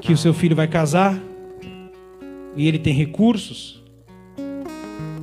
que 0.00 0.12
o 0.12 0.16
seu 0.16 0.34
filho 0.34 0.56
vai 0.56 0.66
casar 0.66 1.18
e 2.56 2.66
ele 2.66 2.78
tem 2.78 2.92
recursos 2.92 3.82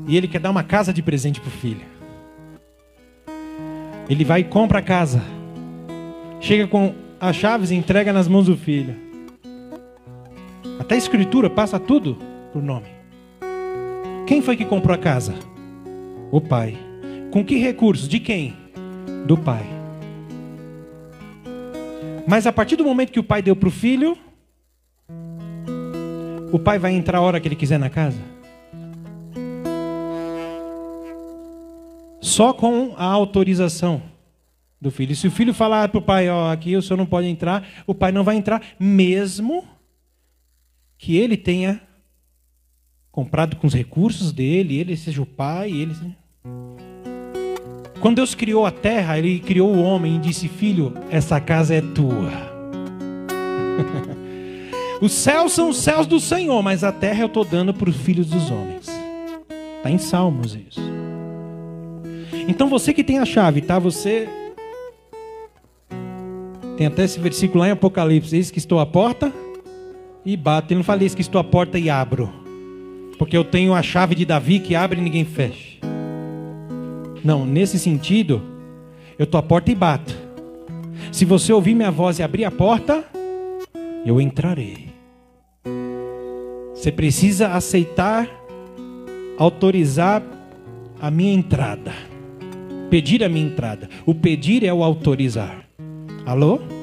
e 0.07 0.15
ele 0.15 0.27
quer 0.27 0.39
dar 0.39 0.49
uma 0.49 0.63
casa 0.63 0.93
de 0.93 1.01
presente 1.01 1.41
para 1.41 1.49
o 1.49 1.51
filho. 1.51 1.85
Ele 4.09 4.23
vai 4.23 4.41
e 4.41 4.43
compra 4.45 4.79
a 4.79 4.81
casa, 4.81 5.21
chega 6.39 6.67
com 6.67 6.95
as 7.19 7.35
chaves 7.35 7.71
e 7.71 7.75
entrega 7.75 8.13
nas 8.13 8.27
mãos 8.27 8.45
do 8.45 8.55
filho. 8.55 9.06
Até 10.79 10.95
a 10.95 10.97
escritura 10.97 11.49
passa 11.49 11.79
tudo 11.79 12.17
por 12.53 12.61
nome. 12.61 12.87
Quem 14.25 14.41
foi 14.41 14.55
que 14.55 14.65
comprou 14.65 14.93
a 14.93 14.97
casa? 14.97 15.33
O 16.31 16.39
pai. 16.39 16.77
Com 17.31 17.43
que 17.43 17.57
recursos? 17.57 18.07
De 18.07 18.19
quem? 18.19 18.55
Do 19.25 19.37
pai. 19.37 19.65
Mas 22.27 22.45
a 22.45 22.51
partir 22.51 22.75
do 22.75 22.83
momento 22.83 23.11
que 23.11 23.19
o 23.19 23.23
pai 23.23 23.41
deu 23.41 23.55
para 23.55 23.69
o 23.69 23.71
filho, 23.71 24.17
o 26.51 26.59
pai 26.59 26.77
vai 26.77 26.91
entrar 26.91 27.19
a 27.19 27.21
hora 27.21 27.39
que 27.39 27.47
ele 27.47 27.55
quiser 27.55 27.79
na 27.79 27.89
casa? 27.89 28.19
Só 32.19 32.53
com 32.53 32.93
a 32.97 33.05
autorização 33.05 34.01
do 34.79 34.91
filho. 34.91 35.15
Se 35.15 35.27
o 35.27 35.31
filho 35.31 35.53
falar 35.53 35.87
para 35.89 35.99
o 35.99 36.01
pai, 36.01 36.29
ó, 36.29 36.51
aqui 36.51 36.75
o 36.75 36.81
senhor 36.81 36.97
não 36.97 37.05
pode 37.05 37.27
entrar, 37.27 37.67
o 37.87 37.95
pai 37.95 38.11
não 38.11 38.23
vai 38.23 38.35
entrar, 38.35 38.61
mesmo 38.79 39.63
que 40.97 41.15
ele 41.15 41.37
tenha 41.37 41.81
comprado 43.11 43.55
com 43.55 43.67
os 43.67 43.73
recursos 43.73 44.31
dele, 44.31 44.77
ele 44.77 44.97
seja 44.97 45.21
o 45.21 45.25
pai, 45.25 45.71
ele. 45.71 45.95
Quando 47.99 48.17
Deus 48.17 48.35
criou 48.35 48.65
a 48.65 48.71
terra, 48.71 49.17
ele 49.17 49.39
criou 49.39 49.73
o 49.73 49.81
homem 49.81 50.15
e 50.15 50.19
disse: 50.19 50.47
Filho, 50.47 50.93
essa 51.09 51.39
casa 51.39 51.75
é 51.75 51.81
tua. 51.81 52.31
os 55.01 55.11
céus 55.11 55.53
são 55.53 55.69
os 55.69 55.77
céus 55.77 56.07
do 56.07 56.19
Senhor, 56.19 56.61
mas 56.61 56.83
a 56.83 56.91
terra 56.91 57.21
eu 57.21 57.27
estou 57.27 57.43
dando 57.43 57.73
para 57.73 57.89
os 57.89 57.97
filhos 57.97 58.27
dos 58.27 58.49
homens. 58.51 58.87
Está 59.77 59.89
em 59.89 59.97
Salmos 59.97 60.55
isso. 60.55 60.81
Então 62.47 62.69
você 62.69 62.93
que 62.93 63.03
tem 63.03 63.19
a 63.19 63.25
chave, 63.25 63.61
tá? 63.61 63.79
Você. 63.79 64.29
Tem 66.77 66.85
até 66.85 67.03
esse 67.03 67.19
versículo 67.19 67.61
lá 67.61 67.67
em 67.67 67.71
Apocalipse: 67.71 68.35
Eis 68.35 68.51
que 68.51 68.59
estou 68.59 68.79
à 68.79 68.85
porta 68.85 69.33
e 70.27 70.35
bato. 70.35 70.73
Ele 70.73 70.79
não 70.79 70.83
fala 70.83 71.05
isso 71.05 71.15
que 71.15 71.21
estou 71.21 71.39
à 71.39 71.43
porta 71.43 71.79
e 71.79 71.89
abro. 71.89 72.29
Porque 73.17 73.35
eu 73.35 73.45
tenho 73.45 73.73
a 73.73 73.81
chave 73.81 74.13
de 74.13 74.25
Davi 74.25 74.59
que 74.59 74.75
abre 74.75 74.99
e 74.99 75.03
ninguém 75.03 75.23
fecha. 75.23 75.77
Não, 77.23 77.45
nesse 77.45 77.79
sentido, 77.79 78.41
eu 79.17 79.23
estou 79.23 79.39
à 79.39 79.41
porta 79.41 79.71
e 79.71 79.75
bato. 79.75 80.13
Se 81.13 81.23
você 81.23 81.53
ouvir 81.53 81.73
minha 81.73 81.89
voz 81.89 82.19
e 82.19 82.23
abrir 82.23 82.43
a 82.43 82.51
porta, 82.51 83.05
eu 84.05 84.19
entrarei. 84.19 84.89
Você 86.75 86.91
precisa 86.91 87.47
aceitar, 87.53 88.29
autorizar 89.37 90.21
a 90.99 91.09
minha 91.09 91.33
entrada. 91.33 91.93
Pedir 92.89 93.23
a 93.23 93.29
minha 93.29 93.45
entrada. 93.45 93.89
O 94.05 94.13
pedir 94.13 94.63
é 94.63 94.73
o 94.73 94.83
autorizar. 94.83 95.67
Alô? 96.25 96.76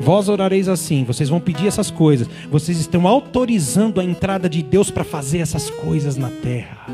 Vós 0.00 0.28
orareis 0.28 0.68
assim, 0.68 1.04
vocês 1.04 1.28
vão 1.28 1.40
pedir 1.40 1.66
essas 1.66 1.90
coisas. 1.90 2.28
Vocês 2.50 2.78
estão 2.78 3.06
autorizando 3.06 4.00
a 4.00 4.04
entrada 4.04 4.48
de 4.48 4.62
Deus 4.62 4.90
para 4.90 5.04
fazer 5.04 5.38
essas 5.38 5.70
coisas 5.70 6.16
na 6.16 6.30
terra. 6.30 6.86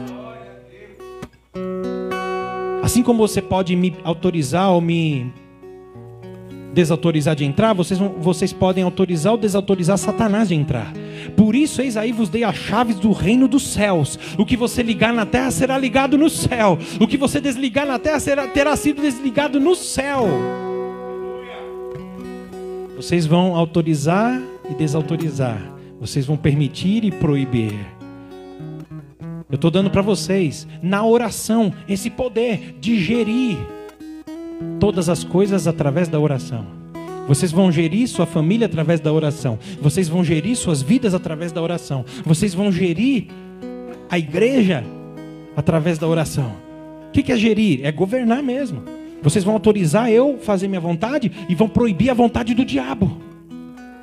Assim 2.83 3.03
como 3.03 3.27
você 3.27 3.41
pode 3.41 3.75
me 3.77 3.95
autorizar 4.05 4.71
ou 4.71 4.81
me 4.81 5.33
desautorizar 6.73 7.37
de 7.37 7.45
entrar, 7.45 7.75
vocês, 7.75 8.01
vocês 8.19 8.53
podem 8.53 8.83
autorizar 8.83 9.33
ou 9.33 9.39
desautorizar 9.39 9.99
Satanás 9.99 10.49
de 10.49 10.55
entrar. 10.55 10.93
Por 11.37 11.55
isso, 11.55 11.83
eis 11.83 11.97
aí 11.97 12.13
vos 12.13 12.29
dei 12.29 12.45
as 12.45 12.57
chaves 12.57 12.97
do 12.97 13.13
reino 13.13 13.47
dos 13.47 13.67
céus. 13.69 14.19
O 14.39 14.47
que 14.47 14.57
você 14.57 14.83
ligar 14.83 15.13
na 15.13 15.27
terra 15.27 15.51
será 15.51 15.79
ligado 15.79 16.17
no 16.19 16.31
céu. 16.31 16.79
O 16.99 17.07
que 17.07 17.17
você 17.17 17.41
desligar 17.41 17.87
na 17.87 17.99
terra 17.99 18.19
será, 18.19 18.47
terá 18.49 18.75
sido 18.75 19.03
desligado 19.03 19.61
no 19.61 19.77
céu. 19.77 20.27
Vocês 23.03 23.27
vão 23.27 23.57
autorizar 23.57 24.41
e 24.71 24.75
desautorizar. 24.75 25.61
Vocês 26.01 26.25
vão 26.25 26.37
permitir 26.37 27.05
e 27.05 27.11
proibir. 27.11 27.75
Eu 29.51 29.57
estou 29.57 29.73
dando 29.73 29.91
para 29.91 30.01
vocês, 30.01 30.69
na 30.81 31.05
oração, 31.05 31.75
esse 31.89 32.09
poder 32.09 32.77
de 32.81 33.01
gerir 33.01 33.59
todas 34.79 35.09
as 35.09 35.25
coisas 35.25 35.67
através 35.67 36.07
da 36.07 36.21
oração. 36.21 36.65
Vocês 37.27 37.51
vão 37.51 37.73
gerir 37.73 38.07
sua 38.07 38.25
família 38.25 38.67
através 38.67 39.01
da 39.01 39.13
oração. 39.13 39.59
Vocês 39.81 40.09
vão 40.09 40.23
gerir 40.23 40.55
suas 40.55 40.81
vidas 40.81 41.13
através 41.13 41.51
da 41.51 41.61
oração. 41.61 42.05
Vocês 42.25 42.55
vão 42.55 42.71
gerir 42.71 43.27
a 44.09 44.17
igreja 44.17 44.85
através 45.57 45.99
da 45.99 46.07
oração. 46.07 46.53
O 47.09 47.11
que 47.11 47.33
é 47.33 47.37
gerir? 47.37 47.81
É 47.85 47.91
governar 47.91 48.45
mesmo. 48.45 49.02
Vocês 49.23 49.45
vão 49.45 49.55
autorizar 49.55 50.11
eu 50.11 50.39
fazer 50.39 50.67
minha 50.67 50.81
vontade 50.81 51.31
e 51.49 51.55
vão 51.55 51.69
proibir 51.69 52.11
a 52.11 52.15
vontade 52.15 52.55
do 52.55 52.65
diabo. 52.65 53.19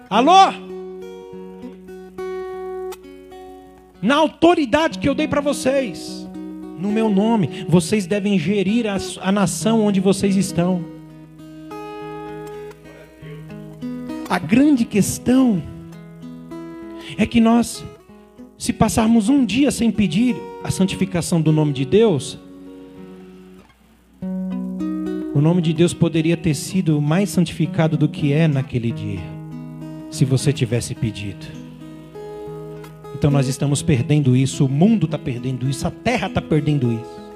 Alô? 0.09 0.53
Na 4.01 4.15
autoridade 4.15 4.97
que 4.97 5.09
eu 5.09 5.13
dei 5.13 5.28
para 5.28 5.41
vocês, 5.41 6.26
no 6.80 6.89
meu 6.89 7.09
nome, 7.09 7.65
vocês 7.67 8.07
devem 8.07 8.39
gerir 8.39 8.88
a, 8.88 8.97
a 9.22 9.32
nação 9.32 9.86
onde 9.86 9.99
vocês 9.99 10.38
estão. 10.38 10.84
A 14.30 14.39
grande 14.39 14.86
questão 14.86 15.61
é 17.17 17.26
que 17.26 17.41
nós, 17.41 17.84
se 18.57 18.72
passarmos 18.72 19.28
um 19.28 19.43
dia 19.43 19.70
sem 19.70 19.91
pedir 19.91 20.36
a 20.63 20.72
santificação 20.72 21.41
do 21.41 21.51
nome 21.51 21.74
de 21.74 21.84
Deus, 21.84 22.39
o 25.39 25.41
nome 25.41 25.61
de 25.61 25.71
Deus 25.71 25.93
poderia 25.93 26.35
ter 26.35 26.53
sido 26.53 26.99
mais 26.99 27.29
santificado 27.29 27.95
do 27.95 28.09
que 28.09 28.33
é 28.33 28.45
naquele 28.45 28.91
dia, 28.91 29.21
se 30.11 30.25
você 30.25 30.51
tivesse 30.51 30.93
pedido. 30.93 31.47
Então 33.15 33.31
nós 33.31 33.47
estamos 33.47 33.81
perdendo 33.81 34.35
isso, 34.35 34.65
o 34.65 34.69
mundo 34.69 35.05
está 35.05 35.17
perdendo 35.17 35.69
isso, 35.69 35.87
a 35.87 35.91
terra 35.91 36.27
está 36.27 36.41
perdendo 36.41 36.91
isso. 36.91 37.29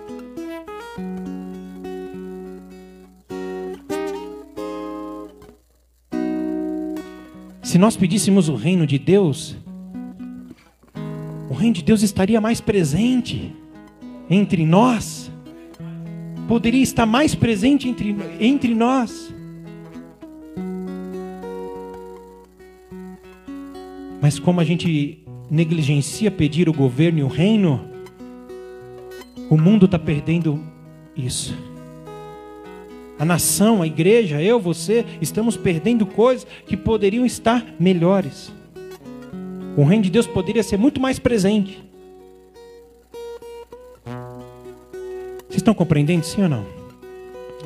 Se 7.62 7.78
nós 7.78 7.96
pedíssemos 7.96 8.50
o 8.50 8.56
reino 8.56 8.86
de 8.86 9.00
Deus, 9.00 9.56
o 11.50 11.54
reino 11.54 11.76
de 11.76 11.84
Deus 11.84 12.02
estaria 12.02 12.42
mais 12.42 12.60
presente 12.60 13.56
entre 14.30 14.66
nós, 14.66 15.32
poderia 16.54 16.84
estar 16.84 17.08
mais 17.08 17.34
presente 17.34 17.90
entre, 17.90 18.16
entre 18.40 18.76
nós. 18.76 19.34
Mas 24.22 24.38
como 24.38 24.60
a 24.60 24.64
gente 24.64 25.18
negligencia 25.50 26.30
pedir 26.30 26.70
o 26.70 26.74
governo 26.74 27.18
e 27.18 27.24
o 27.24 27.28
reino, 27.28 27.84
o 29.50 29.58
mundo 29.58 29.88
está 29.88 29.98
perdendo 29.98 30.64
isso. 31.18 31.58
A 33.18 33.26
nação, 33.26 33.82
a 33.82 33.88
igreja, 33.88 34.40
eu, 34.40 34.60
você, 34.60 35.04
estamos 35.20 35.58
perdendo 35.58 36.06
coisas 36.06 36.46
que 36.68 36.78
poderiam 36.78 37.26
estar 37.26 37.66
melhores. 37.80 38.54
O 39.76 39.84
reino 39.84 40.04
de 40.04 40.12
Deus 40.12 40.28
poderia 40.28 40.62
ser 40.62 40.78
muito 40.78 41.02
mais 41.02 41.18
presente. 41.18 41.84
Estão 45.64 45.74
compreendendo, 45.74 46.26
sim 46.26 46.44
ou 46.44 46.50
não? 46.50 46.66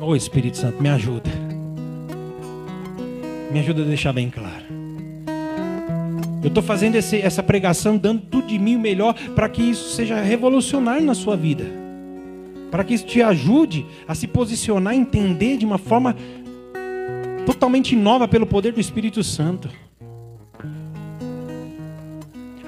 Ô 0.00 0.14
Espírito 0.14 0.56
Santo, 0.56 0.80
me 0.82 0.88
ajuda. 0.88 1.30
Me 3.50 3.58
ajuda 3.60 3.82
a 3.82 3.84
deixar 3.84 4.12
bem 4.12 4.30
claro. 4.30 4.64
Eu 6.42 6.48
estou 6.48 6.62
fazendo 6.62 6.94
esse, 6.94 7.20
essa 7.20 7.42
pregação, 7.42 7.96
dando 7.96 8.22
tudo 8.22 8.46
de 8.46 8.58
mim 8.58 8.76
o 8.76 8.80
melhor, 8.80 9.14
para 9.34 9.48
que 9.48 9.62
isso 9.62 9.90
seja 9.90 10.20
revolucionário 10.20 11.04
na 11.04 11.14
sua 11.14 11.36
vida. 11.36 11.66
Para 12.70 12.84
que 12.84 12.94
isso 12.94 13.06
te 13.06 13.20
ajude 13.20 13.84
a 14.06 14.14
se 14.14 14.26
posicionar, 14.26 14.94
entender 14.94 15.56
de 15.56 15.66
uma 15.66 15.78
forma 15.78 16.14
totalmente 17.44 17.96
nova 17.96 18.28
pelo 18.28 18.46
poder 18.46 18.72
do 18.72 18.80
Espírito 18.80 19.24
Santo 19.24 19.68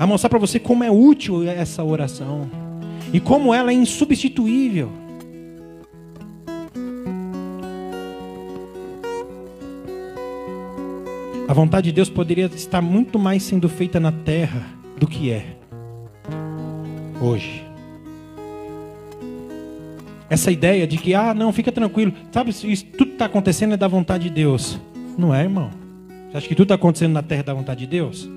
a 0.00 0.06
mostrar 0.06 0.30
para 0.30 0.38
você 0.38 0.58
como 0.58 0.82
é 0.82 0.90
útil 0.90 1.46
essa 1.46 1.84
oração 1.84 2.50
e 3.12 3.20
como 3.20 3.52
ela 3.52 3.70
é 3.70 3.74
insubstituível. 3.74 4.90
A 11.50 11.52
vontade 11.52 11.86
de 11.86 11.92
Deus 11.92 12.08
poderia 12.08 12.46
estar 12.46 12.80
muito 12.80 13.18
mais 13.18 13.42
sendo 13.42 13.68
feita 13.68 13.98
na 13.98 14.12
terra 14.12 14.68
do 14.96 15.04
que 15.04 15.32
é 15.32 15.56
hoje. 17.20 17.64
Essa 20.28 20.52
ideia 20.52 20.86
de 20.86 20.96
que, 20.96 21.12
ah, 21.12 21.34
não, 21.34 21.52
fica 21.52 21.72
tranquilo, 21.72 22.12
sabe, 22.30 22.50
isso 22.50 22.86
tudo 22.96 23.14
está 23.14 23.24
acontecendo 23.24 23.74
é 23.74 23.76
da 23.76 23.88
vontade 23.88 24.28
de 24.28 24.30
Deus. 24.30 24.78
Não 25.18 25.34
é, 25.34 25.42
irmão? 25.42 25.72
Você 26.30 26.36
acha 26.36 26.46
que 26.46 26.54
tudo 26.54 26.66
está 26.66 26.76
acontecendo 26.76 27.14
na 27.14 27.22
terra 27.24 27.40
é 27.40 27.42
da 27.42 27.52
vontade 27.52 27.80
de 27.80 27.88
Deus? 27.88 28.30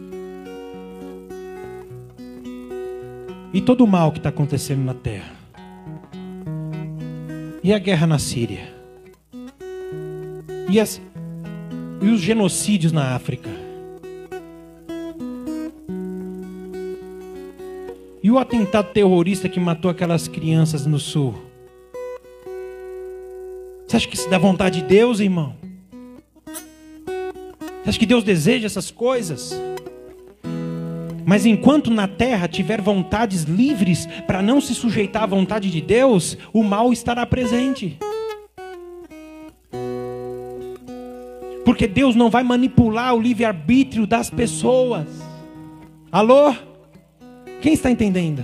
E 3.54 3.62
todo 3.62 3.84
o 3.84 3.88
mal 3.88 4.12
que 4.12 4.18
está 4.18 4.30
acontecendo 4.30 4.84
na 4.84 4.96
terra. 4.96 5.34
E 7.64 7.72
a 7.72 7.78
guerra 7.78 8.08
na 8.08 8.18
Síria. 8.18 8.74
E, 10.68 10.80
as, 10.80 11.00
e 12.04 12.10
os 12.10 12.20
genocídios 12.20 12.92
na 12.92 13.16
África. 13.16 13.50
E 18.22 18.30
o 18.30 18.38
atentado 18.38 18.92
terrorista 18.92 19.48
que 19.48 19.60
matou 19.60 19.90
aquelas 19.90 20.28
crianças 20.28 20.86
no 20.86 21.00
sul. 21.00 21.34
Você 23.88 23.98
acha 23.98 24.08
que 24.08 24.16
isso 24.16 24.30
dá 24.30 24.38
vontade 24.38 24.82
de 24.82 24.88
Deus, 24.88 25.20
irmão? 25.20 25.56
Você 26.46 27.90
acha 27.90 28.00
que 28.00 28.06
Deus 28.06 28.24
deseja 28.24 28.66
essas 28.66 28.92
coisas? 28.92 29.54
Mas 31.26 31.46
enquanto 31.46 31.90
na 31.90 32.08
terra 32.08 32.48
tiver 32.48 32.82
vontades 32.82 33.44
livres 33.44 34.08
para 34.28 34.42
não 34.42 34.60
se 34.60 34.76
sujeitar 34.76 35.24
à 35.24 35.28
vontade 35.28 35.70
de 35.72 35.80
Deus, 35.80 36.38
o 36.52 36.64
mal 36.64 36.92
estará 36.92 37.26
presente. 37.26 37.98
Porque 41.66 41.88
Deus 41.88 42.16
não 42.16 42.30
vai 42.30 42.44
manipular 42.44 43.16
o 43.16 43.22
livre-arbítrio 43.22 44.06
das 44.06 44.30
pessoas. 44.30 45.08
Alô? 46.12 46.54
Quem 47.62 47.74
está 47.74 47.90
entendendo? 47.90 48.44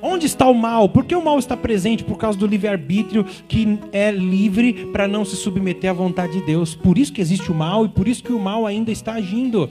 Onde 0.00 0.26
está 0.26 0.46
o 0.46 0.54
mal? 0.54 0.88
Por 0.88 1.04
que 1.04 1.16
o 1.16 1.24
mal 1.24 1.38
está 1.38 1.56
presente? 1.56 2.04
Por 2.04 2.16
causa 2.16 2.38
do 2.38 2.46
livre-arbítrio 2.46 3.24
que 3.48 3.78
é 3.92 4.10
livre 4.10 4.86
para 4.92 5.08
não 5.08 5.24
se 5.24 5.34
submeter 5.34 5.90
à 5.90 5.92
vontade 5.92 6.34
de 6.34 6.46
Deus. 6.46 6.74
Por 6.74 6.96
isso 6.96 7.12
que 7.12 7.20
existe 7.20 7.50
o 7.50 7.54
mal 7.54 7.84
e 7.84 7.88
por 7.88 8.06
isso 8.06 8.22
que 8.22 8.32
o 8.32 8.38
mal 8.38 8.64
ainda 8.64 8.92
está 8.92 9.14
agindo. 9.14 9.68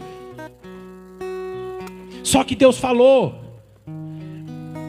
Só 2.22 2.44
que 2.44 2.56
Deus 2.56 2.78
falou. 2.78 3.45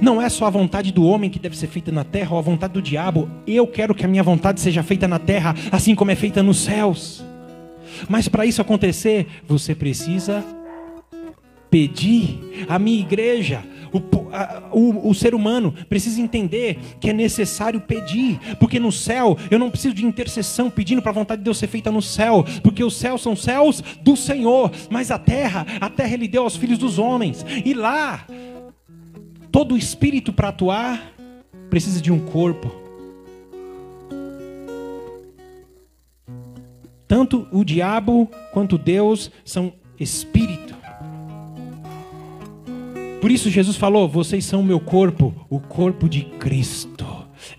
Não 0.00 0.20
é 0.20 0.28
só 0.28 0.46
a 0.46 0.50
vontade 0.50 0.92
do 0.92 1.04
homem 1.04 1.30
que 1.30 1.38
deve 1.38 1.56
ser 1.56 1.68
feita 1.68 1.90
na 1.90 2.04
terra 2.04 2.32
ou 2.32 2.38
a 2.38 2.42
vontade 2.42 2.74
do 2.74 2.82
diabo. 2.82 3.28
Eu 3.46 3.66
quero 3.66 3.94
que 3.94 4.04
a 4.04 4.08
minha 4.08 4.22
vontade 4.22 4.60
seja 4.60 4.82
feita 4.82 5.08
na 5.08 5.18
terra, 5.18 5.54
assim 5.72 5.94
como 5.94 6.10
é 6.10 6.14
feita 6.14 6.42
nos 6.42 6.58
céus. 6.58 7.24
Mas 8.08 8.28
para 8.28 8.44
isso 8.44 8.60
acontecer, 8.60 9.26
você 9.46 9.74
precisa 9.74 10.44
pedir. 11.70 12.66
A 12.68 12.78
minha 12.78 13.00
igreja, 13.00 13.64
o, 13.92 13.98
o, 14.78 15.10
o, 15.10 15.14
ser 15.14 15.34
humano 15.34 15.74
precisa 15.88 16.20
entender 16.20 16.78
que 17.00 17.10
é 17.10 17.12
necessário 17.12 17.80
pedir, 17.80 18.38
porque 18.58 18.78
no 18.78 18.92
céu 18.92 19.36
eu 19.50 19.58
não 19.58 19.70
preciso 19.70 19.94
de 19.94 20.04
intercessão 20.04 20.70
pedindo 20.70 21.00
para 21.00 21.10
a 21.10 21.14
vontade 21.14 21.40
de 21.40 21.44
Deus 21.44 21.58
ser 21.58 21.68
feita 21.68 21.90
no 21.90 22.02
céu, 22.02 22.44
porque 22.62 22.84
os 22.84 22.96
céus 22.96 23.22
são 23.22 23.34
céus 23.34 23.82
do 24.02 24.16
Senhor, 24.16 24.70
mas 24.90 25.10
a 25.10 25.18
terra, 25.18 25.66
a 25.80 25.88
terra 25.88 26.14
Ele 26.14 26.28
deu 26.28 26.42
aos 26.42 26.56
filhos 26.56 26.78
dos 26.78 26.98
homens, 26.98 27.44
e 27.64 27.72
lá, 27.72 28.26
todo 29.56 29.74
espírito 29.74 30.34
para 30.34 30.48
atuar 30.48 31.14
precisa 31.70 31.98
de 31.98 32.12
um 32.12 32.18
corpo. 32.18 32.70
Tanto 37.08 37.48
o 37.50 37.64
diabo 37.64 38.30
quanto 38.52 38.76
Deus 38.76 39.30
são 39.46 39.72
espírito. 39.98 40.76
Por 43.18 43.30
isso 43.30 43.48
Jesus 43.48 43.78
falou: 43.78 44.06
Vocês 44.06 44.44
são 44.44 44.60
o 44.60 44.62
meu 44.62 44.78
corpo, 44.78 45.34
o 45.48 45.58
corpo 45.58 46.06
de 46.06 46.24
Cristo. 46.38 47.06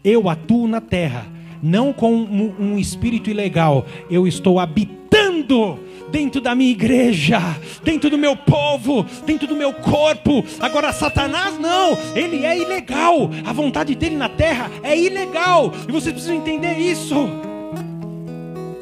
Eu 0.04 0.30
atuo 0.30 0.68
na 0.68 0.80
terra, 0.80 1.26
não 1.64 1.92
com 1.92 2.14
um 2.14 2.78
espírito 2.78 3.32
ilegal, 3.32 3.88
eu 4.08 4.28
estou 4.28 4.60
habitando 4.60 5.80
dentro 6.12 6.42
da 6.42 6.56
minha 6.56 6.72
igreja, 6.72 7.40
dentro 7.84 8.10
do 8.10 8.18
meu 8.18 8.36
povo, 8.36 9.06
dentro 9.26 9.48
do 9.48 9.56
meu 9.56 9.74
corpo. 9.74 10.44
Agora, 10.60 10.92
Satanás 10.94 11.58
não, 11.60 11.98
ele 12.16 12.46
é 12.46 12.58
ilegal. 12.58 13.30
A 13.46 13.54
vontade 13.54 13.96
dele 13.96 14.16
na 14.16 14.30
terra 14.30 14.72
é 14.84 14.98
ilegal. 14.98 15.74
E 15.88 15.92
vocês 15.92 16.14
precisam 16.14 16.36
entender 16.36 16.78
isso. 16.78 17.30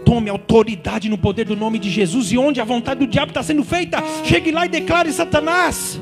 Tome 0.06 0.30
autoridade 0.30 1.10
no 1.10 1.18
poder 1.18 1.46
do 1.46 1.56
nome 1.56 1.80
de 1.80 1.90
Jesus. 1.90 2.32
E 2.32 2.38
onde 2.38 2.62
a 2.62 2.66
vontade 2.66 3.00
do 3.00 3.08
diabo 3.08 3.32
está 3.32 3.42
sendo 3.42 3.64
feita, 3.64 4.04
chegue 4.24 4.52
lá 4.52 4.66
e 4.66 4.70
declare: 4.70 5.12
Satanás, 5.12 6.00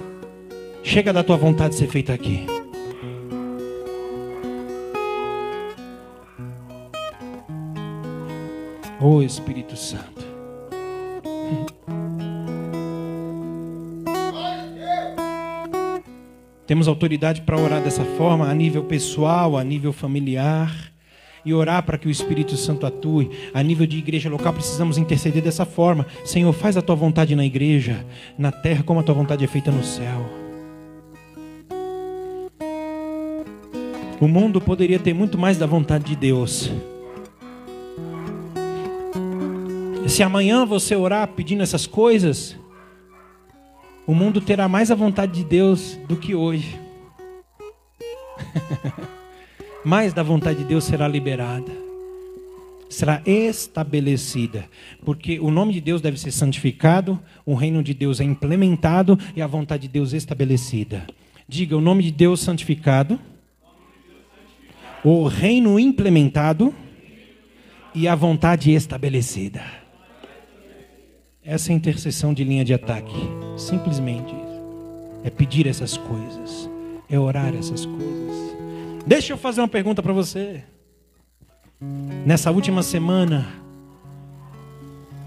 Chega 0.84 1.14
da 1.14 1.24
tua 1.24 1.38
vontade 1.38 1.76
ser 1.76 1.88
feita 1.88 2.14
aqui. 2.14 2.46
Oh 9.00 9.22
Espírito 9.22 9.78
Santo. 9.78 10.13
Temos 16.66 16.88
autoridade 16.88 17.42
para 17.42 17.58
orar 17.58 17.82
dessa 17.82 18.06
forma, 18.06 18.50
a 18.50 18.54
nível 18.54 18.84
pessoal, 18.86 19.58
a 19.58 19.64
nível 19.64 19.92
familiar. 19.92 20.92
E 21.46 21.54
orar 21.54 21.84
para 21.84 21.98
que 21.98 22.08
o 22.08 22.12
Espírito 22.12 22.56
Santo 22.56 22.86
atue. 22.86 23.30
A 23.54 23.62
nível 23.62 23.86
de 23.86 23.98
igreja 23.98 24.30
local, 24.30 24.54
precisamos 24.54 24.98
interceder 24.98 25.44
dessa 25.44 25.66
forma. 25.66 26.06
Senhor, 26.24 26.54
faz 26.54 26.78
a 26.78 26.82
tua 26.82 26.96
vontade 26.96 27.36
na 27.36 27.46
igreja, 27.46 28.06
na 28.38 28.50
terra, 28.50 28.82
como 28.82 29.02
a 29.02 29.04
tua 29.04 29.14
vontade 29.14 29.44
é 29.44 29.48
feita 29.48 29.70
no 29.70 29.84
céu. 29.84 30.26
O 34.22 34.28
mundo 34.28 34.62
poderia 34.62 35.00
ter 35.00 35.14
muito 35.14 35.38
mais 35.38 35.58
da 35.58 35.66
vontade 35.66 36.06
de 36.06 36.16
Deus. 36.16 36.72
Se 40.08 40.24
amanhã 40.24 40.66
você 40.66 40.96
orar 40.96 41.28
pedindo 41.28 41.62
essas 41.62 41.86
coisas, 41.86 42.56
o 44.06 44.14
mundo 44.14 44.42
terá 44.42 44.68
mais 44.68 44.92
a 44.92 44.96
vontade 44.96 45.34
de 45.34 45.44
Deus 45.44 45.98
do 46.08 46.16
que 46.16 46.36
hoje. 46.36 46.80
mais 49.84 50.14
da 50.14 50.24
vontade 50.24 50.60
de 50.60 50.66
Deus 50.66 50.86
será 50.86 51.08
liberada, 51.08 51.72
será 52.90 53.22
estabelecida, 53.26 54.66
porque 55.04 55.40
o 55.40 55.52
nome 55.52 55.74
de 55.74 55.82
Deus 55.82 56.02
deve 56.02 56.20
ser 56.20 56.32
santificado, 56.32 57.20
o 57.46 57.54
reino 57.54 57.84
de 57.84 57.94
Deus 57.94 58.22
é 58.22 58.24
implementado 58.24 59.18
e 59.36 59.42
a 59.42 59.48
vontade 59.48 59.84
de 59.84 59.90
Deus 59.90 60.14
estabelecida. 60.14 61.06
Diga 61.48 61.76
o 61.76 61.82
nome 61.82 62.04
de 62.04 62.12
Deus 62.12 62.40
santificado, 62.40 63.20
o 65.04 65.28
reino 65.28 65.78
implementado 65.78 66.74
e 67.94 68.08
a 68.08 68.16
vontade 68.16 68.72
estabelecida. 68.72 69.62
Essa 71.44 71.72
é 71.72 71.74
a 71.74 71.76
intercessão 71.76 72.34
de 72.34 72.44
linha 72.44 72.64
de 72.64 72.74
ataque. 72.74 73.43
Simplesmente 73.58 74.36
é 75.24 75.30
pedir 75.30 75.68
essas 75.68 75.96
coisas, 75.96 76.70
é 77.10 77.18
orar 77.20 77.56
essas 77.56 77.86
coisas. 77.86 78.56
Deixa 79.06 79.34
eu 79.34 79.38
fazer 79.38 79.62
uma 79.62 79.68
pergunta 79.68 80.02
para 80.02 80.14
você. 80.14 80.64
Nessa 82.26 82.50
última 82.52 82.82
semana, 82.82 83.48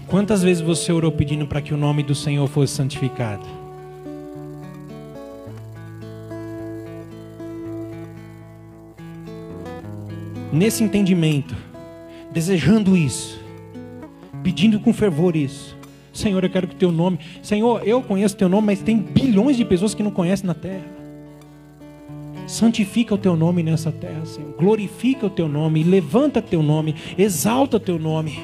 quantas 0.07 0.41
vezes 0.41 0.61
você 0.61 0.91
orou 0.91 1.11
pedindo 1.11 1.47
para 1.47 1.61
que 1.61 1.73
o 1.73 1.77
nome 1.77 2.03
do 2.03 2.15
Senhor 2.15 2.47
fosse 2.47 2.73
santificado? 2.73 3.45
Nesse 10.51 10.83
entendimento, 10.83 11.55
desejando 12.31 12.97
isso, 12.97 13.39
pedindo 14.41 14.79
com 14.79 14.91
fervor 14.91 15.35
isso, 15.35 15.76
Senhor, 16.17 16.43
eu 16.43 16.49
quero 16.49 16.67
que 16.67 16.73
o 16.73 16.77
teu 16.77 16.91
nome. 16.91 17.19
Senhor, 17.43 17.87
eu 17.87 18.01
conheço 18.01 18.33
o 18.33 18.37
teu 18.37 18.49
nome, 18.49 18.67
mas 18.67 18.81
tem 18.81 18.97
bilhões 18.97 19.55
de 19.55 19.63
pessoas 19.63 19.93
que 19.93 20.01
não 20.01 20.09
conhecem 20.09 20.47
na 20.47 20.55
terra. 20.55 20.83
Santifica 22.47 23.13
o 23.13 23.17
teu 23.17 23.35
nome 23.35 23.61
nessa 23.61 23.91
terra, 23.91 24.25
Senhor. 24.25 24.51
Glorifica 24.57 25.27
o 25.27 25.29
teu 25.29 25.47
nome, 25.47 25.83
levanta 25.83 26.41
teu 26.41 26.63
nome, 26.63 26.95
exalta 27.17 27.79
teu 27.79 27.99
nome. 27.99 28.39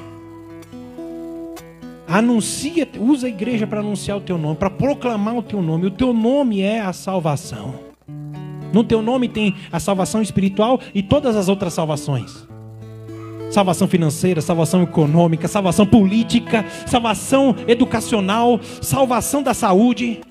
Anuncia, 2.08 2.88
usa 3.00 3.26
a 3.26 3.30
igreja 3.30 3.66
para 3.66 3.80
anunciar 3.80 4.18
o 4.18 4.22
teu 4.22 4.38
nome, 4.38 4.56
para 4.56 4.70
proclamar 4.70 5.36
o 5.36 5.42
teu 5.42 5.62
nome. 5.62 5.88
O 5.88 5.92
teu 5.92 6.14
nome 6.14 6.62
é 6.62 6.80
a 6.80 6.94
salvação. 6.94 7.74
No 8.72 8.84
teu 8.84 9.02
nome 9.02 9.28
tem 9.28 9.56
a 9.72 9.80
salvação 9.80 10.22
espiritual 10.22 10.80
e 10.94 11.02
todas 11.02 11.36
as 11.36 11.48
outras 11.48 11.74
salvações 11.74 12.53
salvação 13.54 13.88
financeira, 13.88 14.42
salvação 14.42 14.82
econômica, 14.82 15.48
salvação 15.48 15.86
política, 15.86 16.66
salvação 16.88 17.56
educacional, 17.68 18.60
salvação 18.82 19.44
da 19.44 19.54
saúde. 19.54 20.22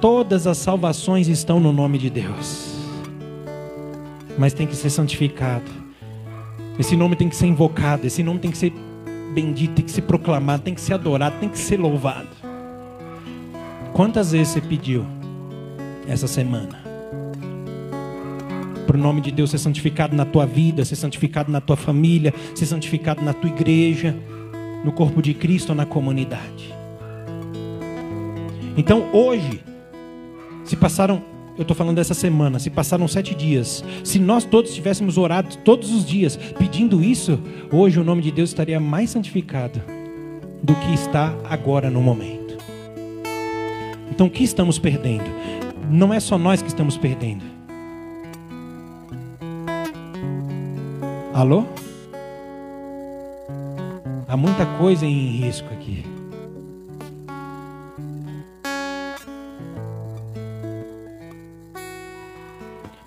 Todas 0.00 0.46
as 0.46 0.56
salvações 0.56 1.28
estão 1.28 1.60
no 1.60 1.70
nome 1.70 1.98
de 1.98 2.08
Deus, 2.08 2.74
mas 4.38 4.54
tem 4.54 4.66
que 4.66 4.74
ser 4.74 4.88
santificado. 4.88 5.70
Esse 6.78 6.96
nome 6.96 7.14
tem 7.14 7.28
que 7.28 7.36
ser 7.36 7.46
invocado, 7.46 8.06
esse 8.06 8.22
nome 8.22 8.38
tem 8.38 8.50
que 8.50 8.56
ser 8.56 8.72
bendito, 9.34 9.74
tem 9.74 9.84
que 9.84 9.90
ser 9.90 10.02
proclamado, 10.02 10.62
tem 10.62 10.74
que 10.74 10.80
ser 10.80 10.94
adorado, 10.94 11.36
tem 11.38 11.50
que 11.50 11.58
ser 11.58 11.78
louvado. 11.78 12.30
Quantas 13.92 14.32
vezes 14.32 14.48
você 14.48 14.62
pediu 14.62 15.04
essa 16.08 16.26
semana? 16.26 16.79
Para 18.90 18.98
o 18.98 19.00
nome 19.00 19.20
de 19.20 19.30
Deus 19.30 19.50
ser 19.50 19.58
santificado 19.58 20.16
na 20.16 20.24
tua 20.24 20.44
vida, 20.44 20.84
ser 20.84 20.96
santificado 20.96 21.52
na 21.52 21.60
tua 21.60 21.76
família, 21.76 22.34
ser 22.56 22.66
santificado 22.66 23.22
na 23.22 23.32
tua 23.32 23.48
igreja, 23.48 24.16
no 24.84 24.90
corpo 24.90 25.22
de 25.22 25.32
Cristo 25.32 25.68
ou 25.68 25.76
na 25.76 25.86
comunidade. 25.86 26.74
Então 28.76 29.08
hoje, 29.12 29.62
se 30.64 30.74
passaram, 30.74 31.22
eu 31.56 31.62
estou 31.62 31.76
falando 31.76 31.94
dessa 31.94 32.14
semana, 32.14 32.58
se 32.58 32.68
passaram 32.68 33.06
sete 33.06 33.32
dias, 33.32 33.84
se 34.02 34.18
nós 34.18 34.44
todos 34.44 34.74
tivéssemos 34.74 35.16
orado 35.16 35.56
todos 35.58 35.92
os 35.92 36.04
dias 36.04 36.36
pedindo 36.58 37.00
isso, 37.00 37.38
hoje 37.70 38.00
o 38.00 38.02
nome 38.02 38.22
de 38.22 38.32
Deus 38.32 38.50
estaria 38.50 38.80
mais 38.80 39.10
santificado 39.10 39.80
do 40.60 40.74
que 40.74 40.92
está 40.94 41.32
agora 41.48 41.88
no 41.88 42.02
momento. 42.02 42.58
Então 44.10 44.26
o 44.26 44.30
que 44.30 44.42
estamos 44.42 44.80
perdendo? 44.80 45.30
Não 45.88 46.12
é 46.12 46.18
só 46.18 46.36
nós 46.36 46.60
que 46.60 46.66
estamos 46.66 46.96
perdendo. 46.96 47.59
Alô? 51.32 51.64
Há 54.26 54.36
muita 54.36 54.66
coisa 54.78 55.06
em 55.06 55.28
risco 55.28 55.68
aqui. 55.72 56.04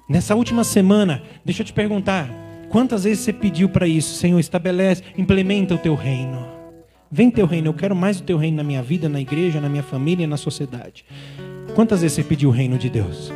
Nessa 0.08 0.36
última 0.36 0.64
semana, 0.64 1.22
deixa 1.44 1.64
eu 1.64 1.66
te 1.66 1.74
perguntar: 1.74 2.30
quantas 2.70 3.04
vezes 3.04 3.26
você 3.26 3.34
pediu 3.34 3.68
para 3.68 3.88
isso? 3.88 4.16
Senhor, 4.16 4.40
estabelece, 4.40 5.04
implementa 5.18 5.76
o 5.76 5.78
teu 5.78 5.94
reino. 5.94 6.48
Vem 7.12 7.30
teu 7.30 7.46
reino, 7.46 7.68
eu 7.68 7.74
quero 7.74 7.96
mais 7.96 8.20
o 8.20 8.24
teu 8.24 8.38
reino 8.38 8.58
na 8.58 8.64
minha 8.64 8.82
vida, 8.82 9.10
na 9.10 9.20
igreja, 9.20 9.60
na 9.60 9.70
minha 9.70 9.84
família, 9.84 10.26
na 10.26 10.38
sociedade. 10.38 11.06
Quantas 11.76 12.02
vezes 12.02 12.16
você 12.16 12.24
pediu 12.24 12.50
o 12.50 12.54
reino 12.54 12.78
de 12.78 12.90
Deus? 12.90 13.32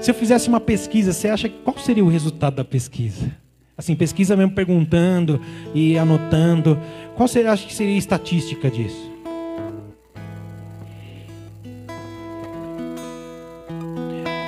Se 0.00 0.10
eu 0.10 0.14
fizesse 0.14 0.48
uma 0.48 0.60
pesquisa, 0.60 1.12
você 1.12 1.28
acha 1.28 1.48
qual 1.48 1.76
seria 1.78 2.04
o 2.04 2.08
resultado 2.08 2.56
da 2.56 2.64
pesquisa? 2.64 3.30
Assim, 3.76 3.94
pesquisa 3.94 4.36
mesmo 4.36 4.52
perguntando 4.52 5.40
e 5.74 5.98
anotando. 5.98 6.78
Qual 7.16 7.28
você 7.28 7.40
acha 7.40 7.66
que 7.66 7.74
seria 7.74 7.94
a 7.94 7.98
estatística 7.98 8.70
disso? 8.70 9.10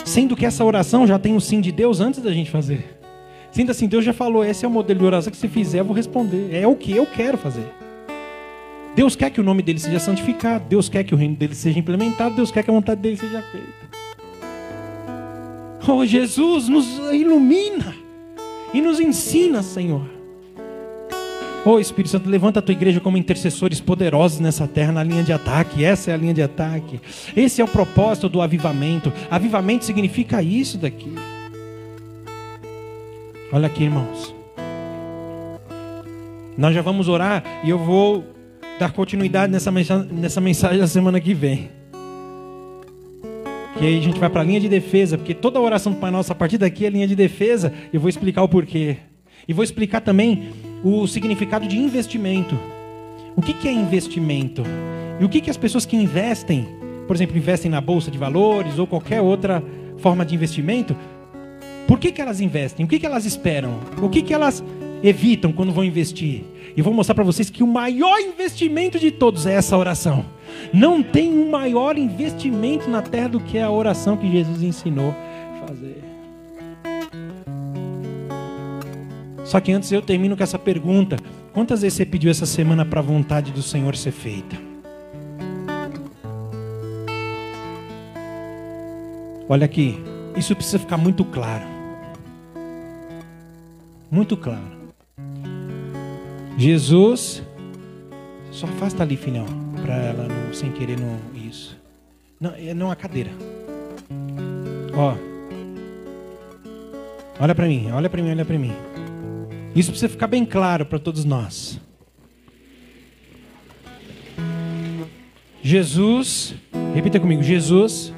Sendo 0.05 0.35
que 0.35 0.45
essa 0.45 0.65
oração 0.65 1.07
já 1.07 1.19
tem 1.19 1.37
o 1.37 1.41
sim 1.41 1.61
de 1.61 1.71
Deus 1.71 2.01
antes 2.01 2.21
da 2.21 2.33
gente 2.33 2.51
fazer. 2.51 2.99
Sendo 3.53 3.71
assim, 3.71 3.87
Deus 3.87 4.05
já 4.05 4.13
falou: 4.13 4.45
esse 4.45 4.65
é 4.65 4.69
o 4.69 4.71
modelo 4.71 5.01
de 5.01 5.07
oração 5.07 5.31
que 5.31 5.37
se 5.37 5.49
fizer, 5.49 5.81
eu 5.81 5.85
vou 5.85 5.95
responder. 5.95 6.53
É 6.53 6.67
o 6.67 6.75
que 6.75 6.93
eu 6.93 7.07
quero 7.07 7.39
fazer. 7.39 7.67
Deus 8.97 9.15
quer 9.15 9.31
que 9.31 9.41
o 9.41 9.45
nome 9.45 9.63
dele 9.63 9.79
seja 9.79 10.01
santificado. 10.01 10.65
Deus 10.69 10.89
quer 10.89 11.05
que 11.05 11.15
o 11.15 11.17
reino 11.17 11.37
dele 11.37 11.55
seja 11.55 11.79
implementado. 11.79 12.35
Deus 12.35 12.51
quer 12.51 12.65
que 12.65 12.71
a 12.71 12.75
vontade 12.75 13.01
dele 13.01 13.17
seja 13.17 13.41
feita. 13.43 13.90
Oh, 15.89 16.05
Jesus, 16.05 16.69
nos 16.69 16.87
ilumina 17.13 17.95
e 18.73 18.81
nos 18.81 19.01
ensina, 19.01 19.63
Senhor. 19.63 20.03
Oh 21.65 21.79
Espírito 21.79 22.11
Santo, 22.11 22.29
levanta 22.29 22.59
a 22.59 22.63
tua 22.63 22.73
igreja 22.73 23.01
como 23.01 23.19
intercessores 23.19 23.81
poderosos 23.81 24.41
nessa 24.41 24.67
terra, 24.67 24.93
na 24.93 25.03
linha 25.03 25.23
de 25.23 25.33
ataque. 25.33 25.85
Essa 25.85 26.11
é 26.11 26.15
a 26.15 26.17
linha 26.17 26.33
de 26.33 26.43
ataque. 26.43 27.01
Esse 27.37 27.61
é 27.61 27.65
o 27.65 27.69
propósito 27.69 28.29
do 28.29 28.41
avivamento. 28.41 29.13
Avivamento 29.31 29.85
significa 29.85 30.43
isso 30.43 30.79
daqui. 30.79 31.15
Olha 33.53 33.67
aqui, 33.67 33.85
irmãos. 33.85 34.35
Nós 36.57 36.75
já 36.75 36.83
vamos 36.83 37.09
orar 37.09 37.43
e 37.63 37.71
eu 37.71 37.79
vou 37.79 38.25
dar 38.79 38.93
continuidade 38.93 39.53
nessa 39.53 39.71
mensagem, 39.71 40.09
nessa 40.13 40.41
mensagem 40.41 40.79
da 40.79 40.87
semana 40.87 41.21
que 41.21 41.35
vem. 41.35 41.80
Que 43.81 43.87
aí 43.87 43.99
a 43.99 44.03
gente 44.03 44.21
vai 44.21 44.29
para 44.29 44.43
a 44.43 44.45
linha 44.45 44.61
de 44.61 44.69
defesa, 44.69 45.17
porque 45.17 45.33
toda 45.33 45.59
a 45.59 45.63
oração 45.63 45.91
do 45.91 45.99
Pai 45.99 46.11
Nosso 46.11 46.31
a 46.31 46.35
partir 46.35 46.59
daqui 46.59 46.85
é 46.85 46.91
linha 46.91 47.09
de 47.09 47.17
defesa. 47.17 47.73
E 47.91 47.97
eu 47.97 48.01
vou 48.01 48.11
explicar 48.11 48.43
o 48.43 48.49
porquê. 48.49 48.99
E 49.49 49.55
vou 49.55 49.65
explicar 49.65 50.03
também 50.03 50.51
o 50.85 51.07
significado 51.07 51.67
de 51.67 51.79
investimento. 51.79 52.59
O 53.35 53.41
que, 53.41 53.55
que 53.55 53.67
é 53.67 53.73
investimento? 53.73 54.65
E 55.19 55.25
o 55.25 55.31
que, 55.31 55.41
que 55.41 55.49
as 55.49 55.57
pessoas 55.57 55.87
que 55.87 55.97
investem, 55.97 56.69
por 57.07 57.17
exemplo, 57.17 57.39
investem 57.39 57.71
na 57.71 57.81
bolsa 57.81 58.11
de 58.11 58.19
valores 58.19 58.79
ou 58.79 58.87
qualquer 58.87 59.23
outra 59.23 59.65
forma 59.97 60.27
de 60.27 60.35
investimento, 60.35 60.95
por 61.89 61.99
que, 61.99 62.13
que 62.13 62.21
elas 62.21 62.39
investem? 62.43 62.85
O 62.85 62.89
que, 62.89 62.99
que 62.99 63.07
elas 63.07 63.25
esperam? 63.25 63.81
O 64.03 64.11
que, 64.11 64.21
que 64.21 64.35
elas 64.35 64.63
evitam 65.03 65.53
quando 65.53 65.73
vão 65.73 65.85
investir? 65.85 66.45
E 66.77 66.83
vou 66.83 66.93
mostrar 66.93 67.15
para 67.15 67.25
vocês 67.25 67.49
que 67.49 67.63
o 67.63 67.67
maior 67.67 68.21
investimento 68.21 68.99
de 68.99 69.11
todos 69.11 69.47
é 69.47 69.55
essa 69.55 69.75
oração. 69.75 70.27
Não 70.73 71.03
tem 71.03 71.33
um 71.33 71.51
maior 71.51 71.99
investimento 71.99 72.89
na 72.89 73.03
terra 73.03 73.29
do 73.29 73.41
que 73.41 73.59
a 73.59 73.71
oração 73.71 74.17
que 74.17 74.31
Jesus 74.31 74.63
ensinou 74.63 75.11
a 75.11 75.67
fazer. 75.67 76.03
Só 79.45 79.59
que 79.61 79.73
antes 79.73 79.91
eu 79.91 80.01
termino 80.01 80.37
com 80.37 80.43
essa 80.43 80.59
pergunta: 80.59 81.17
Quantas 81.53 81.83
vezes 81.83 81.97
você 81.97 82.07
pediu 82.07 82.31
essa 82.31 82.47
semana 82.47 82.85
para 82.85 83.01
a 83.01 83.03
vontade 83.03 83.51
do 83.51 83.61
Senhor 83.61 83.97
ser 83.97 84.13
feita? 84.13 84.57
Olha 89.49 89.65
aqui, 89.65 89.99
isso 90.37 90.55
precisa 90.55 90.79
ficar 90.79 90.97
muito 90.97 91.25
claro. 91.25 91.65
Muito 94.09 94.37
claro. 94.37 94.79
Jesus, 96.57 97.43
só 98.53 98.67
afasta 98.67 99.03
ali, 99.03 99.17
filhão, 99.17 99.47
para 99.83 99.97
ela 99.97 100.29
não, 100.29 100.53
sem 100.53 100.71
querer 100.73 100.99
não 100.99 101.19
isso. 101.35 101.77
Não, 102.41 102.55
é 102.55 102.73
não 102.73 102.91
a 102.91 102.97
cadeira. 102.97 103.31
Ó. 104.95 105.15
Olha 107.39 107.55
para 107.55 107.67
mim, 107.67 107.91
olha 107.91 108.09
para 108.09 108.23
mim, 108.23 108.31
olha 108.31 108.45
para 108.45 108.59
mim. 108.59 108.73
Isso 109.75 109.91
precisa 109.91 110.09
ficar 110.11 110.27
bem 110.27 110.45
claro 110.45 110.85
para 110.85 110.99
todos 110.99 111.25
nós. 111.25 111.81
Jesus, 115.63 116.55
repita 116.95 117.21
comigo, 117.21 117.43
Jesus 117.43 118.13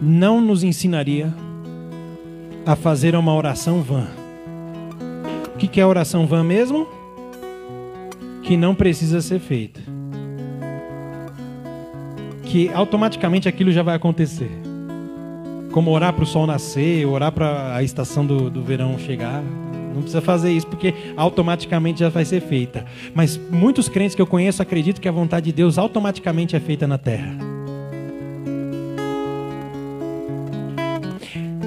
não 0.00 0.40
nos 0.40 0.62
ensinaria 0.62 1.32
a 2.64 2.74
fazer 2.76 3.14
uma 3.14 3.34
oração 3.34 3.82
vã. 3.82 4.06
O 5.54 5.58
que 5.58 5.80
é 5.80 5.84
oração 5.84 6.26
vã 6.26 6.42
mesmo? 6.42 6.99
Que 8.42 8.56
não 8.56 8.74
precisa 8.74 9.20
ser 9.20 9.38
feita. 9.38 9.80
Que 12.44 12.68
automaticamente 12.70 13.48
aquilo 13.48 13.70
já 13.70 13.82
vai 13.82 13.94
acontecer. 13.94 14.50
Como 15.72 15.90
orar 15.90 16.12
para 16.12 16.24
o 16.24 16.26
sol 16.26 16.46
nascer, 16.46 17.06
orar 17.06 17.30
para 17.30 17.76
a 17.76 17.82
estação 17.82 18.26
do, 18.26 18.50
do 18.50 18.62
verão 18.62 18.98
chegar. 18.98 19.42
Não 19.94 20.02
precisa 20.02 20.20
fazer 20.20 20.52
isso 20.52 20.66
porque 20.66 20.94
automaticamente 21.16 22.00
já 22.00 22.08
vai 22.08 22.24
ser 22.24 22.40
feita. 22.40 22.84
Mas 23.14 23.36
muitos 23.36 23.88
crentes 23.88 24.14
que 24.14 24.22
eu 24.22 24.26
conheço 24.26 24.62
acreditam 24.62 25.00
que 25.00 25.08
a 25.08 25.12
vontade 25.12 25.46
de 25.46 25.52
Deus 25.52 25.78
automaticamente 25.78 26.56
é 26.56 26.60
feita 26.60 26.86
na 26.86 26.98
terra. 26.98 27.36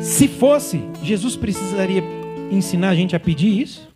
Se 0.02 0.28
fosse, 0.28 0.82
Jesus 1.02 1.36
precisaria 1.36 2.04
ensinar 2.52 2.90
a 2.90 2.96
gente 2.96 3.16
a 3.16 3.20
pedir 3.20 3.62
isso? 3.62 3.90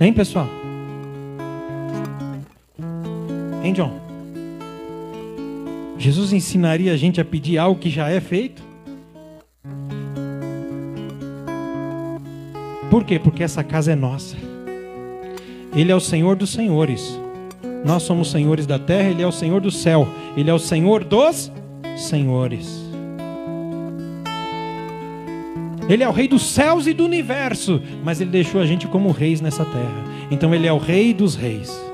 Hein, 0.00 0.12
pessoal? 0.12 0.59
Hein, 3.62 3.72
John? 3.74 3.92
Jesus 5.98 6.32
ensinaria 6.32 6.92
a 6.92 6.96
gente 6.96 7.20
a 7.20 7.24
pedir 7.24 7.58
algo 7.58 7.78
que 7.78 7.90
já 7.90 8.08
é 8.08 8.20
feito? 8.20 8.62
Por 12.90 13.04
quê? 13.04 13.18
Porque 13.18 13.42
essa 13.42 13.62
casa 13.62 13.92
é 13.92 13.94
nossa. 13.94 14.34
Ele 15.74 15.92
é 15.92 15.94
o 15.94 16.00
Senhor 16.00 16.36
dos 16.36 16.50
senhores. 16.50 17.20
Nós 17.84 18.02
somos 18.02 18.30
senhores 18.30 18.66
da 18.66 18.78
terra, 18.78 19.10
ele 19.10 19.22
é 19.22 19.26
o 19.26 19.32
Senhor 19.32 19.60
do 19.60 19.70
céu. 19.70 20.08
Ele 20.36 20.50
é 20.50 20.54
o 20.54 20.58
Senhor 20.58 21.04
dos 21.04 21.52
senhores. 21.96 22.90
Ele 25.88 26.02
é 26.02 26.08
o 26.08 26.12
rei 26.12 26.28
dos 26.28 26.42
céus 26.42 26.86
e 26.86 26.92
do 26.92 27.04
universo, 27.04 27.82
mas 28.02 28.20
ele 28.20 28.30
deixou 28.30 28.60
a 28.60 28.66
gente 28.66 28.86
como 28.86 29.10
reis 29.10 29.40
nessa 29.40 29.64
terra. 29.64 30.04
Então 30.30 30.54
ele 30.54 30.66
é 30.66 30.72
o 30.72 30.78
rei 30.78 31.12
dos 31.12 31.34
reis. 31.34 31.89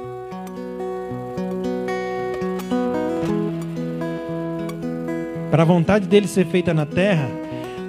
Para 5.57 5.63
a 5.63 5.67
vontade 5.67 6.07
dele 6.07 6.29
ser 6.29 6.45
feita 6.45 6.75
na 6.75 6.85
terra, 6.85 7.31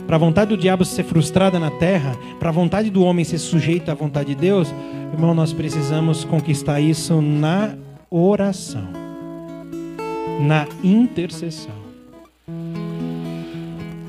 para 0.05 0.15
a 0.15 0.19
vontade 0.19 0.51
do 0.51 0.57
diabo 0.57 0.85
ser 0.85 1.03
frustrada 1.03 1.59
na 1.59 1.69
terra, 1.69 2.15
para 2.39 2.47
a 2.47 2.51
vontade 2.53 2.89
do 2.89 3.03
homem 3.03 3.25
ser 3.25 3.39
sujeita 3.39 3.91
à 3.91 3.93
vontade 3.93 4.29
de 4.29 4.35
Deus, 4.35 4.73
irmão, 5.11 5.33
nós 5.33 5.51
precisamos 5.51 6.23
conquistar 6.23 6.79
isso 6.79 7.21
na 7.21 7.75
oração, 8.09 8.87
na 10.39 10.65
intercessão. 10.81 11.75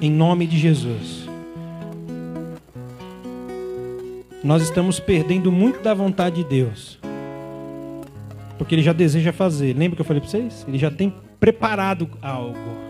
Em 0.01 0.09
nome 0.09 0.47
de 0.47 0.57
Jesus. 0.57 1.29
Nós 4.45 4.63
estamos 4.63 5.01
perdendo 5.01 5.51
muito 5.51 5.83
da 5.83 5.95
vontade 5.95 6.45
de 6.45 6.45
Deus. 6.45 6.97
Porque 8.57 8.77
Ele 8.77 8.83
já 8.83 8.93
deseja 8.93 9.33
fazer. 9.33 9.77
Lembra 9.77 9.97
que 9.97 10.03
eu 10.03 10.07
falei 10.07 10.21
para 10.21 10.31
vocês? 10.31 10.65
Ele 10.69 10.79
já 10.79 10.93
tem 10.93 11.13
preparado 11.41 12.09
algo. 12.23 12.88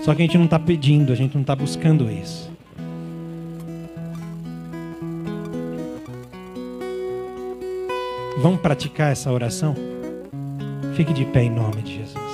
Só 0.00 0.14
que 0.14 0.22
a 0.22 0.24
gente 0.24 0.38
não 0.38 0.44
está 0.44 0.58
pedindo, 0.58 1.12
a 1.12 1.16
gente 1.16 1.34
não 1.34 1.42
está 1.42 1.54
buscando 1.54 2.10
isso. 2.10 2.50
Vamos 8.38 8.60
praticar 8.60 9.10
essa 9.10 9.32
oração? 9.32 9.74
Fique 10.94 11.12
de 11.12 11.24
pé 11.24 11.42
em 11.42 11.50
nome 11.50 11.82
de 11.82 11.96
Jesus. 11.96 12.27